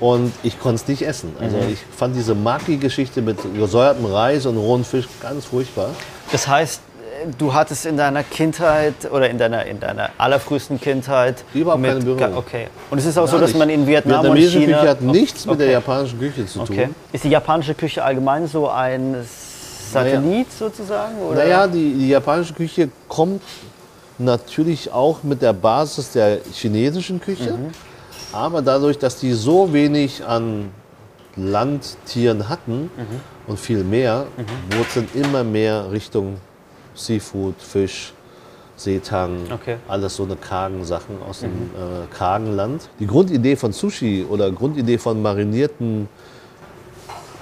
Und 0.00 0.32
ich 0.42 0.60
konnte 0.60 0.76
es 0.82 0.88
nicht 0.88 1.02
essen. 1.02 1.34
Also 1.40 1.56
ich 1.70 1.78
fand 1.96 2.14
diese 2.14 2.34
Maki-Geschichte 2.34 3.20
mit 3.20 3.38
gesäuertem 3.56 4.04
Reis 4.06 4.46
und 4.46 4.56
rohen 4.56 4.84
Fisch 4.84 5.08
ganz 5.20 5.46
furchtbar. 5.46 5.90
Das 6.30 6.46
heißt, 6.46 6.80
du 7.36 7.52
hattest 7.52 7.86
in 7.86 7.96
deiner 7.96 8.22
Kindheit 8.22 8.94
oder 9.10 9.28
in 9.28 9.38
deiner, 9.38 9.66
in 9.66 9.80
deiner 9.80 10.10
allerfrühesten 10.18 10.80
Kindheit 10.80 11.44
Überhaupt 11.52 11.82
keine 11.82 12.00
Berührung. 12.00 12.36
Okay. 12.36 12.68
Und 12.90 12.98
es 12.98 13.06
ist 13.06 13.18
auch 13.18 13.26
so, 13.26 13.32
Gar 13.32 13.40
dass 13.40 13.50
nicht. 13.50 13.58
man 13.58 13.70
in 13.70 13.86
Vietnam 13.86 14.20
und 14.20 14.36
Vietnamesische 14.36 14.58
China... 14.60 14.78
Küche 14.78 14.90
hat 14.90 15.02
nichts 15.02 15.46
mit 15.46 15.58
der 15.58 15.66
Okay. 15.66 15.72
japanischen 15.74 16.18
Küche 16.20 16.46
zu 16.46 16.58
tun. 16.60 16.68
Okay. 16.70 16.88
Ist 17.12 17.24
die 17.24 17.30
japanische 17.30 17.74
Küche 17.74 18.04
allgemein 18.04 18.46
so 18.46 18.68
ein 18.68 19.16
Satellit 19.92 20.52
sozusagen? 20.52 21.18
Oder? 21.18 21.42
Naja, 21.42 21.66
die, 21.66 21.94
die 21.94 22.08
japanische 22.10 22.54
Küche 22.54 22.88
kommt 23.08 23.42
natürlich 24.18 24.92
auch 24.92 25.22
mit 25.22 25.42
der 25.42 25.52
Basis 25.52 26.12
der 26.12 26.38
chinesischen 26.52 27.20
Küche. 27.20 27.58
Aber 28.32 28.62
dadurch, 28.62 28.98
dass 28.98 29.16
die 29.18 29.32
so 29.32 29.72
wenig 29.72 30.24
an 30.24 30.70
Landtieren 31.36 32.48
hatten 32.48 32.90
und 33.46 33.58
viel 33.58 33.84
mehr, 33.84 34.26
wurde 34.70 34.82
es 34.88 34.94
dann 34.94 35.08
immer 35.14 35.44
mehr 35.44 35.90
Richtung 35.92 36.36
Seafood, 36.94 37.54
Fisch, 37.58 38.12
Seetang, 38.76 39.38
Okay. 39.52 39.76
alles 39.88 40.16
so 40.16 40.24
eine 40.24 40.36
kargen 40.36 40.84
Sachen 40.84 41.16
aus 41.28 41.40
dem 41.40 41.50
äh, 41.50 42.12
kargen 42.14 42.54
Land. 42.54 42.88
Die 43.00 43.06
Grundidee 43.06 43.56
von 43.56 43.72
Sushi 43.72 44.24
oder 44.28 44.50
Grundidee 44.50 44.98
von 44.98 45.20
marinierten 45.22 46.08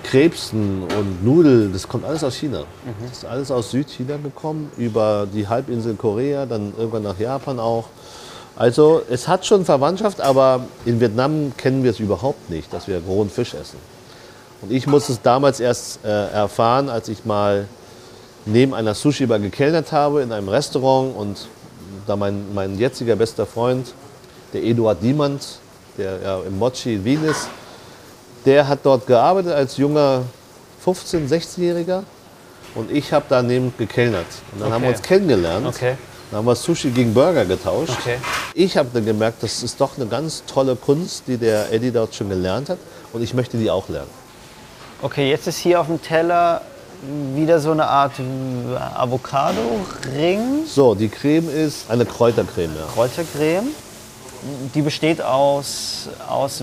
Krebsen 0.04 0.82
und 0.84 1.24
Nudeln, 1.24 1.72
das 1.72 1.88
kommt 1.88 2.04
alles 2.04 2.22
aus 2.22 2.36
China. 2.36 2.64
Das 3.02 3.18
ist 3.18 3.24
alles 3.24 3.50
aus 3.50 3.70
Südchina 3.72 4.16
gekommen, 4.18 4.70
über 4.76 5.26
die 5.32 5.48
Halbinsel 5.48 5.94
Korea, 5.94 6.46
dann 6.46 6.72
irgendwann 6.78 7.02
nach 7.02 7.18
Japan 7.18 7.58
auch. 7.58 7.86
Also 8.56 9.02
es 9.10 9.28
hat 9.28 9.44
schon 9.44 9.64
Verwandtschaft, 9.64 10.20
aber 10.20 10.60
in 10.86 10.98
Vietnam 11.00 11.52
kennen 11.56 11.84
wir 11.84 11.90
es 11.90 12.00
überhaupt 12.00 12.48
nicht, 12.48 12.72
dass 12.72 12.88
wir 12.88 13.00
rohen 13.06 13.28
Fisch 13.28 13.52
essen. 13.54 13.78
Und 14.62 14.72
ich 14.72 14.86
musste 14.86 15.12
es 15.12 15.20
damals 15.20 15.60
erst 15.60 16.02
äh, 16.04 16.08
erfahren, 16.32 16.88
als 16.88 17.08
ich 17.08 17.26
mal 17.26 17.66
neben 18.46 18.72
einer 18.72 18.94
Sushi-Bar 18.94 19.40
gekellnert 19.40 19.92
habe 19.92 20.22
in 20.22 20.32
einem 20.32 20.48
Restaurant 20.48 21.14
und 21.14 21.48
da 22.06 22.16
mein, 22.16 22.54
mein 22.54 22.78
jetziger 22.78 23.16
bester 23.16 23.44
Freund, 23.44 23.92
der 24.54 24.62
Eduard 24.62 25.02
Diemand, 25.02 25.58
der 25.98 26.20
ja 26.22 26.40
im 26.46 26.58
Mochi 26.58 26.94
in 26.94 27.04
Wien 27.04 27.24
ist, 27.24 27.48
der 28.46 28.68
hat 28.68 28.80
dort 28.84 29.06
gearbeitet 29.06 29.52
als 29.52 29.76
junger 29.76 30.22
15-, 30.84 31.28
16-Jähriger 31.28 32.04
und 32.74 32.90
ich 32.90 33.12
habe 33.12 33.26
daneben 33.28 33.74
gekellnert. 33.76 34.26
Und 34.52 34.62
dann 34.62 34.72
haben 34.72 34.82
wir 34.82 34.88
Okay. 34.90 34.96
uns 34.98 35.06
kennengelernt. 35.06 35.66
Okay. 35.66 35.96
Dann 36.30 36.38
haben 36.38 36.46
wir 36.46 36.56
Sushi 36.56 36.90
gegen 36.90 37.14
Burger 37.14 37.44
getauscht. 37.44 37.92
Okay. 38.00 38.18
Ich 38.54 38.76
habe 38.76 38.88
dann 38.92 39.04
gemerkt, 39.04 39.42
das 39.42 39.62
ist 39.62 39.80
doch 39.80 39.96
eine 39.96 40.06
ganz 40.06 40.42
tolle 40.46 40.74
Kunst, 40.74 41.24
die 41.26 41.36
der 41.36 41.72
Eddie 41.72 41.92
dort 41.92 42.14
schon 42.14 42.28
gelernt 42.28 42.68
hat 42.68 42.78
und 43.12 43.22
ich 43.22 43.32
möchte 43.32 43.56
die 43.56 43.70
auch 43.70 43.88
lernen. 43.88 44.10
Okay, 45.02 45.30
jetzt 45.30 45.46
ist 45.46 45.58
hier 45.58 45.80
auf 45.80 45.86
dem 45.86 46.02
Teller 46.02 46.62
wieder 47.34 47.60
so 47.60 47.70
eine 47.70 47.86
Art 47.86 48.12
Avocado-Ring, 48.94 50.64
So, 50.66 50.94
die 50.94 51.08
Creme 51.08 51.48
ist 51.50 51.90
eine 51.90 52.04
Kräutercreme. 52.04 52.74
Ja. 52.74 52.86
Kräutercreme. 52.94 53.68
Die 54.74 54.82
besteht 54.82 55.20
aus, 55.22 56.08
aus 56.28 56.62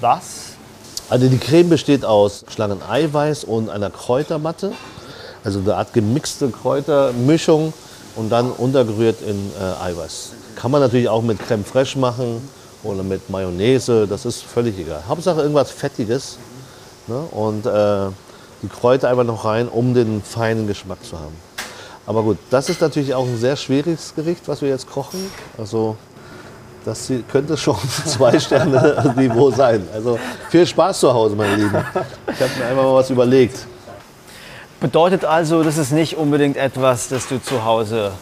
was? 0.00 0.54
Also 1.08 1.28
die 1.28 1.38
Creme 1.38 1.68
besteht 1.68 2.04
aus 2.04 2.44
Schlangeneiweiß 2.48 3.44
und 3.44 3.68
einer 3.68 3.90
Kräutermatte. 3.90 4.72
Also 5.44 5.60
eine 5.60 5.76
Art 5.76 5.92
gemixte 5.92 6.50
Kräutermischung 6.50 7.72
und 8.16 8.30
dann 8.30 8.50
untergerührt 8.50 9.22
in 9.22 9.50
äh, 9.60 9.84
Eiweiß. 9.84 10.32
Kann 10.56 10.70
man 10.70 10.80
natürlich 10.80 11.08
auch 11.08 11.22
mit 11.22 11.38
Creme 11.38 11.64
fraiche 11.64 11.98
machen 11.98 12.48
oder 12.82 13.02
mit 13.02 13.28
Mayonnaise, 13.30 14.06
das 14.06 14.24
ist 14.24 14.42
völlig 14.42 14.78
egal. 14.78 15.02
Hauptsache 15.08 15.40
irgendwas 15.40 15.70
Fettiges 15.70 16.38
ne? 17.06 17.18
und 17.30 17.66
äh, 17.66 18.10
die 18.62 18.68
Kräuter 18.68 19.08
einfach 19.08 19.24
noch 19.24 19.44
rein, 19.44 19.68
um 19.68 19.94
den 19.94 20.22
feinen 20.22 20.66
Geschmack 20.66 21.04
zu 21.04 21.18
haben. 21.18 21.36
Aber 22.06 22.22
gut, 22.22 22.38
das 22.50 22.68
ist 22.68 22.80
natürlich 22.80 23.14
auch 23.14 23.24
ein 23.24 23.38
sehr 23.38 23.56
schwieriges 23.56 24.14
Gericht, 24.14 24.48
was 24.48 24.62
wir 24.62 24.68
jetzt 24.68 24.90
kochen. 24.90 25.30
Also 25.56 25.96
das 26.84 27.10
könnte 27.30 27.56
schon 27.56 27.76
zwei 28.06 28.38
Sterne 28.38 29.14
Niveau 29.16 29.50
sein. 29.50 29.86
Also 29.94 30.18
viel 30.48 30.66
Spaß 30.66 31.00
zu 31.00 31.12
Hause, 31.12 31.36
meine 31.36 31.56
Lieben. 31.56 31.76
Ich 32.32 32.40
habe 32.40 32.50
mir 32.58 32.66
einfach 32.66 32.82
mal 32.82 32.94
was 32.94 33.10
überlegt. 33.10 33.66
Bedeutet 34.80 35.26
also, 35.26 35.62
das 35.62 35.76
ist 35.76 35.92
nicht 35.92 36.16
unbedingt 36.16 36.56
etwas, 36.56 37.08
das 37.08 37.28
du 37.28 37.40
zu 37.40 37.64
Hause 37.64 38.12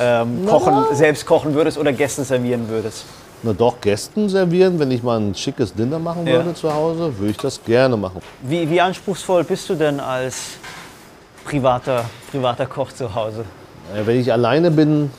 ähm, 0.00 0.46
kochen, 0.46 0.84
selbst 0.92 1.26
kochen 1.26 1.52
würdest 1.54 1.76
oder 1.76 1.92
Gästen 1.92 2.24
servieren 2.24 2.68
würdest. 2.68 3.04
Na 3.42 3.52
doch, 3.52 3.78
Gästen 3.82 4.30
servieren, 4.30 4.78
wenn 4.78 4.90
ich 4.90 5.02
mal 5.02 5.20
ein 5.20 5.34
schickes 5.34 5.74
Dinner 5.74 5.98
machen 5.98 6.26
Ja. 6.26 6.36
würde 6.36 6.54
zu 6.54 6.72
Hause, 6.72 7.18
würde 7.18 7.30
ich 7.30 7.36
das 7.36 7.62
gerne 7.62 7.96
machen. 7.96 8.22
Wie, 8.40 8.68
wie 8.70 8.80
anspruchsvoll 8.80 9.44
bist 9.44 9.68
du 9.68 9.74
denn 9.74 10.00
als 10.00 10.52
privater, 11.44 12.06
privater 12.30 12.64
Koch 12.64 12.90
zu 12.92 13.14
Hause? 13.14 13.44
Wenn 14.04 14.18
ich 14.18 14.32
alleine 14.32 14.70
bin, 14.70 15.10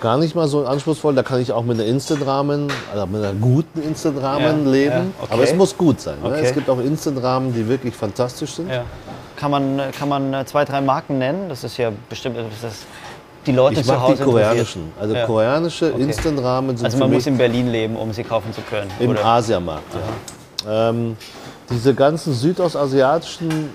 gar 0.00 0.16
nicht 0.18 0.34
mal 0.34 0.48
so 0.48 0.64
anspruchsvoll. 0.66 1.14
Da 1.14 1.22
kann 1.22 1.40
ich 1.40 1.52
auch 1.52 1.62
mit 1.64 1.78
einer 1.78 1.86
Instant-Ramen, 1.88 2.68
also 2.92 3.06
mit 3.06 3.22
einer 3.22 3.34
guten 3.34 3.82
Instant-Ramen 3.82 4.64
Ja, 4.66 4.70
leben. 4.70 4.94
ja, 4.94 5.04
okay. 5.22 5.32
Aber 5.32 5.42
es 5.42 5.54
muss 5.54 5.76
gut 5.76 6.00
sein. 6.00 6.16
Ne? 6.22 6.28
Okay. 6.28 6.40
Es 6.44 6.54
gibt 6.54 6.68
auch 6.68 6.78
Instant-Ramen, 6.80 7.52
die 7.54 7.68
wirklich 7.68 7.94
fantastisch 7.94 8.52
sind. 8.54 8.70
Ja. 8.70 8.84
Kann 9.36 9.50
man, 9.50 9.80
kann 9.98 10.08
man 10.08 10.34
äh, 10.34 10.44
zwei, 10.46 10.64
drei 10.64 10.80
Marken 10.80 11.18
nennen? 11.18 11.48
Das 11.48 11.64
ist 11.64 11.76
ja 11.76 11.90
bestimmt 12.08 12.36
etwas, 12.36 12.60
das 12.62 12.72
die 13.46 13.52
Leute 13.52 13.80
Ich 13.80 13.86
zu 13.86 13.98
Hause 13.98 14.16
die 14.16 14.22
koreanischen. 14.24 14.92
Also 15.00 15.14
koreanische 15.26 15.92
Okay. 15.94 16.02
Instant-Ramen 16.02 16.76
sind 16.76 16.84
Also 16.84 16.98
man 16.98 17.10
muss 17.10 17.26
in 17.26 17.38
Berlin 17.38 17.70
leben, 17.72 17.96
um 17.96 18.12
sie 18.12 18.22
kaufen 18.22 18.52
zu 18.52 18.60
können. 18.60 18.90
Im 19.00 19.10
oder? 19.10 19.24
Asiamarkt, 19.24 19.84
ja. 20.66 20.90
Ähm, 20.90 21.16
diese 21.70 21.94
ganzen 21.94 22.34
südostasiatischen, 22.34 23.70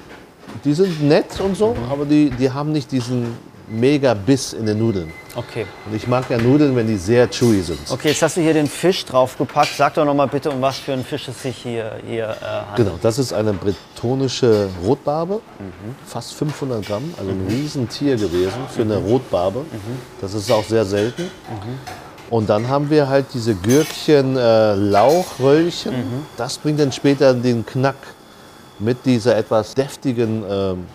die 0.64 0.74
sind 0.74 1.02
nett 1.04 1.40
und 1.40 1.58
so, 1.58 1.70
Mhm. 1.70 1.92
aber 1.92 2.06
die, 2.06 2.30
die 2.30 2.52
haben 2.52 2.72
nicht 2.72 2.92
diesen 2.92 3.36
mega 3.68 4.14
Biss 4.14 4.54
in 4.54 4.66
den 4.66 4.78
Nudeln. 4.80 5.12
Okay. 5.36 5.66
Und 5.86 5.96
ich 5.96 6.08
mag 6.08 6.30
ja 6.30 6.38
Nudeln, 6.38 6.76
wenn 6.76 6.88
die 6.88 6.98
sehr 6.98 7.28
chewy 7.30 7.62
sind. 7.62 7.80
Okay, 7.90 8.10
jetzt 8.10 8.22
hast 8.22 8.38
du 8.38 8.42
hier 8.42 8.54
den 8.54 8.68
Fisch 8.68 9.04
draufgepackt. 9.06 9.72
Sag 9.76 9.96
doch 9.96 10.06
noch 10.06 10.14
mal 10.14 10.28
bitte, 10.28 10.50
um 10.52 10.62
was 10.62 10.78
für 10.78 10.94
einen 10.94 11.04
Fisch 11.04 11.28
es 11.28 11.42
sich 11.42 11.58
hier, 11.58 11.94
hier 12.08 12.26
äh, 12.42 12.46
handelt. 12.46 12.76
Genau, 12.78 13.00
das 13.02 13.18
ist 13.20 13.34
eine 13.34 13.54
bretonische 13.54 14.70
Rotbarbe, 14.86 15.42
Mhm. 15.60 15.96
fast 16.06 16.34
500 16.36 16.86
Gramm, 16.86 17.14
also 17.18 17.32
ein 17.32 17.46
Riesentier 17.50 18.16
gewesen 18.16 18.60
für 18.74 18.84
eine 18.84 18.98
Rotbarbe. 18.98 19.60
Mhm. 19.60 20.00
Das 20.22 20.34
ist 20.34 20.50
auch 20.52 20.64
sehr 20.64 20.86
selten. 20.86 21.30
Und 22.30 22.50
dann 22.50 22.68
haben 22.70 22.90
wir 22.90 23.08
halt 23.08 23.26
diese 23.34 23.56
Gürkchen 23.56 24.38
äh, 24.38 24.74
Lauchröllchen. 24.74 25.92
Mhm. 25.96 26.26
Das 26.38 26.58
bringt 26.58 26.80
dann 26.80 26.92
später 26.92 27.34
den 27.34 27.66
Knack 27.66 27.96
mit 28.80 29.06
dieser 29.06 29.36
etwas 29.38 29.74
deftigen 29.74 30.44
ähm, 30.50 30.86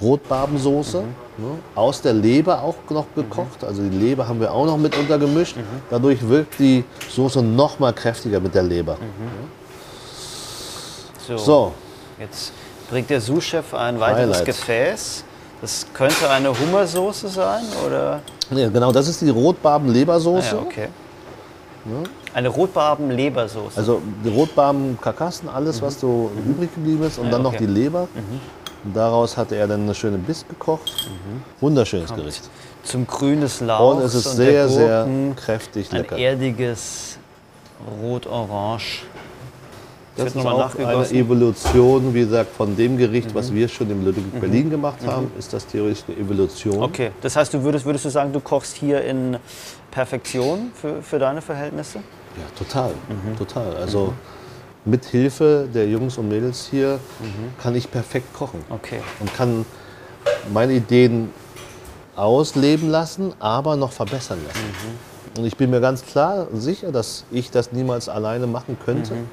Rotbarbensoße. 0.00 1.02
Mhm. 1.38 1.44
Ne? 1.44 1.50
Aus 1.74 2.00
der 2.02 2.12
Leber 2.12 2.62
auch 2.62 2.76
noch 2.90 3.06
gekocht. 3.14 3.62
Also 3.64 3.82
die 3.82 3.96
Leber 3.96 4.26
haben 4.28 4.40
wir 4.40 4.52
auch 4.52 4.66
noch 4.66 4.76
mit 4.78 4.96
untergemischt. 4.96 5.56
Mhm. 5.56 5.62
Dadurch 5.90 6.26
wirkt 6.28 6.58
die 6.58 6.84
Soße 7.10 7.42
noch 7.42 7.78
mal 7.78 7.92
kräftiger 7.92 8.40
mit 8.40 8.54
der 8.54 8.62
Leber. 8.62 8.96
So, 11.26 11.36
So, 11.36 11.72
Jetzt 12.18 12.52
bringt 12.88 13.10
der 13.10 13.20
Sous-Chef 13.20 13.74
ein 13.74 14.00
weiteres 14.00 14.36
Highlight. 14.38 14.44
Gefäß. 14.46 15.24
Das 15.60 15.86
könnte 15.92 16.30
eine 16.30 16.48
Hummersoße 16.58 17.28
sein, 17.28 17.64
oder? 17.86 18.20
Ja, 18.50 18.68
genau, 18.68 18.92
das 18.92 19.08
ist 19.08 19.20
die 19.22 19.30
Rotbarben-Lebersoße. 19.30 20.54
Ja, 20.56 20.62
okay. 20.62 20.88
Eine 22.34 22.48
Rotbarben-Lebersoße. 22.48 23.76
Also 23.78 24.02
die 24.24 24.28
Rotbarben, 24.28 24.98
Karkassen, 25.00 25.48
alles, 25.48 25.80
was 25.80 26.00
so 26.00 26.30
übrig 26.46 26.74
geblieben 26.74 27.02
ist. 27.04 27.18
Und 27.18 27.26
Ja, 27.26 27.30
dann 27.32 27.42
noch 27.42 27.54
okay. 27.54 27.64
Mhm. 27.66 27.74
die 27.74 27.80
Leber. 27.80 28.08
Und 28.86 28.94
daraus 28.94 29.36
hatte 29.36 29.56
er 29.56 29.66
dann 29.66 29.82
eine 29.82 29.94
schöne 29.96 30.16
Biss 30.16 30.46
gekocht. 30.48 31.08
Mhm. 31.08 31.42
Wunderschönes 31.60 32.14
Gericht. 32.14 32.48
Zum 32.84 33.04
Grün 33.04 33.40
des 33.40 33.60
Lauchs 33.60 33.96
Und 33.96 34.02
es 34.04 34.14
ist 34.14 34.26
und 34.28 34.36
sehr, 34.36 34.68
sehr 34.68 35.08
kräftig 35.34 35.90
ein 35.90 36.02
lecker. 36.02 36.16
erdiges 36.16 37.18
Rot-Orange. 38.00 39.02
Das 40.14 40.26
Wird 40.34 40.36
ist 40.36 40.46
auch 40.46 40.74
eine. 40.78 40.96
Mhm. 40.98 41.14
Evolution, 41.16 42.14
wie 42.14 42.20
gesagt, 42.20 42.54
von 42.56 42.76
dem 42.76 42.96
Gericht, 42.96 43.34
was 43.34 43.52
wir 43.52 43.66
schon 43.68 43.90
im 43.90 44.04
Ludwig 44.04 44.40
Berlin 44.40 44.70
gemacht 44.70 45.04
haben, 45.04 45.32
ist 45.36 45.52
das 45.52 45.66
theoretisch 45.66 46.04
eine 46.06 46.16
Evolution. 46.18 46.80
Okay, 46.80 47.10
das 47.20 47.34
heißt, 47.34 47.52
du 47.52 47.62
würdest, 47.64 47.84
würdest 47.84 48.04
du 48.04 48.08
sagen, 48.10 48.32
du 48.32 48.38
kochst 48.40 48.76
hier 48.76 49.02
in 49.04 49.36
Perfektion 49.90 50.70
für, 50.80 51.02
für 51.02 51.18
deine 51.18 51.42
Verhältnisse? 51.42 51.98
Ja, 52.36 52.44
total, 52.56 52.92
Mhm. 53.08 53.36
total. 53.36 53.76
Also 53.76 54.12
mit 54.86 55.04
Hilfe 55.04 55.68
der 55.72 55.88
Jungs 55.88 56.16
und 56.16 56.28
Mädels 56.28 56.68
hier 56.70 56.98
Mhm. 57.20 57.60
kann 57.62 57.74
ich 57.74 57.90
perfekt 57.90 58.32
kochen. 58.32 58.64
Okay. 58.70 59.00
und 59.20 59.32
kann 59.34 59.66
meine 60.52 60.72
Ideen 60.72 61.30
ausleben 62.14 62.88
lassen, 62.90 63.32
aber 63.38 63.76
noch 63.76 63.92
verbessern 63.92 64.38
lassen. 64.46 64.60
Mhm. 65.34 65.38
Und 65.40 65.44
ich 65.46 65.56
bin 65.56 65.70
mir 65.70 65.80
ganz 65.80 66.02
klar 66.04 66.46
sicher, 66.54 66.90
dass 66.92 67.24
ich 67.30 67.50
das 67.50 67.72
niemals 67.72 68.08
alleine 68.08 68.46
machen 68.46 68.78
könnte. 68.84 69.14
Mhm. 69.14 69.28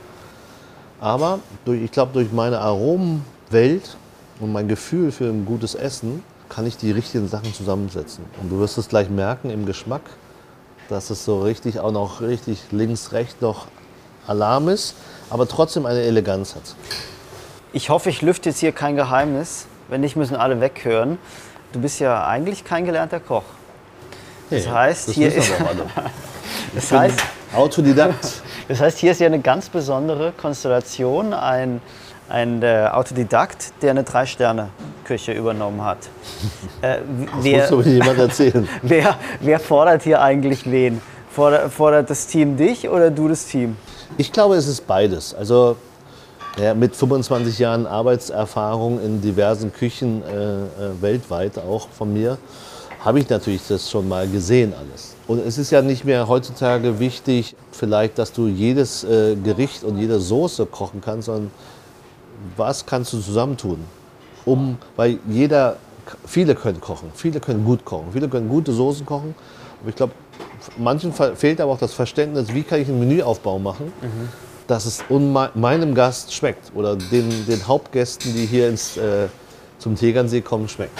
Aber 0.99 1.39
durch, 1.65 1.81
ich 1.81 1.91
glaube, 1.91 2.11
durch 2.13 2.31
meine 2.31 2.59
Aromenwelt 2.59 3.95
und 4.39 4.51
mein 4.51 4.67
Gefühl 4.67 5.11
für 5.11 5.25
ein 5.25 5.45
gutes 5.45 5.75
Essen 5.75 6.23
kann 6.49 6.65
ich 6.67 6.77
die 6.77 6.91
richtigen 6.91 7.27
Sachen 7.27 7.53
zusammensetzen. 7.53 8.23
Und 8.41 8.49
du 8.51 8.59
wirst 8.59 8.77
es 8.77 8.89
gleich 8.89 9.09
merken 9.09 9.49
im 9.49 9.65
Geschmack, 9.65 10.01
dass 10.89 11.09
es 11.09 11.23
so 11.25 11.41
richtig 11.41 11.79
auch 11.79 11.91
noch 11.91 12.21
richtig 12.21 12.59
links, 12.71 13.11
rechts 13.11 13.35
noch 13.41 13.67
Alarm 14.27 14.67
ist, 14.69 14.95
aber 15.33 15.47
trotzdem 15.47 15.87
eine 15.87 16.01
Eleganz 16.01 16.53
hat. 16.53 16.75
Ich 17.73 17.89
hoffe, 17.89 18.11
ich 18.11 18.21
lüfte 18.21 18.49
jetzt 18.49 18.59
hier 18.59 18.71
kein 18.71 18.95
Geheimnis. 18.95 19.65
Wenn 19.89 20.01
nicht, 20.01 20.15
müssen 20.15 20.35
alle 20.35 20.61
weghören. 20.61 21.17
Du 21.71 21.81
bist 21.81 21.99
ja 21.99 22.27
eigentlich 22.27 22.63
kein 22.63 22.85
gelernter 22.85 23.19
Koch. 23.19 23.43
Das 24.51 24.69
heißt, 24.69 25.07
das 25.07 25.15
hier 25.15 25.33
ist-. 25.33 25.51
Das 26.75 26.91
heißt, 26.91 27.19
Autodidakt. 27.55 28.43
das 28.67 28.79
heißt, 28.79 28.99
hier 28.99 29.11
ist 29.11 29.21
ja 29.21 29.27
eine 29.27 29.39
ganz 29.39 29.69
besondere 29.69 30.33
Konstellation. 30.33 31.33
Ein, 31.33 31.81
ein 32.29 32.61
äh, 32.61 32.89
Autodidakt, 32.91 33.73
der 33.81 33.91
eine 33.91 34.03
Drei-Sterne-Küche 34.03 35.31
übernommen 35.31 35.83
hat. 35.83 35.97
Äh, 36.81 36.97
wer, 37.41 37.61
Muss 37.61 37.71
aber 37.71 37.85
jemand 37.87 38.19
erzählen. 38.19 38.69
wer, 38.83 39.17
wer 39.39 39.59
fordert 39.59 40.03
hier 40.03 40.21
eigentlich 40.21 40.69
wen? 40.69 41.01
Fordert, 41.31 41.71
fordert 41.73 42.09
das 42.11 42.27
Team 42.27 42.55
dich 42.55 42.87
oder 42.87 43.09
du 43.09 43.27
das 43.27 43.45
Team? 43.45 43.77
Ich 44.17 44.31
glaube, 44.31 44.55
es 44.55 44.67
ist 44.67 44.85
beides. 44.85 45.33
Also 45.33 45.75
ja, 46.59 46.75
mit 46.75 46.95
25 46.95 47.57
Jahren 47.57 47.87
Arbeitserfahrung 47.87 49.01
in 49.03 49.21
diversen 49.21 49.73
Küchen 49.73 50.21
äh, 50.23 50.35
äh, 50.35 50.67
weltweit 51.01 51.57
auch 51.57 51.87
von 51.89 52.13
mir, 52.13 52.37
habe 53.03 53.19
ich 53.19 53.29
natürlich 53.29 53.67
das 53.67 53.89
schon 53.89 54.07
mal 54.07 54.27
gesehen 54.27 54.73
alles. 54.79 55.15
Und 55.27 55.39
es 55.45 55.57
ist 55.57 55.71
ja 55.71 55.81
nicht 55.81 56.05
mehr 56.05 56.27
heutzutage 56.27 56.99
wichtig, 56.99 57.55
vielleicht, 57.71 58.19
dass 58.19 58.31
du 58.31 58.47
jedes 58.47 59.03
äh, 59.03 59.35
Gericht 59.35 59.83
und 59.83 59.97
jede 59.97 60.19
Soße 60.19 60.67
kochen 60.67 61.01
kannst, 61.01 61.25
sondern 61.25 61.49
was 62.55 62.85
kannst 62.85 63.13
du 63.13 63.19
zusammentun? 63.19 63.79
Um, 64.45 64.77
weil 64.95 65.19
jeder, 65.27 65.77
viele 66.25 66.53
können 66.53 66.81
kochen, 66.81 67.11
viele 67.15 67.39
können 67.39 67.65
gut 67.65 67.83
kochen, 67.83 68.09
viele 68.13 68.29
können 68.29 68.47
gute 68.47 68.73
Soßen 68.73 69.05
kochen. 69.05 69.33
Aber 69.81 69.89
ich 69.89 69.95
glaube, 69.95 70.13
manchen 70.77 71.13
fe- 71.13 71.35
fehlt 71.35 71.59
aber 71.61 71.71
auch 71.73 71.77
das 71.79 71.93
Verständnis, 71.93 72.53
wie 72.53 72.63
kann 72.63 72.81
ich 72.81 72.87
einen 72.87 72.99
Menüaufbau 72.99 73.59
machen, 73.59 73.91
dass 74.67 74.85
es 74.85 75.03
meinem 75.55 75.93
Gast 75.95 76.33
schmeckt 76.33 76.71
oder 76.75 76.95
den, 76.95 77.29
den 77.47 77.67
Hauptgästen, 77.67 78.33
die 78.33 78.45
hier 78.45 78.69
ins 78.69 78.97
äh, 78.97 79.27
zum 79.79 79.95
Tegernsee 79.95 80.41
kommen, 80.41 80.69
schmeckt. 80.69 80.97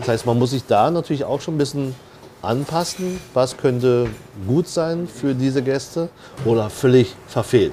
Das 0.00 0.08
heißt, 0.08 0.26
man 0.26 0.38
muss 0.38 0.50
sich 0.50 0.66
da 0.66 0.90
natürlich 0.90 1.24
auch 1.24 1.40
schon 1.40 1.54
ein 1.54 1.58
bisschen 1.58 1.94
anpassen, 2.42 3.20
was 3.32 3.56
könnte 3.56 4.08
gut 4.46 4.66
sein 4.68 5.06
für 5.08 5.34
diese 5.34 5.62
Gäste 5.62 6.08
oder 6.44 6.68
völlig 6.68 7.14
verfehlt. 7.28 7.72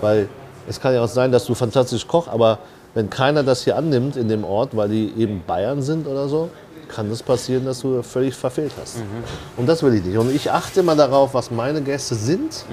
Weil 0.00 0.28
es 0.68 0.80
kann 0.80 0.92
ja 0.94 1.02
auch 1.02 1.08
sein, 1.08 1.30
dass 1.32 1.44
du 1.46 1.54
fantastisch 1.54 2.06
kochst, 2.06 2.28
aber 2.28 2.58
wenn 2.94 3.08
keiner 3.08 3.42
das 3.42 3.64
hier 3.64 3.76
annimmt 3.76 4.16
in 4.16 4.28
dem 4.28 4.44
Ort, 4.44 4.76
weil 4.76 4.88
die 4.88 5.12
eben 5.16 5.42
Bayern 5.46 5.80
sind 5.80 6.06
oder 6.06 6.28
so, 6.28 6.50
kann 6.94 7.10
es 7.10 7.22
passieren, 7.22 7.64
dass 7.64 7.80
du 7.80 8.02
völlig 8.02 8.34
verfehlt 8.34 8.72
hast. 8.80 8.98
Und 9.56 9.66
das 9.66 9.82
will 9.82 9.94
ich 9.94 10.04
nicht. 10.04 10.16
Und 10.18 10.34
ich 10.34 10.50
achte 10.50 10.80
immer 10.80 10.94
darauf, 10.96 11.34
was 11.34 11.50
meine 11.50 11.80
Gäste 11.82 12.14
sind, 12.14 12.64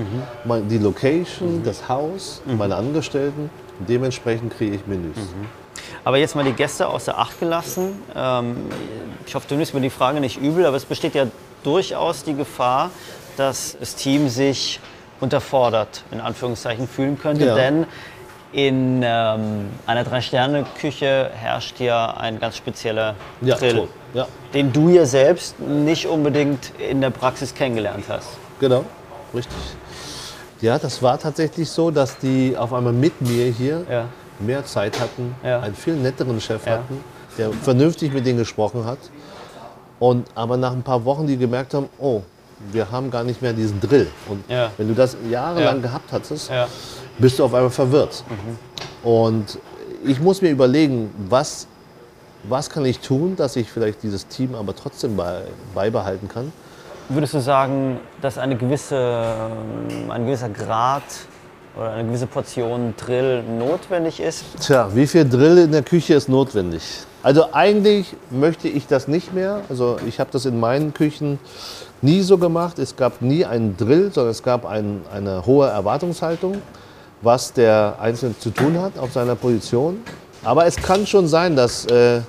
mein- 0.46 0.68
die 0.68 0.78
Location, 0.78 1.62
das 1.64 1.88
Haus, 1.90 2.42
meine 2.46 2.76
Angestellten. 2.76 3.50
Dementsprechend 3.88 4.56
kriege 4.56 4.76
ich 4.76 4.86
Menüs. 4.88 5.16
Aber 6.04 6.18
jetzt 6.18 6.36
mal 6.36 6.44
die 6.44 6.52
Gäste 6.54 6.88
außer 6.88 7.18
Acht 7.18 7.40
gelassen. 7.40 8.02
Ähm, 8.16 8.58
ich 9.26 9.36
hoffe, 9.36 9.46
du 9.48 9.56
nimmst 9.56 9.74
mir 9.74 9.82
die 9.82 9.90
Frage 9.90 10.20
nicht 10.20 10.42
übel, 10.42 10.66
aber 10.66 10.76
es 10.78 10.86
besteht 10.86 11.16
ja 11.16 11.26
durchaus 11.64 12.24
die 12.24 12.34
Gefahr, 12.36 12.90
dass 13.38 13.78
das 13.80 13.96
Team 13.96 14.28
sich 14.30 14.80
unterfordert, 15.22 16.04
in 16.12 16.20
Anführungszeichen, 16.20 16.88
fühlen 16.88 17.18
könnte. 17.20 17.46
Ja. 17.46 17.56
Denn 17.56 17.86
in 18.52 19.02
ähm, 19.04 19.70
einer 19.86 20.04
Drei-Sterne-Küche 20.04 21.30
herrscht 21.34 21.80
ja 21.80 22.12
ein 22.18 22.40
ganz 22.40 22.58
spezieller 22.58 23.16
Ja, 23.42 23.56
Grill, 23.58 23.76
toll. 23.76 23.88
Ja, 24.14 24.28
den 24.54 24.74
du 24.74 24.90
ja 24.90 25.06
selbst 25.06 25.60
nicht 25.60 26.08
unbedingt 26.08 26.72
in 26.80 27.00
der 27.02 27.12
Praxis 27.12 27.54
kennengelernt 27.54 28.06
hast. 28.10 28.28
genau. 28.60 28.86
Richtig. 29.34 29.56
Ja, 30.62 30.80
das 30.80 31.04
war 31.04 31.20
tatsächlich 31.20 31.70
so, 31.70 31.92
dass 31.92 32.18
die 32.18 32.56
auf 32.58 32.74
einmal 32.74 32.92
mit 32.94 33.22
mir 33.22 33.46
hier 33.52 33.86
Ja. 33.90 34.06
mehr 34.40 34.66
Zeit 34.66 35.00
hatten, 35.00 35.36
einen 35.44 35.76
viel 35.76 35.94
netteren 35.96 36.42
Chef 36.42 36.66
hatten, 36.66 37.04
der 37.38 37.52
vernünftig 37.54 38.12
mit 38.12 38.26
denen 38.26 38.40
gesprochen 38.40 38.84
hat. 38.86 38.98
Und 40.00 40.28
aber 40.34 40.58
nach 40.58 40.72
ein 40.72 40.82
paar 40.82 41.06
Wochen, 41.06 41.28
die 41.28 41.38
gemerkt 41.38 41.74
haben, 41.76 41.88
oh, 42.00 42.22
wir 42.72 42.90
haben 42.92 43.12
gar 43.12 43.24
nicht 43.24 43.42
mehr 43.42 43.54
diesen 43.54 43.80
Drill. 43.80 44.08
Und 44.28 44.44
wenn 44.78 44.88
du 44.88 44.96
das 44.96 45.16
jahrelang 45.30 45.76
Ja. 45.76 45.82
gehabt 45.84 46.12
hattest. 46.12 46.50
Bist 47.20 47.40
du 47.40 47.46
auf 47.46 47.54
einmal 47.54 47.70
verwirrt. 47.70 48.24
Und 49.04 49.60
ich 50.06 50.20
muss 50.20 50.42
mir 50.42 50.50
überlegen, 50.50 51.12
was, 51.30 51.68
was 52.44 52.70
kann 52.70 52.86
ich 52.86 53.00
tun, 53.00 53.36
dass 53.36 53.56
ich 53.56 53.70
vielleicht 53.72 54.04
dieses 54.04 54.28
Team 54.28 54.56
aber 54.56 54.76
trotzdem 54.76 55.16
bei, 55.16 55.42
beibehalten 55.74 56.28
kann. 56.28 56.52
Würdest 57.10 57.34
du 57.34 57.40
sagen, 57.40 58.00
dass 58.22 58.38
eine 58.38 58.56
gewisse, 58.56 58.96
ähm, 58.96 60.12
ein 60.12 60.26
gewisser 60.26 60.50
Grad 60.50 61.04
oder 61.76 61.94
eine 61.94 62.08
gewisse 62.08 62.28
Portion 62.28 62.94
Drill 62.98 63.44
notwendig 63.44 64.20
ist? 64.20 64.44
Tja, 64.62 64.90
wie 64.94 65.08
viel 65.08 65.28
Drill 65.28 65.58
in 65.58 65.72
der 65.72 65.82
Küche 65.82 66.14
ist 66.14 66.30
notwendig? 66.30 66.84
Also 67.24 67.52
eigentlich 67.52 68.16
möchte 68.30 68.68
ich 68.68 68.88
das 68.88 69.08
nicht 69.08 69.34
mehr. 69.34 69.62
Also 69.70 69.98
ich 70.08 70.20
habe 70.20 70.30
das 70.32 70.46
in 70.46 70.60
meinen 70.60 70.94
Küchen 70.94 71.40
nie 72.02 72.22
so 72.22 72.38
gemacht. 72.38 72.80
Es 72.80 72.96
gab 72.96 73.22
nie 73.22 73.44
einen 73.44 73.76
Drill, 73.76 74.12
sondern 74.14 74.32
es 74.32 74.44
gab 74.44 74.66
ein, 74.66 75.02
eine 75.12 75.46
hohe 75.46 75.68
Erwartungshaltung, 75.68 76.62
was 77.22 77.54
der 77.54 77.96
Einzelne 78.00 78.38
zu 78.40 78.50
tun 78.52 78.82
hat 78.82 78.98
auf 78.98 79.12
seiner 79.14 79.36
Position. 79.36 79.98
Aber 80.44 80.66
es 80.66 80.76
kann 80.78 81.06
schon 81.06 81.28
sein, 81.28 81.56
dass 81.56 81.86
äh, 81.86 82.22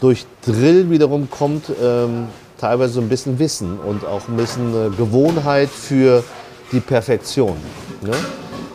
durch 0.00 0.26
Drill 0.44 0.90
wiederum 0.90 1.30
kommt 1.30 1.64
ähm, 1.82 2.28
teilweise 2.58 2.94
so 2.94 3.00
ein 3.00 3.08
bisschen 3.08 3.38
Wissen 3.38 3.78
und 3.80 4.04
auch 4.04 4.28
ein 4.28 4.36
bisschen 4.36 4.74
äh, 4.74 4.90
Gewohnheit 4.96 5.70
für 5.70 6.22
die 6.72 6.80
Perfektion. 6.80 7.56
Ne? 8.02 8.12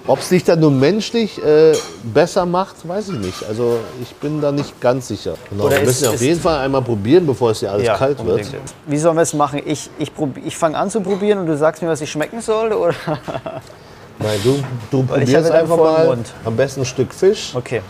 Ob 0.08 0.20
es 0.20 0.30
dich 0.30 0.44
dann 0.44 0.60
nun 0.60 0.80
menschlich 0.80 1.44
äh, 1.44 1.74
besser 2.14 2.46
macht, 2.46 2.88
weiß 2.88 3.10
ich 3.10 3.20
nicht. 3.20 3.44
Also 3.48 3.78
ich 4.02 4.14
bin 4.16 4.40
da 4.42 4.52
nicht 4.52 4.80
ganz 4.80 5.08
sicher. 5.08 5.34
Genau. 5.50 5.64
Oder 5.66 5.78
wir 5.78 5.82
ist- 5.82 5.88
müssen 5.88 6.08
auf 6.10 6.14
ist- 6.16 6.22
jeden 6.22 6.40
Fall 6.40 6.60
einmal 6.60 6.82
probieren, 6.84 7.26
bevor 7.26 7.52
es 7.52 7.60
hier 7.60 7.72
alles 7.72 7.88
kalt 7.88 8.18
wird. 8.20 8.20
unbedingt. 8.20 8.56
Wie 8.86 8.98
sollen 8.98 9.16
wir 9.16 9.22
es 9.24 9.34
machen? 9.34 9.62
Ich, 9.66 9.90
ich, 9.98 10.12
ich 10.46 10.58
fange 10.58 10.78
an 10.78 10.90
zu 10.92 11.02
probieren 11.02 11.40
und 11.40 11.46
du 11.48 11.58
sagst 11.58 11.82
mir, 11.82 11.88
was 11.90 12.02
ich 12.02 12.12
schmecken 12.12 12.42
soll? 12.42 12.72
Oder? 12.74 12.94
Nein, 14.20 14.40
du, 14.44 14.64
du 14.92 15.04
probierst 15.04 15.52
einfach 15.52 15.78
mal 15.78 16.08
Mund. 16.08 16.34
am 16.46 16.56
besten 16.56 16.82
ein 16.82 16.86
Stück 16.86 17.14
Fisch 17.14 17.54
Okay. 17.54 17.82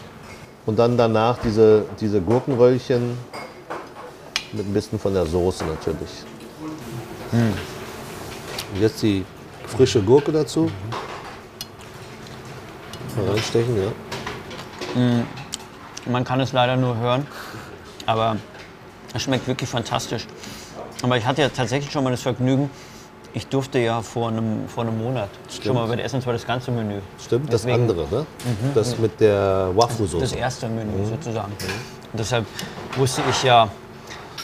und 0.65 0.77
dann 0.77 0.97
danach 0.97 1.38
diese, 1.43 1.85
diese 1.99 2.19
Gurkenröllchen 2.21 3.17
mit 4.53 4.65
ein 4.67 4.73
bisschen 4.73 4.99
von 4.99 5.13
der 5.13 5.25
Soße 5.25 5.65
natürlich. 5.65 6.09
Hm. 7.31 7.53
Und 8.73 8.81
jetzt 8.81 9.01
die 9.03 9.23
frische 9.67 10.01
Gurke 10.01 10.31
dazu. 10.31 10.71
Mal 13.15 13.31
reinstechen, 13.33 13.75
ja. 13.77 13.91
Man 16.05 16.23
kann 16.23 16.39
es 16.39 16.53
leider 16.53 16.75
nur 16.75 16.97
hören, 16.97 17.25
aber 18.05 18.38
es 19.13 19.23
schmeckt 19.23 19.47
wirklich 19.47 19.69
fantastisch. 19.69 20.25
Aber 21.01 21.17
ich 21.17 21.25
hatte 21.25 21.41
ja 21.41 21.49
tatsächlich 21.49 21.91
schon 21.91 22.03
mal 22.03 22.11
das 22.11 22.21
Vergnügen, 22.21 22.69
ich 23.36 23.48
durfte 23.48 23.78
ja 23.80 24.02
vor 24.02 24.30
einem, 24.30 24.67
vor 24.67 24.84
einem 24.86 24.98
Monat 24.98 25.30
schon 25.62 25.76
mal 25.76 25.86
bei 25.88 25.98
der 25.98 26.06
Essen, 26.06 26.21
zwar 26.21 26.34
das 26.34 26.48
ganze 26.48 26.71
Menü. 26.71 27.00
Stimmt, 27.24 27.52
das 27.54 27.62
Deswegen- 27.63 27.82
andere, 27.82 28.08
ne? 28.10 28.26
Das 28.74 28.98
mit 28.98 29.19
der 29.19 29.67
Das 29.67 29.76
Waffle-Soße. 29.78 30.36
erste 30.38 30.67
Menü 30.67 31.06
sozusagen. 31.06 31.52
Und 31.52 32.19
deshalb 32.19 32.45
wusste 32.95 33.21
ich 33.30 33.43
ja, 33.43 33.67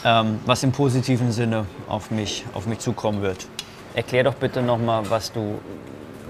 ähm, 0.03 0.39
was 0.45 0.61
im 0.63 0.71
positiven 0.73 1.31
Sinne 1.31 1.65
auf 1.87 2.11
mich, 2.11 2.45
auf 2.53 2.65
mich 2.67 2.79
zukommen 2.79 3.21
wird. 3.21 3.47
Erklär 3.93 4.25
doch 4.25 4.35
bitte 4.35 4.61
nochmal, 4.61 5.03
was 5.09 5.31
du, 5.31 5.59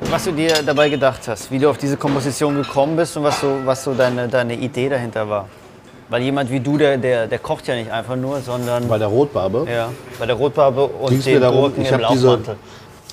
was 0.02 0.24
du 0.26 0.32
dir 0.32 0.54
dabei 0.64 0.90
gedacht 0.90 1.28
hast, 1.28 1.50
wie 1.52 1.58
du 1.60 1.70
auf 1.70 1.78
diese 1.80 1.98
Komposition 1.98 2.56
gekommen 2.56 2.96
bist 2.96 3.18
und 3.18 3.24
was 3.24 3.42
so, 3.42 3.58
was 3.66 3.84
so 3.84 3.94
deine, 3.94 4.28
deine 4.28 4.54
Idee 4.56 4.88
dahinter 4.90 5.28
war. 5.28 5.48
Weil 6.12 6.24
jemand 6.24 6.52
wie 6.52 6.60
du, 6.60 6.78
der, 6.78 6.98
der, 6.98 7.26
der 7.28 7.40
kocht 7.40 7.70
ja 7.70 7.76
nicht 7.76 7.90
einfach 7.90 8.18
nur, 8.18 8.42
sondern 8.42 8.86
Bei 8.90 8.98
der 8.98 9.08
Rotbarbe. 9.08 9.66
ja, 9.72 9.90
bei 10.20 10.26
der 10.26 10.36
Rotbarbe 10.36 10.86
und 10.86 11.10
ging's 11.10 11.24
den 11.24 11.40
darum, 11.40 11.62
Gurken 11.62 11.84
ich 11.84 11.90
im 11.90 12.02
Laufmantel. 12.02 12.58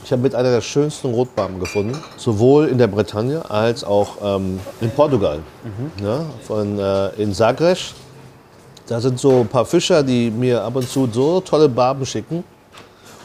ich 0.05 0.11
habe 0.11 0.23
mit 0.23 0.35
einer 0.35 0.51
der 0.51 0.61
schönsten 0.61 1.15
Rotbarben 1.15 1.61
gefunden, 1.61 1.97
sowohl 2.17 2.67
in 2.67 2.77
der 2.77 2.89
Bretagne 2.89 3.49
als 3.49 3.85
auch 3.85 4.17
ähm, 4.21 4.59
in 4.81 4.91
Portugal, 4.91 5.39
ja, 6.03 6.25
von, 6.45 6.77
äh, 6.77 7.11
in 7.23 7.33
Zagreb. 7.33 7.79
Da 8.89 8.99
sind 9.01 9.21
so 9.21 9.43
ein 9.43 9.49
paar 9.49 9.65
Fischer, 9.65 10.03
die 10.03 10.33
mir 10.33 10.65
ab 10.65 10.75
und 10.75 10.89
zu 10.89 11.09
so 11.13 11.41
tolle 11.41 11.69
Barben 11.69 12.05
schicken. 12.05 12.43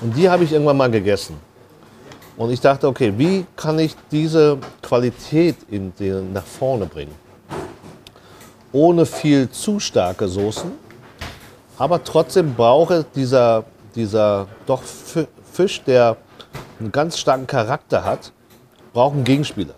Und 0.02 0.16
die 0.16 0.30
habe 0.30 0.44
ich 0.44 0.52
irgendwann 0.52 0.78
mal 0.78 0.92
gegessen. 0.92 1.36
Und 2.38 2.52
ich 2.52 2.62
dachte, 2.62 2.88
okay, 2.88 3.12
wie 3.18 3.46
kann 3.56 3.80
ich 3.80 3.96
diese 4.12 4.60
Qualität 4.84 5.56
in 5.72 5.94
den, 6.00 6.32
nach 6.32 6.44
vorne 6.44 6.86
bringen? 6.86 7.16
Ohne 8.74 9.06
viel 9.06 9.50
zu 9.50 9.80
starke 9.80 10.28
Soßen, 10.28 10.72
aber 11.78 12.04
trotzdem 12.04 12.56
brauche 12.56 13.06
dieser, 13.16 13.64
dieser 13.96 14.48
doch 14.66 14.82
Fi- 14.82 15.28
Fisch, 15.52 15.82
der 15.84 16.18
einen 16.80 16.92
ganz 16.92 17.18
starken 17.20 17.48
Charakter 17.48 18.04
hat, 18.04 18.32
braucht 18.92 19.14
einen 19.14 19.24
Gegenspieler. 19.24 19.76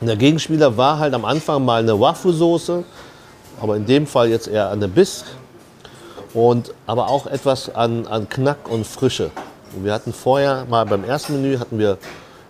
Und 0.00 0.06
der 0.06 0.16
Gegenspieler 0.16 0.76
war 0.76 0.98
halt 0.98 1.14
am 1.14 1.24
Anfang 1.24 1.64
mal 1.64 1.82
eine 1.82 1.98
Wafu-Soße, 1.98 2.84
aber 3.60 3.76
in 3.76 3.86
dem 3.86 4.06
Fall 4.06 4.28
jetzt 4.28 4.46
eher 4.46 4.70
eine 4.70 4.88
Bisk. 4.88 5.24
Und 6.34 6.72
aber 6.86 7.08
auch 7.08 7.26
etwas 7.26 7.74
an, 7.74 8.06
an 8.06 8.28
Knack 8.28 8.70
und 8.70 8.86
Frische. 8.86 9.30
Und 9.76 9.84
wir 9.84 9.92
hatten 9.92 10.12
vorher 10.12 10.64
mal 10.68 10.84
beim 10.86 11.04
ersten 11.04 11.34
Menü 11.34 11.58
hatten 11.58 11.78
wir 11.78 11.98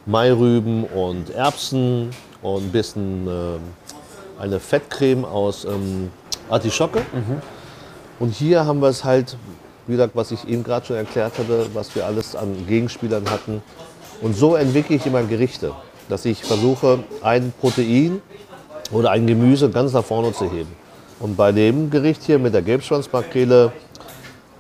Mairüben 0.07 0.85
und 0.85 1.31
Erbsen 1.31 2.11
und 2.43 2.65
ein 2.65 2.73
bisschen 2.73 3.27
ähm, 3.27 3.61
eine 4.43 4.59
Fettcreme 4.59 5.25
aus 5.25 5.65
ähm, 5.65 6.11
Artischocke. 6.51 7.03
Und 8.19 8.31
hier 8.35 8.67
haben 8.67 8.81
wir 8.81 8.89
es 8.89 9.05
halt, 9.05 9.37
wie 9.87 9.93
gesagt, 9.93 10.17
was 10.17 10.33
ich 10.33 10.47
eben 10.49 10.65
gerade 10.65 10.85
schon 10.85 10.97
erklärt 10.97 11.39
hatte, 11.39 11.67
was 11.75 11.95
wir 11.95 12.05
alles 12.05 12.35
an 12.35 12.67
Gegenspielern 12.67 13.31
hatten. 13.31 13.63
Und 14.21 14.37
so 14.37 14.57
entwickle 14.57 14.97
ich 14.97 15.07
immer 15.07 15.23
Gerichte, 15.23 15.73
dass 16.09 16.25
ich 16.25 16.43
versuche, 16.43 17.05
ein 17.23 17.53
Protein 17.61 18.21
oder 18.91 19.13
ein 19.13 19.29
Gemüse 19.29 19.71
ganz 19.71 19.93
nach 19.93 20.05
vorne 20.05 20.33
zu 20.33 20.51
heben. 20.51 20.75
Und 21.21 21.37
bei 21.37 21.53
dem 21.53 21.91
Gericht 21.91 22.25
hier 22.25 22.41
mit 22.41 22.53
der 22.53 22.63
Gelbschwanzmakrele 22.63 23.71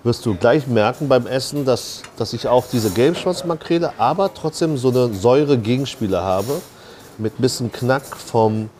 wirst 0.04 0.24
du 0.26 0.36
gleich 0.36 0.68
merken 0.68 1.08
beim 1.08 1.26
Essen, 1.26 1.64
dass, 1.64 2.02
dass 2.16 2.32
ich 2.32 2.46
auch 2.46 2.66
diese 2.70 2.90
Gelbschwanzmakrele, 2.90 3.94
aber 3.98 4.32
trotzdem 4.32 4.76
so 4.76 4.90
eine 4.90 5.12
Säure-Gegenspieler 5.12 6.22
habe 6.22 6.60
mit 7.18 7.38
ein 7.38 7.42
bisschen 7.42 7.72
Knack 7.72 8.04
vom 8.16 8.70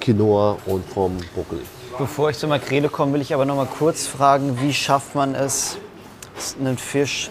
Quinoa 0.00 0.56
und 0.66 0.84
vom 0.88 1.16
Brokkoli. 1.34 1.62
Bevor 1.98 2.30
ich 2.30 2.38
zur 2.38 2.48
Makrele 2.48 2.88
komme, 2.88 3.12
will 3.12 3.20
ich 3.20 3.34
aber 3.34 3.44
noch 3.44 3.56
mal 3.56 3.66
kurz 3.66 4.06
fragen, 4.06 4.58
wie 4.62 4.72
schafft 4.72 5.14
man 5.14 5.34
es, 5.34 5.76
einen 6.58 6.78
Fisch 6.78 7.30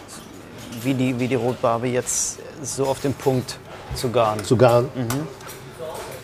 wie 0.84 0.94
die, 0.94 1.20
wie 1.20 1.28
die 1.28 1.36
Rotbarbe 1.36 1.88
jetzt 1.88 2.40
so 2.62 2.86
auf 2.86 3.00
den 3.00 3.14
Punkt 3.14 3.58
zu 3.96 4.10
garen? 4.10 4.44
zu 4.44 4.56
garen. 4.56 4.90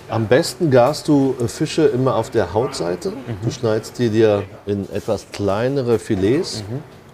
Am 0.07 0.27
besten 0.27 0.69
garst 0.69 1.07
du 1.07 1.35
äh, 1.41 1.47
Fische 1.47 1.87
immer 1.87 2.15
auf 2.15 2.29
der 2.29 2.53
Hautseite. 2.53 3.13
Du 3.43 3.49
schneidest 3.49 3.97
die 3.97 4.09
dir 4.09 4.43
in 4.67 4.87
etwas 4.93 5.25
kleinere 5.31 5.97
Filets. 5.97 6.63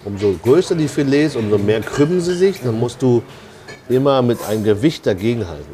Umso 0.03 0.33
größer 0.43 0.75
die 0.75 0.89
Filets, 0.89 1.35
umso 1.37 1.57
mehr 1.57 1.79
krümmen 1.81 2.19
sie 2.19 2.35
sich. 2.35 2.61
Dann 2.61 2.77
musst 2.77 3.01
du 3.01 3.23
immer 3.87 4.21
mit 4.21 4.43
einem 4.45 4.63
Gewicht 4.63 5.07
dagegenhalten. 5.07 5.73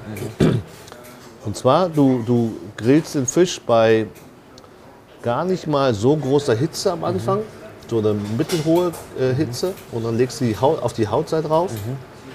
Und 1.48 1.56
zwar, 1.56 1.88
du, 1.88 2.24
du 2.26 2.52
grillst 2.76 3.16
den 3.16 3.26
Fisch 3.26 3.62
bei 3.66 4.06
gar 5.22 5.46
nicht 5.46 5.66
mal 5.66 5.94
so 5.94 6.14
großer 6.18 6.54
Hitze 6.54 6.92
am 6.92 7.06
Anfang, 7.06 7.40
so 7.90 8.00
eine 8.00 8.14
mittelhohe 8.38 8.92
äh, 9.18 9.34
Hitze 9.34 9.74
und 9.94 10.04
dann 10.04 10.18
legst 10.18 10.42
du 10.42 10.46
die 10.46 10.58
Haut 10.60 10.84
auf 10.84 10.92
die 10.92 11.08
Hautseite 11.08 11.48
drauf 11.48 11.72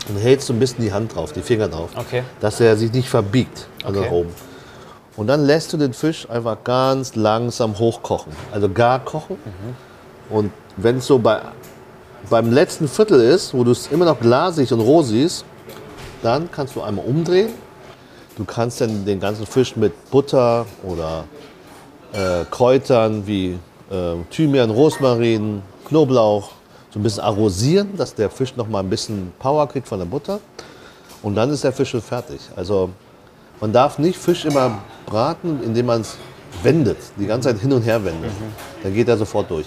und 0.09 0.17
hältst 0.17 0.47
so 0.47 0.55
ein 0.55 0.59
bisschen 0.59 0.83
die 0.83 0.95
Hand 0.95 1.15
drauf, 1.15 1.33
die 1.33 1.43
Finger 1.43 1.69
drauf, 1.69 1.91
Okay. 1.95 2.23
dass 2.41 2.59
er 2.59 2.75
sich 2.79 2.91
nicht 2.91 3.11
verbiegt 3.11 3.67
an 3.85 3.95
Okay. 3.95 4.09
oben. 4.11 4.31
Und 5.19 5.27
dann 5.27 5.45
lässt 5.45 5.71
du 5.75 5.77
den 5.77 5.93
Fisch 5.93 6.27
einfach 6.31 6.57
ganz 6.65 7.15
langsam 7.15 7.79
hochkochen, 7.79 8.33
also 8.51 8.71
gar 8.71 8.99
kochen. 9.05 9.37
Und 10.31 10.51
wenn 10.79 10.97
es 10.97 11.07
so 11.07 11.19
bei, 11.19 11.43
beim 12.31 12.51
letzten 12.51 12.89
Viertel 12.89 13.21
ist, 13.21 13.53
wo 13.53 13.63
du 13.63 13.73
es 13.73 13.89
immer 13.89 14.07
noch 14.07 14.19
glasig 14.19 14.73
und 14.73 14.81
roh 14.81 15.03
siehst, 15.03 15.45
dann 16.23 16.51
kannst 16.51 16.77
du 16.77 16.81
einmal 16.81 17.05
umdrehen. 17.05 17.51
Du 18.43 18.53
kannst 18.53 18.81
dann 18.81 19.05
den 19.05 19.21
ganzen 19.21 19.47
Fisch 19.47 19.77
mit 19.77 20.11
Butter 20.11 20.67
oder 20.83 21.27
äh, 22.13 22.45
Kräutern 22.51 23.25
wie 23.25 23.57
äh, 23.89 24.17
Thymian, 24.31 24.69
Rosmarin, 24.69 25.63
Knoblauch 25.87 26.51
so 26.91 26.99
ein 26.99 27.05
bisschen 27.05 27.23
arrosieren, 27.23 27.97
dass 27.97 28.17
der 28.17 28.29
Fisch 28.31 28.57
noch 28.57 28.67
mal 28.67 28.81
ein 28.81 28.91
bisschen 28.91 29.33
Power 29.39 29.69
kriegt 29.69 29.87
von 29.87 30.01
der 30.01 30.07
Butter. 30.07 30.41
Und 31.23 31.37
dann 31.37 31.51
ist 31.51 31.63
der 31.63 31.73
Fisch 31.73 31.91
schon 31.91 32.03
fertig. 32.03 32.41
Also 32.57 32.91
man 33.61 33.73
darf 33.73 34.01
nicht 34.01 34.19
Fisch 34.19 34.45
immer 34.45 34.83
braten, 35.07 35.63
indem 35.63 35.87
man 35.87 36.01
es 36.01 36.17
wendet, 36.65 36.99
die 37.21 37.27
ganze 37.27 37.51
Zeit 37.51 37.61
hin 37.61 37.73
und 37.73 37.83
her 37.83 38.05
wendet. 38.05 38.33
Dann 38.83 38.93
geht 38.93 39.07
er 39.07 39.17
sofort 39.17 39.49
durch. 39.49 39.67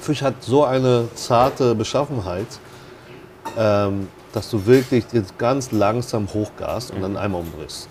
Fisch 0.00 0.22
hat 0.22 0.42
so 0.42 0.64
eine 0.64 1.08
zarte 1.14 1.74
Beschaffenheit, 1.74 2.46
ähm, 3.58 4.08
dass 4.36 4.50
du 4.50 4.66
wirklich 4.66 5.06
jetzt 5.12 5.38
ganz 5.38 5.72
langsam 5.72 6.28
hochgast 6.32 6.90
und 6.90 7.00
dann 7.00 7.16
einmal 7.16 7.40
umdrehst. 7.40 7.88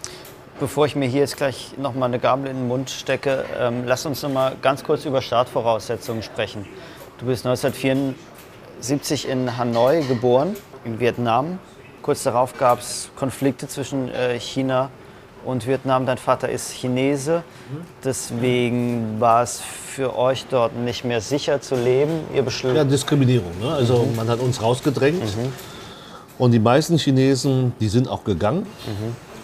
Bevor 0.59 0.85
ich 0.85 0.95
mir 0.95 1.07
hier 1.07 1.21
jetzt 1.21 1.37
gleich 1.37 1.73
noch 1.77 1.95
mal 1.95 2.05
eine 2.05 2.19
Gabel 2.19 2.51
in 2.51 2.57
den 2.57 2.67
Mund 2.67 2.91
stecke, 2.91 3.45
ähm, 3.59 3.83
lass 3.87 4.05
uns 4.05 4.21
noch 4.21 4.29
mal 4.29 4.55
ganz 4.61 4.83
kurz 4.83 5.05
über 5.05 5.23
Startvoraussetzungen 5.23 6.21
sprechen. 6.21 6.67
Du 7.17 7.25
bist 7.25 7.47
1974 7.47 9.27
in 9.27 9.57
Hanoi 9.57 10.03
geboren, 10.07 10.55
in 10.85 10.99
Vietnam. 10.99 11.57
Kurz 12.03 12.21
darauf 12.21 12.55
gab 12.59 12.79
es 12.79 13.09
Konflikte 13.15 13.67
zwischen 13.67 14.09
äh, 14.09 14.39
China 14.39 14.91
und 15.45 15.65
Vietnam. 15.65 16.05
Dein 16.05 16.19
Vater 16.19 16.49
ist 16.49 16.71
Chinese, 16.71 17.43
deswegen 18.03 19.19
war 19.19 19.41
es 19.41 19.61
für 19.61 20.15
euch 20.15 20.45
dort 20.49 20.75
nicht 20.75 21.05
mehr 21.05 21.21
sicher 21.21 21.59
zu 21.59 21.75
leben. 21.75 22.19
Ihr 22.35 22.43
beschl 22.43 22.75
Ja, 22.75 22.83
Diskriminierung. 22.83 23.51
Ne? 23.59 23.73
Also 23.73 24.07
man 24.15 24.27
hat 24.27 24.39
uns 24.39 24.61
rausgedrängt. 24.61 25.23
Und 26.37 26.51
die 26.51 26.59
meisten 26.59 26.97
Chinesen, 26.97 27.73
die 27.79 27.87
sind 27.87 28.07
auch 28.09 28.23
gegangen. 28.23 28.65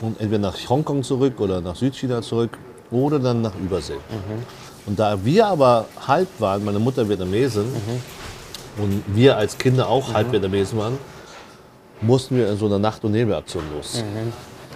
Und 0.02 0.20
entweder 0.20 0.40
nach 0.40 0.58
Hongkong 0.70 1.04
zurück 1.04 1.40
oder 1.40 1.62
nach 1.62 1.76
Südchina 1.76 2.22
zurück 2.22 2.58
oder 2.90 3.20
dann 3.20 3.42
nach 3.42 3.56
Übersee. 3.56 3.98
Und 4.86 5.00
da 5.00 5.24
wir 5.24 5.48
aber 5.48 5.86
halb 6.08 6.28
waren, 6.40 6.66
meine 6.66 6.80
Mutter 6.80 7.08
Vietnamesin 7.08 7.66
und 8.78 9.04
wir 9.08 9.38
als 9.38 9.58
Kinder 9.58 9.88
auch 9.88 10.14
halb 10.14 10.32
Vietnamesen 10.32 10.80
waren, 10.80 10.98
mussten 12.02 12.36
wir 12.36 12.50
in 12.50 12.58
so 12.58 12.66
einer 12.66 12.80
Nacht- 12.80 13.04
und 13.04 13.12
Nebelaktion 13.12 13.64
los. 13.76 14.04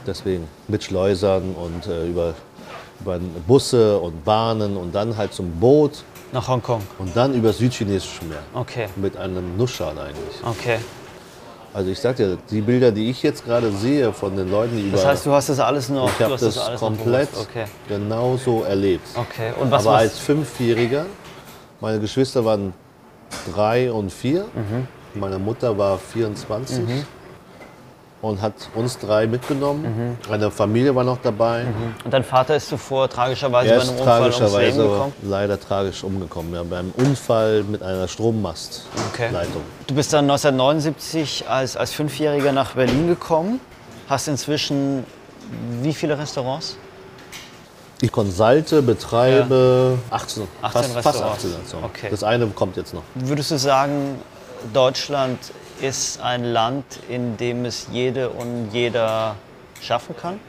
Deswegen 0.06 0.48
mit 0.68 0.84
Schleusern 0.84 1.56
und 1.56 1.88
äh, 1.88 2.08
über, 2.08 2.36
über 3.02 3.20
Busse 3.48 3.98
und 3.98 4.24
Bahnen 4.24 4.78
und 4.78 4.94
dann 4.94 5.18
halt 5.18 5.34
zum 5.34 5.50
Boot 5.60 6.04
nach 6.32 6.48
Hongkong. 6.48 6.82
und 7.00 7.18
dann 7.18 7.34
über 7.34 7.52
südchinesische 7.52 8.24
Meer. 8.26 8.44
Okay, 8.54 8.88
Mit 8.98 9.18
einem 9.18 9.58
Nussschal 9.58 9.98
eigentlich. 9.98 10.36
okay. 10.46 10.78
Also 11.76 11.92
ich 11.92 12.00
sag 12.00 12.16
dir, 12.16 12.38
die 12.50 12.62
Bilder, 12.62 12.90
die 12.90 13.10
ich 13.10 13.22
jetzt 13.22 13.44
gerade 13.44 13.70
sehe 13.70 14.14
von 14.14 14.34
den 14.38 14.50
Leuten, 14.50 14.78
die 14.78 14.84
über... 14.88 14.96
Das 14.96 15.06
heißt, 15.08 15.26
du 15.26 15.34
hast 15.34 15.50
das 15.50 15.60
alles 15.60 15.90
noch. 15.90 16.10
ich 16.10 16.24
habe 16.24 16.38
das 16.38 16.56
noch 16.56 16.76
komplett. 16.78 17.28
Okay. 17.38 17.66
genauso 17.90 18.64
erlebt. 18.64 19.06
Okay. 19.14 19.52
Und 19.60 19.70
was 19.72 19.86
Aber 19.86 19.96
was- 19.96 20.02
als 20.04 20.20
Fünfjähriger, 20.20 21.06
meine 21.82 22.00
Geschwister 22.00 22.46
waren 22.46 22.74
drei 23.54 23.92
und 23.92 24.10
vier. 24.10 24.46
Mhm. 24.56 24.88
Meine 25.20 25.38
Mutter 25.38 25.78
war 25.78 25.98
24 25.98 26.80
und 28.22 28.42
hat 28.42 28.54
uns 28.74 28.98
drei 28.98 29.28
mitgenommen. 29.28 30.18
Meine 30.30 30.50
Familie 30.50 30.96
war 30.96 31.04
noch 31.04 31.20
dabei. 31.22 31.66
Und 32.04 32.14
dein 32.14 32.24
Vater 32.24 32.56
ist 32.56 32.70
zuvor 32.70 33.10
tragischerweise 33.10 33.72
Er 33.72 33.78
bei 33.78 33.84
einem 33.84 33.98
Unfall 34.00 34.22
ums 34.32 34.58
Leben 34.58 34.78
gekommen? 34.78 35.14
leider 35.24 35.60
tragisch 35.60 36.04
umgekommen. 36.04 36.54
Ja, 36.54 36.64
beim 36.64 36.92
Unfall 36.98 37.64
mit 37.64 37.84
einer 37.84 38.08
Strommastleitung. 38.08 38.92
Okay. 39.14 39.30
Du 39.88 39.96
bist 39.96 40.14
dann 40.14 40.26
1979 40.26 41.46
als, 41.48 41.78
als 41.78 41.92
Fünfjähriger 41.94 42.52
nach 42.52 42.74
Berlin 42.74 43.08
gekommen. 43.08 43.60
Hast 44.10 44.28
inzwischen 44.28 45.04
wie 45.82 45.94
viele 45.94 46.18
Restaurants? 46.18 46.78
Ich 48.02 48.12
konsulte, 48.12 48.82
betreibe 48.82 49.98
18, 50.10 50.44
18 50.62 50.82
fast, 50.82 50.94
fast 50.94 51.06
Restaurants. 51.06 51.46
18 51.46 51.60
Restaurants. 51.60 51.96
Okay. 51.98 52.08
Das 52.12 52.24
eine 52.24 52.48
kommt 52.48 52.78
jetzt 52.78 52.94
noch. 52.94 53.04
Würdest 53.16 53.52
du 53.52 53.58
sagen, 53.58 54.20
Deutschland 54.74 55.40
ist 55.82 56.22
ein 56.22 56.44
Land, 56.46 56.86
in 57.10 57.38
dem 57.38 57.66
es 57.66 57.88
jede 57.92 58.30
und 58.30 58.70
jeder 58.72 59.36
schaffen 59.82 60.16
kann? 60.16 60.40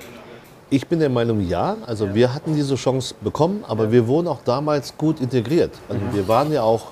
Ich 0.71 0.87
bin 0.89 0.99
der 0.99 1.11
Meinung, 1.11 1.41
ja. 1.47 1.77
Also 1.87 2.15
wir 2.15 2.35
hatten 2.35 2.55
diese 2.55 2.75
Chance 2.75 3.15
bekommen, 3.21 3.65
aber 3.69 3.93
wir 3.93 4.07
wurden 4.09 4.27
auch 4.29 4.41
damals 4.45 4.97
gut 4.97 5.21
integriert. 5.21 5.71
Also 5.89 6.01
wir 6.13 6.27
waren 6.27 6.53
ja 6.53 6.63
auch 6.63 6.87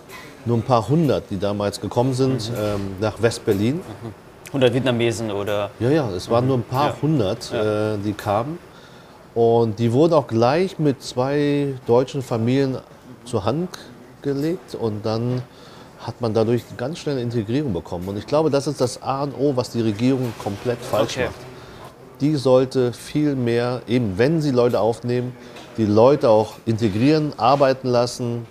nur 0.44 0.58
ein 0.58 0.62
paar 0.62 0.88
hundert, 0.88 1.24
die 1.30 1.38
damals 1.38 1.80
gekommen 1.80 2.14
sind 2.14 2.52
ähm, 2.56 2.92
nach 3.00 3.20
West-Berlin. 3.20 3.80
100 4.48 4.72
Vietnamesen 4.72 5.32
oder 5.32 5.70
Ja, 5.80 5.90
ja, 5.90 6.08
es 6.10 6.30
waren 6.30 6.46
nur 6.46 6.58
ein 6.58 6.62
paar 6.62 6.90
Ja. 6.90 6.96
hundert, 7.02 7.52
äh, 7.52 7.96
die 8.04 8.12
kamen. 8.12 8.58
Und 9.34 9.80
die 9.80 9.90
wurden 9.92 10.12
auch 10.14 10.28
gleich 10.28 10.78
mit 10.78 11.02
zwei 11.02 11.74
deutschen 11.86 12.22
Familien 12.22 12.78
zur 13.24 13.44
Hand 13.44 13.70
gelegt 14.22 14.76
und 14.76 15.04
dann 15.04 15.42
hat 16.06 16.20
man 16.20 16.34
dadurch 16.34 16.62
ganz 16.76 16.98
schnell 16.98 17.14
eine 17.16 17.22
Integrierung 17.22 17.72
bekommen. 17.72 18.06
Und 18.08 18.16
ich 18.18 18.26
glaube, 18.26 18.50
das 18.50 18.66
ist 18.66 18.80
das 18.80 19.02
A 19.02 19.22
und 19.22 19.34
O, 19.38 19.56
was 19.56 19.70
die 19.70 19.80
Regierung 19.80 20.32
komplett 20.42 20.78
falsch 20.80 21.12
Okay. 21.16 21.26
macht. 21.26 21.36
Die 22.20 22.36
sollte 22.36 22.92
viel 22.92 23.34
mehr, 23.34 23.82
eben 23.88 24.16
wenn 24.16 24.40
sie 24.40 24.50
Leute 24.50 24.80
aufnehmen, 24.80 25.34
die 25.76 25.84
Leute 25.86 26.28
auch 26.30 26.54
integrieren, 26.64 27.32
arbeiten 27.36 27.88
lassen, 27.88 28.46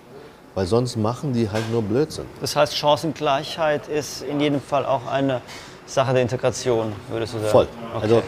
weil 0.54 0.66
sonst 0.66 0.96
machen 0.96 1.32
die 1.32 1.48
halt 1.50 1.64
nur 1.72 1.82
Blödsinn. 1.82 2.26
Das 2.40 2.54
heißt, 2.54 2.76
Chancengleichheit 2.76 3.88
ist 3.88 4.22
in 4.22 4.40
jedem 4.40 4.60
Fall 4.60 4.84
auch 4.84 5.06
eine 5.06 5.40
Sache 5.86 6.12
der 6.12 6.22
Integration, 6.22 6.92
würdest 7.10 7.34
du 7.34 7.38
sagen? 7.38 7.50
Voll. 7.50 7.68
Okay. 7.94 8.02
Also 8.02 8.22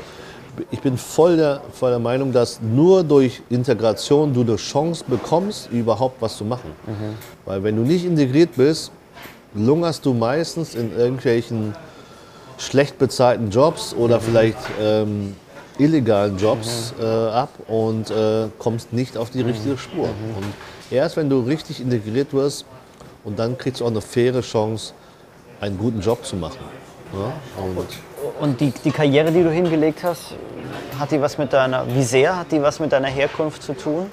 ich 0.70 0.80
bin 0.80 0.96
voll 0.96 1.36
der, 1.36 1.60
voll 1.72 1.90
der 1.90 1.98
Meinung, 1.98 2.32
dass 2.32 2.60
nur 2.62 3.04
durch 3.04 3.42
Integration 3.50 4.32
du 4.32 4.40
eine 4.40 4.56
Chance 4.56 5.04
bekommst, 5.06 5.70
überhaupt 5.70 6.20
was 6.22 6.36
zu 6.38 6.44
machen. 6.44 6.72
Weil 7.44 7.62
wenn 7.62 7.76
du 7.76 7.82
nicht 7.82 8.06
integriert 8.06 8.50
bist, 8.56 8.90
lungerst 9.54 10.04
du 10.04 10.14
meistens 10.14 10.74
in 10.74 10.96
irgendwelchen 10.96 11.74
schlecht 12.59 12.98
bezahlten 12.98 13.50
Jobs 13.50 13.94
oder 13.94 14.20
vielleicht 14.20 14.59
ähm, 14.80 15.35
illegalen 15.78 16.38
Jobs 16.38 16.94
äh, 16.98 17.04
ab 17.04 17.50
und 17.68 18.11
äh, 18.11 18.48
kommst 18.59 18.92
nicht 18.92 19.16
auf 19.16 19.30
die 19.30 19.42
richtige 19.42 19.76
Spur. 19.76 20.04
Und 20.04 20.46
erst 20.90 21.16
wenn 21.16 21.28
du 21.28 21.40
richtig 21.40 21.80
integriert 21.80 22.32
wirst 22.32 22.64
und 23.24 23.38
dann 23.38 23.59
kriegst 23.59 23.80
du 23.80 23.85
auch 23.85 23.90
eine 23.90 24.00
faire 24.00 24.40
Chance, 24.40 24.94
einen 25.61 25.78
guten 25.78 26.00
Job 26.00 26.24
zu 26.24 26.37
machen. 26.37 26.59
Ja? 27.12 27.32
Und 27.62 27.88
Und 28.40 28.61
die, 28.61 28.72
die 28.85 28.90
Karriere, 28.90 29.30
die 29.30 29.42
du 29.42 29.50
hingelegt 29.50 30.02
hast, 30.02 30.35
hat 30.98 31.11
die 31.11 31.20
was 31.20 31.37
mit 31.38 31.52
deiner, 31.52 31.87
wie 31.94 32.02
sehr 32.02 32.37
hat 32.37 32.50
die 32.50 32.61
was 32.61 32.80
mit 32.80 32.92
deiner 32.92 33.09
Herkunft 33.09 33.62
zu 33.62 33.74
tun? 33.74 34.11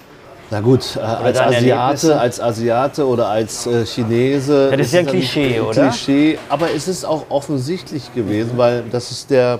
Na 0.51 0.62
gut, 0.62 0.95
äh, 0.95 0.99
als 0.99 1.39
Asiate, 1.39 2.19
als 2.19 2.39
Asiate 2.39 3.08
oder 3.08 3.27
als 3.27 3.65
äh, 3.65 3.86
Chinese. 3.86 4.69
Das 4.71 4.88
ist 4.88 4.93
ja 4.93 4.99
ein 4.99 5.08
Klischee, 5.08 5.56
ein 5.56 5.62
oder? 5.62 5.89
Klischee, 5.89 6.38
aber 6.49 6.71
es 6.71 6.88
ist 6.88 7.06
auch 7.06 7.25
offensichtlich 7.29 8.13
gewesen, 8.13 8.51
weil 8.58 8.84
das 8.91 9.12
ist 9.12 9.29
der. 9.29 9.60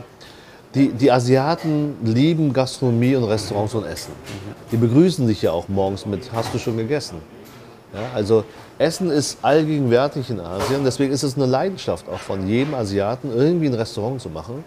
Die, 0.76 0.90
die 0.90 1.12
Asiaten 1.12 1.96
lieben 2.04 2.52
Gastronomie 2.52 3.16
und 3.16 3.26
Restaurants 3.26 3.76
und 3.76 3.86
Essen. 3.86 4.12
Die 4.72 4.78
begrüßen 4.78 5.28
dich 5.28 5.44
ja 5.44 5.52
auch 5.52 5.68
morgens 5.68 6.08
mit 6.08 6.32
Hast 6.34 6.52
du 6.52 6.58
schon 6.58 6.78
gegessen? 6.78 7.18
Ja, 7.94 8.00
also 8.16 8.44
Essen 8.80 9.12
ist 9.12 9.38
allgegenwärtig 9.44 10.32
in 10.32 10.40
Asien, 10.40 10.84
deswegen 10.84 11.14
ist 11.14 11.22
es 11.22 11.36
eine 11.36 11.46
Leidenschaft 11.46 12.10
auch 12.10 12.18
von 12.18 12.48
jedem 12.48 12.74
Asiaten, 12.74 13.32
irgendwie 13.32 13.68
ein 13.68 13.76
Restaurant 13.76 14.20
zu 14.20 14.30
machen, 14.30 14.64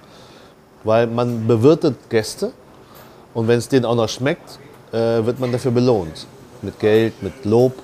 weil 0.85 1.08
man 1.08 1.48
bewirtet 1.48 1.96
Gäste 2.08 2.52
und 3.35 3.48
wenn 3.48 3.58
es 3.58 3.69
denen 3.69 3.85
auch 3.85 3.96
noch 3.96 4.08
schmeckt, 4.08 4.60
wird 4.93 5.41
man 5.41 5.53
dafür 5.53 5.73
belohnt. 5.73 6.27
Mit 6.63 6.79
Geld, 6.81 7.23
mit 7.23 7.45
Lob. 7.45 7.75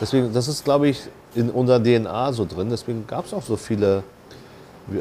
Deswegen, 0.00 0.32
das 0.32 0.48
ist, 0.48 0.64
glaube 0.64 0.88
ich, 0.88 1.02
in 1.34 1.50
unserer 1.50 1.82
DNA 1.82 2.32
so 2.32 2.44
drin. 2.44 2.68
Deswegen 2.70 3.06
gab 3.06 3.26
es 3.26 3.34
auch 3.34 3.42
so 3.42 3.56
viele 3.56 4.02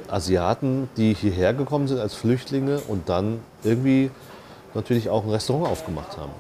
Asiaten, 0.10 0.90
die 0.98 1.14
hierher 1.14 1.54
gekommen 1.54 1.88
sind 1.88 2.00
als 2.00 2.16
Flüchtlinge 2.16 2.80
und 2.88 3.08
dann 3.10 3.40
irgendwie 3.64 4.10
natürlich 4.74 5.10
auch 5.10 5.24
ein 5.24 5.30
Restaurant 5.30 5.72
aufgemacht 5.72 6.18
haben. 6.18 6.32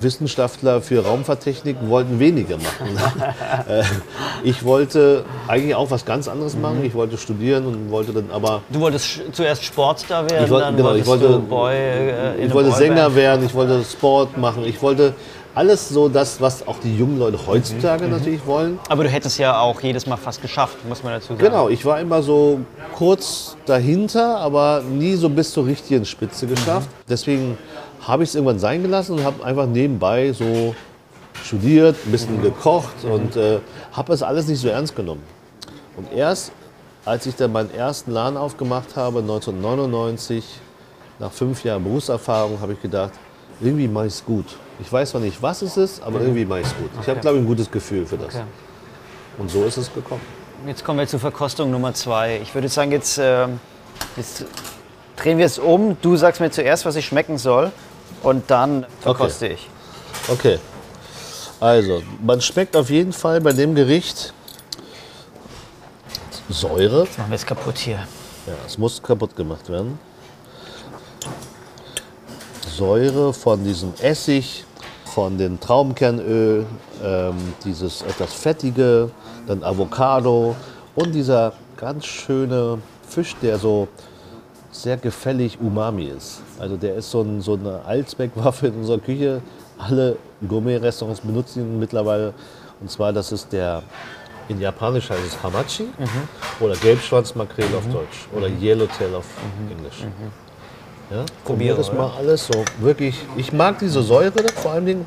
Wissenschaftler 0.00 0.80
für 0.80 1.04
Raumfahrttechnik 1.04 1.76
wollten 1.86 2.18
weniger 2.18 2.56
machen. 2.56 2.88
Äh, 3.68 3.82
ich 4.42 4.64
wollte 4.64 5.24
eigentlich 5.46 5.74
auch 5.74 5.90
was 5.90 6.04
ganz 6.04 6.26
anderes 6.28 6.56
machen. 6.56 6.82
Ich 6.84 6.94
wollte 6.94 7.16
studieren 7.18 7.66
und 7.66 7.90
wollte 7.90 8.12
dann 8.12 8.30
aber. 8.32 8.62
Du 8.70 8.80
wolltest 8.80 9.20
zuerst 9.32 9.62
Sportstar 9.64 10.28
werden, 10.30 10.44
Ich 10.44 10.50
wollte- 10.50 10.66
dann 10.66 10.76
genau, 10.76 10.94
ich 10.94 11.06
wollte- 11.06 11.28
du 11.28 11.40
Boy, 11.40 11.74
äh, 11.74 12.44
Ich 12.46 12.52
wollte. 12.54 12.72
Sänger 12.72 13.14
werden, 13.14 13.44
ich 13.44 13.54
wollte 13.54 13.82
Sport 13.84 14.36
machen, 14.38 14.64
ich 14.64 14.80
wollte 14.82 15.12
alles 15.54 15.88
so 15.88 16.08
das, 16.08 16.40
was 16.40 16.66
auch 16.66 16.78
die 16.78 16.96
jungen 16.96 17.18
Leute 17.18 17.38
heutzutage 17.46 18.04
Mhm. 18.04 18.10
natürlich 18.12 18.46
wollen. 18.46 18.78
Aber 18.88 19.02
du 19.04 19.10
hättest 19.10 19.38
ja 19.38 19.60
auch 19.60 19.80
jedes 19.82 20.06
Mal 20.06 20.16
fast 20.16 20.40
geschafft, 20.40 20.76
muss 20.88 21.02
man 21.02 21.12
dazu 21.14 21.28
sagen. 21.28 21.38
Genau, 21.40 21.68
ich 21.68 21.84
war 21.84 22.00
immer 22.00 22.22
so 22.22 22.60
kurz 22.96 23.56
dahinter, 23.66 24.38
aber 24.38 24.82
nie 24.88 25.14
so 25.16 25.28
bis 25.28 25.52
zur 25.52 25.66
richtigen 25.66 26.04
Spitze 26.04 26.46
geschafft. 26.46 26.88
Deswegen 27.08 27.58
habe 28.02 28.22
ich 28.22 28.30
es 28.30 28.34
irgendwann 28.34 28.58
sein 28.58 28.82
gelassen 28.82 29.18
und 29.18 29.24
habe 29.24 29.44
einfach 29.44 29.66
nebenbei 29.66 30.32
so 30.32 30.74
studiert, 31.44 31.96
ein 32.06 32.12
bisschen 32.12 32.42
gekocht 32.42 33.04
und 33.04 33.36
äh, 33.36 33.60
habe 33.92 34.12
das 34.12 34.22
alles 34.22 34.46
nicht 34.46 34.60
so 34.60 34.68
ernst 34.68 34.96
genommen. 34.96 35.22
Und 35.96 36.12
erst 36.12 36.52
als 37.04 37.26
ich 37.26 37.34
dann 37.34 37.52
meinen 37.52 37.72
ersten 37.74 38.12
Laden 38.12 38.36
aufgemacht 38.36 38.96
habe, 38.96 39.20
1999, 39.20 40.44
nach 41.18 41.32
fünf 41.32 41.64
Jahren 41.64 41.82
Berufserfahrung, 41.82 42.60
habe 42.60 42.74
ich 42.74 42.82
gedacht, 42.82 43.12
irgendwie 43.60 43.88
mache 43.88 44.06
ich 44.06 44.14
es 44.14 44.24
gut. 44.24 44.44
Ich 44.80 44.90
weiß 44.92 45.10
zwar 45.10 45.20
nicht, 45.20 45.42
was 45.42 45.62
es 45.62 45.76
ist, 45.76 46.02
aber 46.02 46.20
irgendwie 46.20 46.44
mache 46.44 46.60
ich 46.60 46.66
es 46.66 46.76
gut. 46.76 46.90
Ich 47.00 47.08
habe, 47.08 47.20
glaube 47.20 47.38
ich, 47.38 47.42
ein 47.42 47.46
gutes 47.46 47.70
Gefühl 47.70 48.06
für 48.06 48.16
das. 48.16 48.34
Okay. 48.34 48.44
Und 49.38 49.50
so 49.50 49.64
ist 49.64 49.76
es 49.76 49.92
gekommen. 49.92 50.20
Jetzt 50.66 50.84
kommen 50.84 50.98
wir 50.98 51.06
zur 51.06 51.20
Verkostung 51.20 51.70
Nummer 51.70 51.94
zwei. 51.94 52.38
Ich 52.42 52.54
würde 52.54 52.68
sagen, 52.68 52.92
jetzt, 52.92 53.18
ähm, 53.18 53.60
jetzt 54.16 54.44
drehen 55.16 55.38
wir 55.38 55.46
es 55.46 55.58
um. 55.58 55.96
Du 56.02 56.16
sagst 56.16 56.40
mir 56.40 56.50
zuerst, 56.50 56.84
was 56.84 56.96
ich 56.96 57.06
schmecken 57.06 57.38
soll. 57.38 57.72
Und 58.22 58.50
dann 58.50 58.86
verkoste 59.00 59.48
ich. 59.48 59.68
Okay. 60.28 60.58
Also, 61.58 62.02
man 62.22 62.40
schmeckt 62.40 62.76
auf 62.76 62.90
jeden 62.90 63.12
Fall 63.12 63.40
bei 63.40 63.52
dem 63.52 63.74
Gericht 63.74 64.32
Säure. 66.48 67.06
Machen 67.16 67.30
wir 67.30 67.36
es 67.36 67.46
kaputt 67.46 67.78
hier. 67.78 68.06
Ja, 68.46 68.54
es 68.66 68.76
muss 68.76 69.02
kaputt 69.02 69.36
gemacht 69.36 69.68
werden. 69.68 69.98
Säure 72.66 73.32
von 73.32 73.62
diesem 73.62 73.92
Essig, 74.00 74.64
von 75.04 75.36
dem 75.38 75.60
Traubenkernöl, 75.60 76.66
ähm, 77.04 77.54
dieses 77.64 78.02
etwas 78.02 78.32
fettige, 78.32 79.10
dann 79.46 79.62
Avocado 79.62 80.56
und 80.94 81.12
dieser 81.12 81.52
ganz 81.76 82.06
schöne 82.06 82.78
Fisch, 83.08 83.36
der 83.42 83.58
so 83.58 83.88
sehr 84.82 84.96
gefällig 84.96 85.58
Umami 85.60 86.04
ist. 86.04 86.40
Also 86.58 86.76
der 86.76 86.94
ist 86.96 87.10
so, 87.10 87.22
ein, 87.22 87.40
so 87.40 87.54
eine 87.54 87.84
Allzweckwaffe 87.84 88.68
in 88.68 88.74
unserer 88.74 88.98
Küche. 88.98 89.42
Alle 89.78 90.16
Gourmet-Restaurants 90.46 91.20
benutzen 91.20 91.60
ihn 91.60 91.78
mittlerweile. 91.78 92.34
Und 92.80 92.90
zwar, 92.90 93.12
das 93.12 93.32
ist 93.32 93.52
der, 93.52 93.82
in 94.48 94.60
Japanisch 94.60 95.10
heißt 95.10 95.20
es 95.26 95.42
Hamachi 95.42 95.88
oder 96.60 96.74
Gelbschwanzmakrele 96.76 97.76
auf 97.76 97.86
Deutsch 97.92 98.28
oder 98.34 98.48
Yellowtail 98.48 99.14
auf 99.14 99.26
Englisch. 99.70 100.04
Ja? 101.10 101.24
Probiere, 101.44 101.74
Probier 101.74 101.74
das 101.74 101.92
mal 101.92 102.10
alles 102.16 102.46
so 102.46 102.64
wirklich. 102.80 103.16
Ich 103.36 103.52
mag 103.52 103.78
diese 103.78 104.02
Säure 104.02 104.32
vor 104.54 104.72
allen 104.72 104.86
Dingen. 104.86 105.06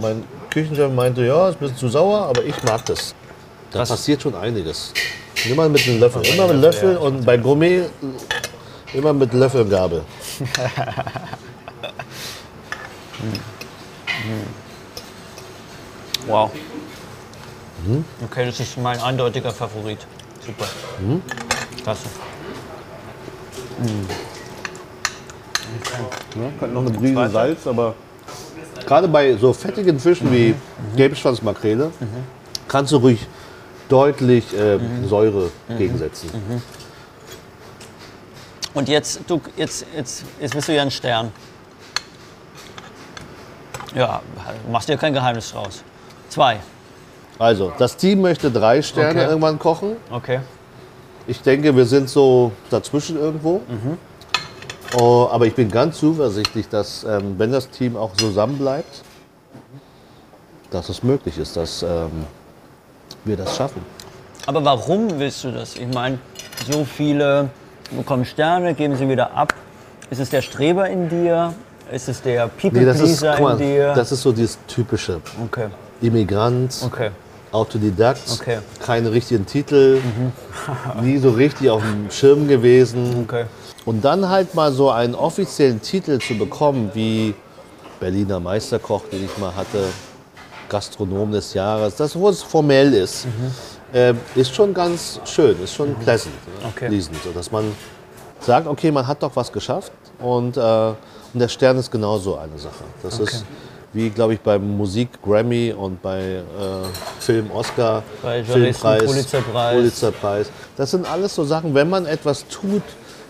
Mein 0.00 0.24
Küchenchef 0.50 0.92
meinte, 0.92 1.24
ja, 1.24 1.48
ist 1.48 1.56
ein 1.56 1.60
bisschen 1.60 1.76
zu 1.76 1.88
sauer, 1.88 2.26
aber 2.26 2.44
ich 2.44 2.62
mag 2.62 2.84
das. 2.86 3.14
Da 3.72 3.84
passiert 3.84 4.22
schon 4.22 4.34
einiges. 4.34 4.92
Immer 5.48 5.68
mit 5.68 5.86
einem 5.86 6.00
Löffel, 6.00 6.26
immer 6.26 6.48
mit 6.48 6.60
Löffel 6.60 6.96
und 6.96 7.24
bei 7.24 7.36
Gourmet 7.36 7.84
immer 8.94 9.12
mit 9.12 9.32
Löffel 9.32 9.62
und 9.62 9.70
Gabel. 9.70 10.02
Wow. 16.26 16.50
Okay, 18.24 18.46
das 18.46 18.60
ist 18.60 18.76
mein 18.78 19.00
eindeutiger 19.00 19.50
Favorit. 19.50 19.98
Super. 20.44 20.66
Klasse. 21.82 22.08
Könnte 26.58 26.74
noch 26.74 26.82
eine 26.86 26.90
Prise 26.90 27.30
Salz, 27.30 27.66
aber 27.66 27.94
gerade 28.86 29.08
bei 29.08 29.34
so 29.36 29.52
fettigen 29.52 29.98
Fischen 29.98 30.30
wie 30.30 30.54
Gelbschwanzmakrele 30.96 31.90
kannst 32.68 32.92
du 32.92 32.98
ruhig 32.98 33.26
deutlich 33.88 34.56
äh, 34.56 34.78
Säure 35.06 35.50
gegensetzen. 35.78 36.30
Und 38.74 38.88
jetzt, 38.88 39.20
du, 39.26 39.40
jetzt, 39.56 39.84
jetzt, 39.96 40.24
jetzt 40.40 40.54
bist 40.54 40.68
du 40.68 40.74
ja 40.74 40.82
ein 40.82 40.90
Stern. 40.90 41.32
Ja, 43.94 44.20
machst 44.70 44.88
dir 44.88 44.96
kein 44.96 45.12
Geheimnis 45.12 45.50
draus. 45.50 45.82
Zwei. 46.28 46.60
Also, 47.38 47.72
das 47.78 47.96
Team 47.96 48.20
möchte 48.20 48.50
drei 48.50 48.80
Sterne 48.82 49.10
Okay. 49.10 49.28
irgendwann 49.28 49.58
kochen. 49.58 49.96
Okay. 50.10 50.40
Ich 51.26 51.40
denke, 51.42 51.74
wir 51.74 51.86
sind 51.86 52.08
so 52.08 52.52
dazwischen 52.70 53.16
irgendwo. 53.18 53.60
Oh, 54.98 55.28
aber 55.30 55.46
ich 55.46 55.54
bin 55.54 55.70
ganz 55.70 55.98
zuversichtlich, 55.98 56.68
dass, 56.68 57.04
ähm, 57.04 57.34
wenn 57.38 57.52
das 57.52 57.68
Team 57.70 57.96
auch 57.96 58.12
zusammenbleibt, 58.14 59.02
dass 60.70 60.88
es 60.88 61.02
möglich 61.02 61.38
ist, 61.38 61.56
dass 61.56 61.82
ähm, 61.82 62.26
wir 63.24 63.36
das 63.36 63.56
schaffen. 63.56 63.82
Aber 64.46 64.64
warum 64.64 65.18
willst 65.18 65.44
du 65.44 65.52
das? 65.52 65.76
Ich 65.76 65.86
meine, 65.92 66.18
so 66.70 66.84
viele 66.84 67.50
bekommen 67.96 68.24
Sterne, 68.24 68.74
geben 68.74 68.96
sie 68.96 69.08
wieder 69.08 69.32
ab. 69.36 69.54
Ist 70.10 70.20
es 70.20 70.30
der 70.30 70.42
Streber 70.42 70.88
in 70.88 71.08
dir? 71.08 71.52
Ist 71.92 72.08
es 72.08 72.22
der 72.22 72.50
Nee, 72.62 72.84
das, 72.84 73.00
ist, 73.00 73.20
People-Pleaser 73.20 73.32
guck 73.36 73.40
mal, 73.42 73.52
in 73.52 73.58
dir? 73.58 73.92
das 73.94 74.12
ist 74.12 74.22
so 74.22 74.32
dieses 74.32 74.58
typische. 74.66 75.20
okay, 75.44 75.66
Immigrant, 76.00 76.76
okay. 76.84 77.10
Autodidakt, 77.52 78.22
Okay. 78.40 78.58
keine 78.84 79.10
richtigen 79.10 79.44
Titel, 79.44 80.00
nie 81.02 81.18
so 81.18 81.30
richtig 81.30 81.68
auf 81.68 81.82
dem 81.82 82.10
Schirm 82.10 82.46
gewesen. 82.46 83.24
Okay. 83.26 83.44
Und 83.84 84.04
dann 84.04 84.28
halt 84.28 84.54
mal 84.54 84.70
so 84.72 84.90
einen 84.90 85.14
offiziellen 85.16 85.82
Titel 85.82 86.20
zu 86.20 86.38
bekommen, 86.38 86.90
wie 86.94 87.34
Berliner 87.98 88.38
Meisterkoch, 88.38 89.02
den 89.10 89.24
ich 89.24 89.36
mal 89.38 89.54
hatte, 89.56 89.84
Gastronom 90.68 91.32
des 91.32 91.52
Jahres, 91.54 91.96
das 91.96 92.14
wo 92.14 92.28
es 92.28 92.40
formell 92.42 92.94
ist, 92.94 93.26
äh, 93.92 94.14
ist 94.34 94.54
schon 94.54 94.72
ganz 94.74 95.20
schön, 95.24 95.62
ist 95.62 95.74
schon 95.74 95.94
pleasant, 95.96 96.34
ne? 96.46 96.68
Okay. 96.68 96.88
pleasant, 96.88 97.16
so 97.22 97.30
dass 97.30 97.50
man 97.50 97.64
sagt, 98.40 98.66
okay, 98.66 98.90
man 98.90 99.06
hat 99.06 99.22
doch 99.22 99.34
was 99.34 99.52
geschafft 99.52 99.92
und, 100.18 100.56
äh, 100.56 100.60
und 100.60 101.40
der 101.40 101.48
Stern 101.48 101.78
ist 101.78 101.90
genauso 101.90 102.36
eine 102.36 102.58
Sache. 102.58 102.84
Das 103.02 103.18
ist 103.18 103.44
wie, 103.92 104.10
glaube 104.10 104.34
ich, 104.34 104.40
beim 104.40 104.76
Musik 104.76 105.08
Grammy 105.22 105.74
und 105.76 106.00
bei 106.00 106.20
äh, 106.20 106.42
Film 107.18 107.50
Oscar, 107.50 108.02
Bei 108.22 108.44
Filmpreis, 108.44 109.04
Pulitzerpreis. 109.04 109.74
Pulitzerpreis. 109.74 110.50
Das 110.76 110.92
sind 110.92 111.10
alles 111.10 111.34
so 111.34 111.44
Sachen, 111.44 111.74
wenn 111.74 111.88
man 111.88 112.06
etwas 112.06 112.46
tut, 112.46 112.82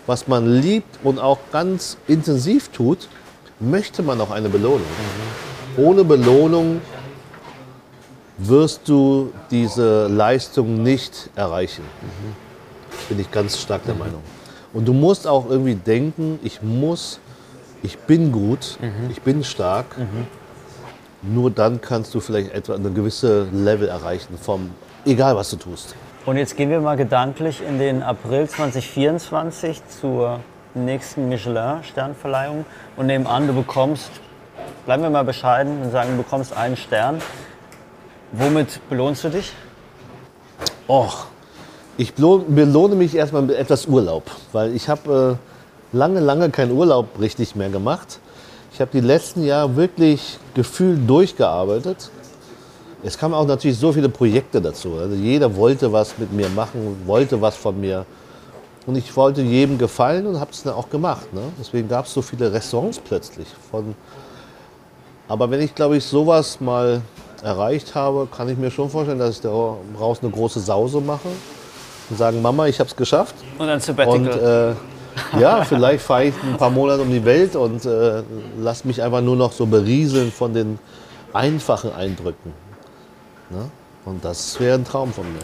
was 0.05 0.27
man 0.27 0.61
liebt 0.61 0.99
und 1.03 1.19
auch 1.19 1.39
ganz 1.51 1.97
intensiv 2.07 2.69
tut, 2.69 3.07
möchte 3.59 4.03
man 4.03 4.21
auch 4.21 4.31
eine 4.31 4.49
Belohnung. 4.49 4.81
Ohne 5.77 6.03
Belohnung 6.03 6.81
wirst 8.47 8.87
du 8.87 9.31
diese 9.49 10.07
Leistung 10.07 10.81
nicht 10.83 11.29
erreichen. 11.35 11.83
Bin 13.09 13.19
ich 13.19 13.31
ganz 13.31 13.59
stark 13.59 13.85
der 13.85 13.95
Meinung. 13.95 14.21
Und 14.73 14.87
du 14.87 14.93
musst 14.93 15.27
auch 15.27 15.49
irgendwie 15.49 15.75
denken, 15.75 16.39
ich 16.43 16.61
muss, 16.61 17.19
ich 17.83 17.97
bin 17.97 18.31
gut, 18.31 18.77
ich 19.09 19.21
bin 19.21 19.43
stark. 19.43 19.95
Nur 21.21 21.51
dann 21.51 21.81
kannst 21.81 22.15
du 22.15 22.19
vielleicht 22.19 22.51
etwa 22.51 22.75
eine 22.75 22.89
gewisse 22.89 23.47
Level 23.51 23.87
erreichen, 23.87 24.37
vom, 24.41 24.71
egal 25.05 25.35
was 25.35 25.51
du 25.51 25.57
tust. 25.57 25.95
Und 26.25 26.37
jetzt 26.37 26.55
gehen 26.55 26.69
wir 26.69 26.79
mal 26.81 26.97
gedanklich 26.97 27.61
in 27.67 27.79
den 27.79 28.01
April 28.03 28.47
2024 28.47 29.81
zur 29.87 30.39
nächsten 30.73 31.29
Michelin-Sternverleihung 31.29 32.65
und 32.95 33.05
nehmen 33.07 33.27
an, 33.27 33.47
du 33.47 33.53
bekommst, 33.53 34.09
bleiben 34.85 35.03
wir 35.03 35.09
mal 35.09 35.23
bescheiden 35.23 35.81
und 35.81 35.91
sagen, 35.91 36.11
du 36.11 36.23
bekommst 36.23 36.55
einen 36.55 36.77
Stern. 36.77 37.19
Womit 38.33 38.79
belohnst 38.89 39.25
du 39.25 39.29
dich? 39.29 39.51
Och, 40.87 41.25
ich 41.97 42.13
belohne, 42.13 42.95
mich 42.95 43.13
erstmal 43.13 43.41
mit 43.41 43.57
etwas 43.57 43.85
Urlaub, 43.85 44.23
weil 44.53 44.73
ich 44.73 44.87
habe 44.87 45.37
äh, 45.93 45.97
lange, 45.97 46.21
lange 46.21 46.49
keinen 46.49 46.71
Urlaub 46.71 47.19
richtig 47.19 47.55
mehr 47.57 47.69
gemacht. 47.69 48.19
Ich 48.73 48.79
habe 48.79 48.89
die 48.93 49.01
letzten 49.01 49.43
Jahre 49.43 49.75
wirklich 49.75 50.39
gefühlt 50.53 51.09
durchgearbeitet. 51.09 52.09
Es 53.03 53.17
kamen 53.17 53.33
auch 53.33 53.45
natürlich 53.45 53.77
so 53.77 53.91
viele 53.91 54.07
Projekte 54.07 54.61
dazu. 54.61 54.93
Also 54.93 55.15
jeder 55.15 55.53
wollte 55.55 55.91
was 55.91 56.17
mit 56.17 56.31
mir 56.31 56.47
machen, 56.49 57.01
wollte 57.05 57.41
was 57.41 57.57
von 57.57 57.79
mir. 57.81 58.05
Und 58.85 58.95
ich 58.95 59.15
wollte 59.17 59.41
jedem 59.41 59.77
gefallen 59.77 60.25
und 60.25 60.39
habe 60.39 60.51
es 60.51 60.63
dann 60.63 60.73
auch 60.73 60.89
gemacht. 60.89 61.33
Ne? 61.33 61.41
Deswegen 61.59 61.89
gab 61.89 62.05
es 62.05 62.13
so 62.13 62.21
viele 62.21 62.51
Restaurants 62.53 62.99
plötzlich. 62.99 63.47
Von 63.69 63.93
aber 65.27 65.49
wenn 65.49 65.61
ich, 65.61 65.73
glaube 65.73 65.97
ich, 65.97 66.03
sowas 66.03 66.59
mal 66.59 67.01
erreicht 67.43 67.95
habe, 67.95 68.27
kann 68.35 68.49
ich 68.49 68.57
mir 68.57 68.71
schon 68.71 68.89
vorstellen, 68.89 69.19
dass 69.19 69.35
ich 69.35 69.41
daraus 69.41 70.19
eine 70.21 70.31
große 70.31 70.59
Sause 70.59 71.01
mache 71.01 71.27
und 72.09 72.17
sagen, 72.17 72.41
Mama, 72.41 72.67
ich 72.67 72.79
habe 72.79 72.89
es 72.89 72.95
geschafft. 72.95 73.35
Und 73.57 73.69
Und 73.69 73.81
Sabbatical. 73.81 74.75
äh, 75.35 75.39
Ja, 75.39 75.63
vielleicht 75.63 76.03
fahre 76.03 76.25
ich 76.25 76.33
ein 76.43 76.57
paar 76.57 76.69
Monate 76.69 77.01
um 77.01 77.09
die 77.11 77.23
Welt 77.25 77.55
und 77.55 77.85
äh, 77.85 78.23
lass 78.59 78.85
mich 78.85 79.01
einfach 79.01 79.21
nur 79.21 79.35
noch 79.35 79.51
so 79.51 79.65
berieseln 79.65 80.31
von 80.31 80.53
den 80.53 80.79
einfachen 81.33 81.93
Eindrücken. 81.93 82.53
Ne? 83.49 83.69
Und 84.05 84.23
das 84.23 84.59
wäre 84.59 84.75
ein 84.77 84.85
Traum 84.85 85.11
von 85.13 85.25
mir. 85.31 85.41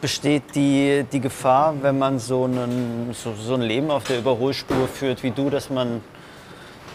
Besteht 0.00 0.54
die, 0.54 1.04
die 1.12 1.20
Gefahr, 1.20 1.74
wenn 1.82 1.98
man 1.98 2.18
so, 2.18 2.44
einen, 2.44 3.10
so, 3.12 3.34
so 3.38 3.54
ein 3.54 3.60
Leben 3.60 3.90
auf 3.90 4.04
der 4.04 4.18
Überholspur 4.18 4.88
führt 4.88 5.22
wie 5.22 5.30
du, 5.30 5.50
dass 5.50 5.68
man 5.68 6.00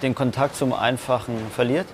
den 0.02 0.16
Kontakt 0.16 0.56
zum 0.56 0.74
Einfachen 0.74 1.36
verliert? 1.56 1.86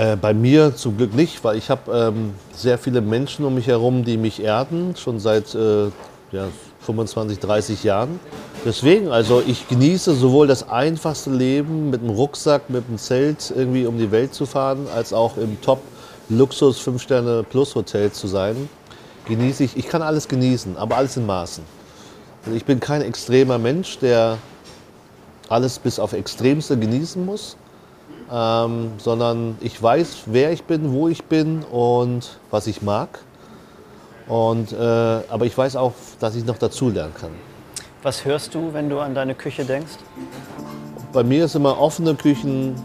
Äh, 0.00 0.16
bei 0.16 0.32
mir 0.32 0.74
zum 0.76 0.96
Glück 0.96 1.14
nicht, 1.14 1.44
weil 1.44 1.58
ich 1.58 1.68
habe 1.68 1.92
ähm, 1.92 2.32
sehr 2.54 2.78
viele 2.78 3.02
Menschen 3.02 3.44
um 3.44 3.54
mich 3.54 3.66
herum, 3.66 4.02
die 4.02 4.16
mich 4.16 4.42
erden, 4.42 4.96
schon 4.96 5.20
seit 5.20 5.54
äh, 5.54 5.88
ja, 6.32 6.48
25, 6.86 7.38
30 7.38 7.84
Jahren. 7.84 8.18
Deswegen, 8.64 9.08
also 9.08 9.42
ich 9.46 9.68
genieße 9.68 10.14
sowohl 10.14 10.46
das 10.46 10.66
einfachste 10.66 11.28
Leben 11.28 11.90
mit 11.90 12.00
einem 12.00 12.08
Rucksack, 12.08 12.70
mit 12.70 12.88
einem 12.88 12.96
Zelt 12.96 13.52
irgendwie 13.54 13.84
um 13.84 13.98
die 13.98 14.10
Welt 14.10 14.32
zu 14.32 14.46
fahren, 14.46 14.86
als 14.94 15.12
auch 15.12 15.36
im 15.36 15.60
Top-Luxus 15.60 16.80
5-Sterne-Plus-Hotel 16.80 18.10
zu 18.10 18.26
sein. 18.26 18.70
Genieße 19.26 19.64
ich, 19.64 19.76
ich 19.76 19.86
kann 19.86 20.00
alles 20.00 20.28
genießen, 20.28 20.78
aber 20.78 20.96
alles 20.96 21.18
in 21.18 21.26
Maßen. 21.26 21.62
Also 22.46 22.56
ich 22.56 22.64
bin 22.64 22.80
kein 22.80 23.02
extremer 23.02 23.58
Mensch, 23.58 23.98
der 23.98 24.38
alles 25.50 25.78
bis 25.78 25.98
auf 25.98 26.14
Extremste 26.14 26.78
genießen 26.78 27.22
muss, 27.22 27.58
ähm, 28.32 28.92
sondern 28.98 29.56
ich 29.60 29.82
weiß, 29.82 30.22
wer 30.26 30.52
ich 30.52 30.64
bin, 30.64 30.92
wo 30.92 31.08
ich 31.08 31.24
bin 31.24 31.62
und 31.64 32.38
was 32.50 32.66
ich 32.66 32.82
mag. 32.82 33.20
Und, 34.28 34.72
äh, 34.72 34.76
aber 34.76 35.44
ich 35.44 35.56
weiß 35.58 35.76
auch, 35.76 35.92
dass 36.20 36.36
ich 36.36 36.44
noch 36.44 36.58
dazulernen 36.58 37.12
kann. 37.20 37.30
Was 38.02 38.24
hörst 38.24 38.54
du, 38.54 38.72
wenn 38.72 38.88
du 38.88 39.00
an 39.00 39.14
deine 39.14 39.34
Küche 39.34 39.64
denkst? 39.64 39.92
Bei 41.12 41.24
mir 41.24 41.46
ist 41.46 41.56
immer 41.56 41.80
offene 41.80 42.14
Küchen, 42.14 42.76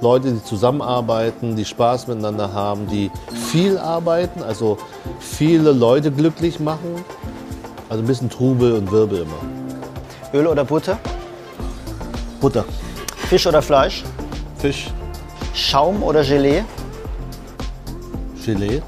Leute, 0.00 0.32
die 0.32 0.44
zusammenarbeiten, 0.44 1.56
die 1.56 1.64
Spaß 1.64 2.06
miteinander 2.06 2.52
haben, 2.52 2.86
die 2.86 3.10
viel 3.50 3.78
arbeiten, 3.78 4.42
also 4.42 4.78
viele 5.18 5.72
Leute 5.72 6.12
glücklich 6.12 6.60
machen. 6.60 7.04
Also 7.88 8.02
ein 8.02 8.06
bisschen 8.06 8.30
Trubel 8.30 8.72
und 8.72 8.90
Wirbel 8.90 9.22
immer. 9.22 9.40
Öl 10.32 10.46
oder 10.46 10.64
Butter? 10.64 10.98
Butter. 12.40 12.64
Fisch 13.28 13.46
oder 13.46 13.62
Fleisch? 13.62 14.04
Fisch. 14.66 14.90
Schaum 15.54 16.02
oder 16.02 16.24
Gelee? 16.24 16.64
Gelee. 18.44 18.82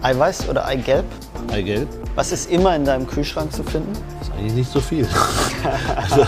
Eiweiß 0.00 0.48
oder 0.48 0.64
Eigelb? 0.64 1.04
Eigelb. 1.52 1.86
Was 2.14 2.32
ist 2.32 2.50
immer 2.50 2.74
in 2.74 2.86
deinem 2.86 3.06
Kühlschrank 3.06 3.52
zu 3.52 3.62
finden? 3.62 3.92
Das 4.18 4.28
ist 4.28 4.34
eigentlich 4.34 4.54
nicht 4.54 4.72
so 4.72 4.80
viel. 4.80 5.06
also, 5.96 6.26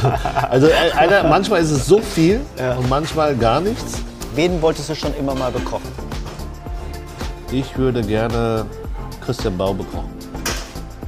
also 0.51 0.68
Alter, 0.94 1.26
manchmal 1.26 1.62
ist 1.62 1.70
es 1.70 1.86
so 1.86 1.98
viel 2.01 2.42
ja. 2.59 2.74
und 2.74 2.90
manchmal 2.90 3.34
gar 3.36 3.62
nichts. 3.62 4.03
Wen 4.34 4.61
wolltest 4.61 4.90
du 4.90 4.94
schon 4.94 5.14
immer 5.14 5.34
mal 5.34 5.51
bekochen? 5.51 5.90
Ich 7.51 7.78
würde 7.78 8.03
gerne 8.03 8.66
Christian 9.24 9.57
Bau 9.57 9.72
bekochen. 9.72 10.11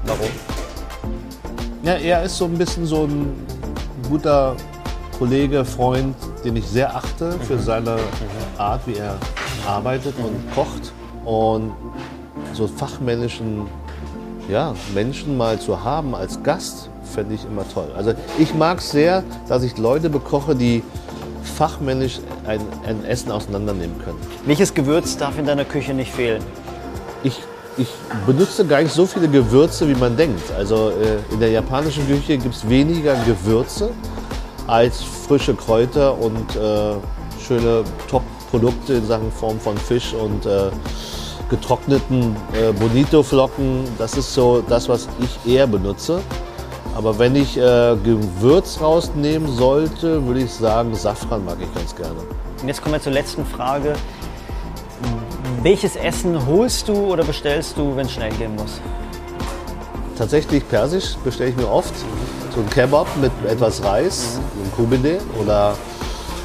Warum? 0.06 0.30
Ja, 1.82 1.92
er 1.96 2.22
ist 2.22 2.38
so 2.38 2.46
ein 2.46 2.56
bisschen 2.56 2.86
so 2.86 3.04
ein 3.04 3.34
guter 4.08 4.56
Kollege, 5.18 5.62
Freund, 5.62 6.16
den 6.44 6.56
ich 6.56 6.66
sehr 6.66 6.94
achte 6.94 7.32
für 7.46 7.54
mhm. 7.54 7.62
seine 7.62 7.96
Art, 8.58 8.80
wie 8.86 8.96
er 8.96 9.16
arbeitet 9.66 10.18
mhm. 10.18 10.24
und 10.26 10.54
kocht. 10.54 10.92
Und 11.24 11.72
so 12.52 12.66
fachmännischen 12.66 13.66
ja, 14.48 14.74
Menschen 14.94 15.36
mal 15.36 15.58
zu 15.58 15.84
haben 15.84 16.14
als 16.14 16.42
Gast, 16.42 16.88
fände 17.04 17.34
ich 17.34 17.44
immer 17.44 17.64
toll. 17.68 17.88
Also 17.96 18.14
ich 18.38 18.54
mag 18.54 18.78
es 18.78 18.90
sehr, 18.90 19.22
dass 19.48 19.62
ich 19.62 19.78
Leute 19.78 20.10
bekoche, 20.10 20.56
die 20.56 20.82
fachmännisch 21.42 22.20
ein, 22.46 22.60
ein, 22.86 23.04
Essen 23.04 23.30
auseinandernehmen 23.30 23.98
können. 24.04 24.18
Welches 24.46 24.72
Gewürz 24.74 25.16
darf 25.16 25.38
in 25.38 25.46
deiner 25.46 25.64
Küche 25.64 25.92
nicht 25.92 26.10
fehlen? 26.10 26.42
Ich, 27.22 27.40
ich 27.76 27.88
benutze 28.26 28.64
gar 28.64 28.82
nicht 28.82 28.92
so 28.92 29.06
viele 29.06 29.28
Gewürze, 29.28 29.88
wie 29.88 29.94
man 29.94 30.16
denkt. 30.16 30.50
Also 30.56 30.90
äh, 30.90 31.32
in 31.32 31.40
der 31.40 31.50
japanischen 31.50 32.06
Küche 32.06 32.38
gibt 32.38 32.54
es 32.54 32.68
weniger 32.68 33.14
Gewürze 33.24 33.90
als 34.66 35.02
frische 35.02 35.54
Kräuter 35.54 36.18
und 36.18 36.56
äh, 36.56 36.94
schöne 37.40 37.84
Top-Produkte 38.08 38.94
in 38.94 39.06
Sachen 39.06 39.30
Form 39.32 39.58
von 39.58 39.76
Fisch 39.76 40.14
und 40.14 40.46
äh, 40.46 40.70
getrockneten 41.50 42.36
äh, 42.52 42.72
Bonito-Flocken. 42.72 43.84
Das 43.98 44.16
ist 44.16 44.32
so 44.34 44.62
das, 44.66 44.88
was 44.88 45.08
ich 45.20 45.52
eher 45.52 45.66
benutze. 45.66 46.20
Aber 46.94 47.18
wenn 47.18 47.36
ich 47.36 47.56
äh, 47.56 47.96
Gewürz 48.04 48.80
rausnehmen 48.80 49.48
sollte, 49.54 50.24
würde 50.26 50.40
ich 50.40 50.52
sagen, 50.52 50.94
Safran 50.94 51.44
mag 51.44 51.56
ich 51.60 51.72
ganz 51.74 51.94
gerne. 51.96 52.20
Und 52.60 52.68
jetzt 52.68 52.82
kommen 52.82 52.94
wir 52.94 53.00
zur 53.00 53.12
letzten 53.12 53.46
Frage. 53.46 53.94
Welches 55.62 55.96
Essen 55.96 56.46
holst 56.46 56.88
du 56.88 56.94
oder 56.94 57.24
bestellst 57.24 57.76
du, 57.76 57.96
wenn 57.96 58.06
es 58.06 58.12
schnell 58.12 58.32
gehen 58.32 58.54
muss? 58.56 58.80
Tatsächlich 60.16 60.68
persisch 60.68 61.16
bestelle 61.24 61.50
ich 61.50 61.56
mir 61.56 61.68
oft. 61.68 61.94
So 62.54 62.60
ein 62.60 62.68
Kebab 62.68 63.06
mit 63.20 63.32
etwas 63.48 63.82
Reis, 63.82 64.38
mhm. 64.38 64.64
ein 64.64 64.72
Kubine 64.72 65.18
oder 65.40 65.74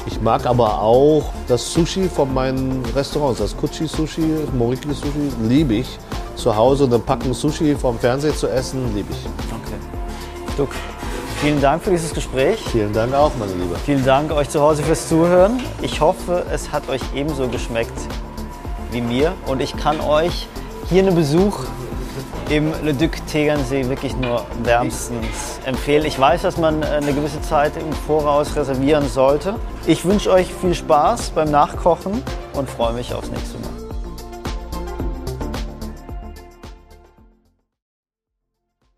ich 0.06 0.18
mag 0.22 0.46
aber 0.46 0.80
auch 0.80 1.22
das 1.48 1.70
Sushi 1.70 2.08
von 2.08 2.32
meinen 2.32 2.82
Restaurants, 2.96 3.40
das 3.40 3.54
Kuchi 3.54 3.86
Sushi, 3.86 4.46
Moriki 4.56 4.88
Sushi, 4.94 5.30
liebe 5.46 5.74
ich. 5.74 5.98
Zu 6.34 6.56
Hause 6.56 6.84
eine 6.84 6.98
Packung 6.98 7.34
Sushi 7.34 7.74
vom 7.74 7.98
Fernseher 7.98 8.34
zu 8.34 8.48
essen, 8.48 8.94
liebe 8.94 9.12
ich. 9.12 9.26
Okay. 9.50 9.76
Duck, 10.56 10.70
vielen 11.42 11.60
Dank 11.60 11.82
für 11.82 11.90
dieses 11.90 12.14
Gespräch. 12.14 12.58
Vielen 12.72 12.94
Dank 12.94 13.12
auch, 13.12 13.32
meine 13.38 13.52
Liebe. 13.52 13.76
Vielen 13.84 14.04
Dank 14.04 14.32
euch 14.32 14.48
zu 14.48 14.62
Hause 14.62 14.82
fürs 14.82 15.10
Zuhören. 15.10 15.60
Ich 15.82 16.00
hoffe, 16.00 16.46
es 16.50 16.72
hat 16.72 16.88
euch 16.88 17.02
ebenso 17.14 17.48
geschmeckt 17.48 17.98
wie 18.92 19.02
mir 19.02 19.34
und 19.46 19.60
ich 19.60 19.76
kann 19.76 20.00
euch 20.00 20.46
hier 20.88 21.02
einen 21.02 21.14
Besuch 21.14 21.64
im 22.50 22.72
Le 22.82 22.94
Duc 22.94 23.10
Tegernsee 23.26 23.88
wirklich 23.88 24.16
nur 24.16 24.44
wärmstens 24.62 25.60
empfehlen. 25.66 26.06
Ich 26.06 26.18
weiß, 26.18 26.42
dass 26.42 26.56
man 26.56 26.82
äh, 26.82 26.86
eine 26.86 27.12
gewisse 27.12 27.40
Zeit 27.42 27.72
im 27.76 27.92
Voraus 27.92 28.56
reservieren 28.56 29.08
sollte. 29.08 29.56
Ich 29.86 30.04
wünsche 30.04 30.30
euch 30.30 30.52
viel 30.54 30.74
Spaß 30.74 31.30
beim 31.30 31.50
Nachkochen 31.50 32.22
und 32.54 32.70
freue 32.70 32.94
mich 32.94 33.12
aufs 33.12 33.30
nächste 33.30 33.58
Mal. 33.58 33.87